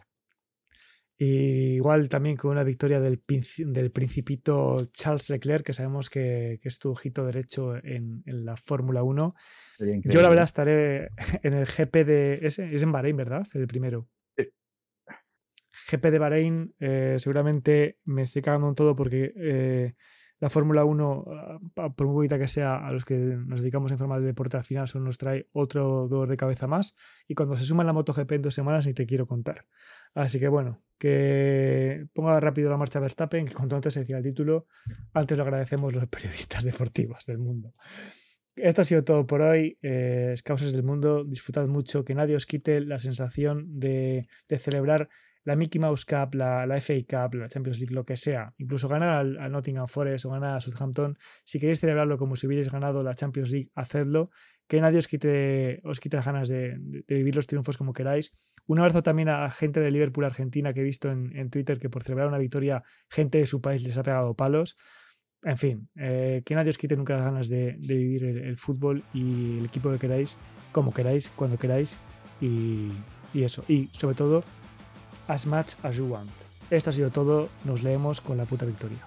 igual 1.18 2.08
también 2.08 2.36
con 2.36 2.52
una 2.52 2.62
victoria 2.62 3.00
del, 3.00 3.22
del 3.58 3.90
principito 3.90 4.88
Charles 4.92 5.30
Leclerc, 5.30 5.64
que 5.64 5.72
sabemos 5.72 6.08
que, 6.08 6.60
es 6.62 6.78
tu 6.78 6.90
ojito 6.90 7.24
derecho 7.24 7.76
en, 7.76 8.22
la 8.24 8.56
Fórmula 8.56 9.02
1. 9.02 9.34
Yo 10.04 10.22
la 10.22 10.28
verdad 10.28 10.44
estaré 10.44 11.08
en 11.42 11.54
el 11.54 11.66
GP 11.66 11.94
de... 12.04 12.38
Es, 12.42 12.58
es 12.58 12.82
en 12.82 12.92
Bahrein, 12.92 13.16
¿verdad? 13.16 13.46
El 13.54 13.66
primero. 13.66 14.08
GP 15.90 16.10
de 16.10 16.18
Bahrein, 16.18 16.74
eh, 16.80 17.16
seguramente 17.18 17.98
me 18.04 18.22
estoy 18.22 18.42
cagando 18.42 18.68
en 18.68 18.74
todo 18.74 18.96
porque 18.96 19.32
eh, 19.36 19.94
la 20.40 20.50
Fórmula 20.50 20.84
1, 20.84 21.24
ah, 21.76 21.90
por 21.94 22.06
muy 22.06 22.14
bonita 22.14 22.38
que 22.38 22.46
sea, 22.46 22.76
a 22.76 22.92
los 22.92 23.04
que 23.04 23.16
nos 23.16 23.60
dedicamos 23.60 23.90
en 23.90 23.98
forma 23.98 24.18
de 24.20 24.26
deporte 24.26 24.56
al 24.56 24.64
final, 24.64 24.86
solo 24.86 25.04
nos 25.04 25.18
trae 25.18 25.48
otro 25.52 26.06
dolor 26.08 26.28
de 26.28 26.36
cabeza 26.36 26.66
más. 26.66 26.94
Y 27.26 27.34
cuando 27.34 27.56
se 27.56 27.64
suma 27.64 27.84
la 27.84 27.92
MotoGP 27.92 28.32
en 28.32 28.42
dos 28.42 28.54
semanas, 28.54 28.86
ni 28.86 28.94
te 28.94 29.06
quiero 29.06 29.26
contar. 29.26 29.66
Así 30.14 30.38
que 30.38 30.48
bueno, 30.48 30.80
que 30.98 32.06
ponga 32.12 32.38
rápido 32.38 32.70
la 32.70 32.76
marcha 32.76 33.00
Verstappen, 33.00 33.46
que 33.46 33.54
cuanto 33.54 33.76
antes 33.76 33.94
se 33.94 34.00
decía 34.00 34.18
el 34.18 34.22
título, 34.22 34.66
antes 35.12 35.36
lo 35.36 35.44
agradecemos 35.44 35.92
los 35.92 36.06
periodistas 36.08 36.64
deportivos 36.64 37.26
del 37.26 37.38
mundo. 37.38 37.74
Esto 38.54 38.80
ha 38.80 38.84
sido 38.84 39.02
todo 39.02 39.26
por 39.26 39.40
hoy. 39.40 39.78
Eh, 39.82 40.34
Causas 40.44 40.72
del 40.72 40.82
Mundo, 40.82 41.24
disfrutad 41.24 41.66
mucho, 41.68 42.04
que 42.04 42.14
nadie 42.14 42.34
os 42.34 42.46
quite 42.46 42.80
la 42.80 42.98
sensación 42.98 43.78
de 43.78 44.26
celebrar 44.58 45.08
la 45.48 45.56
Mickey 45.56 45.80
Mouse 45.80 46.04
Cup, 46.04 46.34
la, 46.34 46.66
FA 46.78 46.94
Cup, 47.08 47.36
la 47.36 47.48
Champions 47.48 47.78
League, 47.78 47.94
lo 47.94 48.04
que 48.04 48.16
sea, 48.16 48.52
incluso 48.58 48.86
ganar 48.86 49.08
al, 49.08 49.50
Nottingham 49.50 49.86
Forest 49.86 50.26
o 50.26 50.30
ganar 50.30 50.56
a 50.56 50.60
Southampton, 50.60 51.16
si 51.42 51.58
queréis 51.58 51.80
celebrarlo 51.80 52.18
como 52.18 52.36
si 52.36 52.46
hubierais 52.46 52.70
ganado 52.70 53.02
la 53.02 53.14
Champions 53.14 53.50
League, 53.50 53.70
hacedlo. 53.74 54.28
Que 54.66 54.82
nadie 54.82 54.98
os 54.98 55.08
quite, 55.08 55.80
os 55.84 56.00
quite 56.00 56.18
las 56.18 56.26
ganas 56.26 56.48
de, 56.48 56.76
vivir 57.08 57.34
los 57.34 57.46
triunfos 57.46 57.78
como 57.78 57.94
queráis. 57.94 58.36
Un 58.66 58.78
abrazo 58.78 59.02
también 59.02 59.30
a 59.30 59.50
gente 59.50 59.80
de 59.80 59.90
Liverpool, 59.90 60.26
Argentina, 60.26 60.74
que 60.74 60.80
he 60.80 60.84
visto 60.84 61.10
en, 61.10 61.48
Twitter 61.48 61.78
que 61.78 61.88
por 61.88 62.02
celebrar 62.02 62.28
una 62.28 62.36
victoria, 62.36 62.82
gente 63.08 63.38
de 63.38 63.46
su 63.46 63.62
país 63.62 63.82
les 63.82 63.96
ha 63.96 64.02
pegado 64.02 64.34
palos. 64.34 64.76
En 65.44 65.56
fin, 65.56 65.88
eh, 65.96 66.42
que 66.44 66.54
nadie 66.56 66.68
os 66.68 66.76
quite 66.76 66.94
nunca 66.94 67.16
las 67.16 67.24
ganas 67.24 67.48
de, 67.48 67.78
vivir 67.78 68.24
el, 68.24 68.58
fútbol 68.58 69.02
y 69.14 69.60
el 69.60 69.64
equipo 69.64 69.90
que 69.92 69.98
queráis, 69.98 70.36
como 70.72 70.92
queráis, 70.92 71.30
cuando 71.30 71.56
queráis 71.56 71.96
y, 72.38 72.90
y 73.32 73.44
eso. 73.44 73.64
Y 73.66 73.86
sobre 73.92 74.14
todo, 74.14 74.44
As 75.28 75.46
Much 75.46 75.76
As 75.82 75.96
You 75.96 76.06
Want. 76.06 76.30
Esto 76.70 76.90
ha 76.90 76.92
sido 76.92 77.10
todo, 77.10 77.48
nos 77.64 77.82
leemos 77.82 78.20
con 78.20 78.36
la 78.36 78.44
puta 78.44 78.66
victoria. 78.66 78.98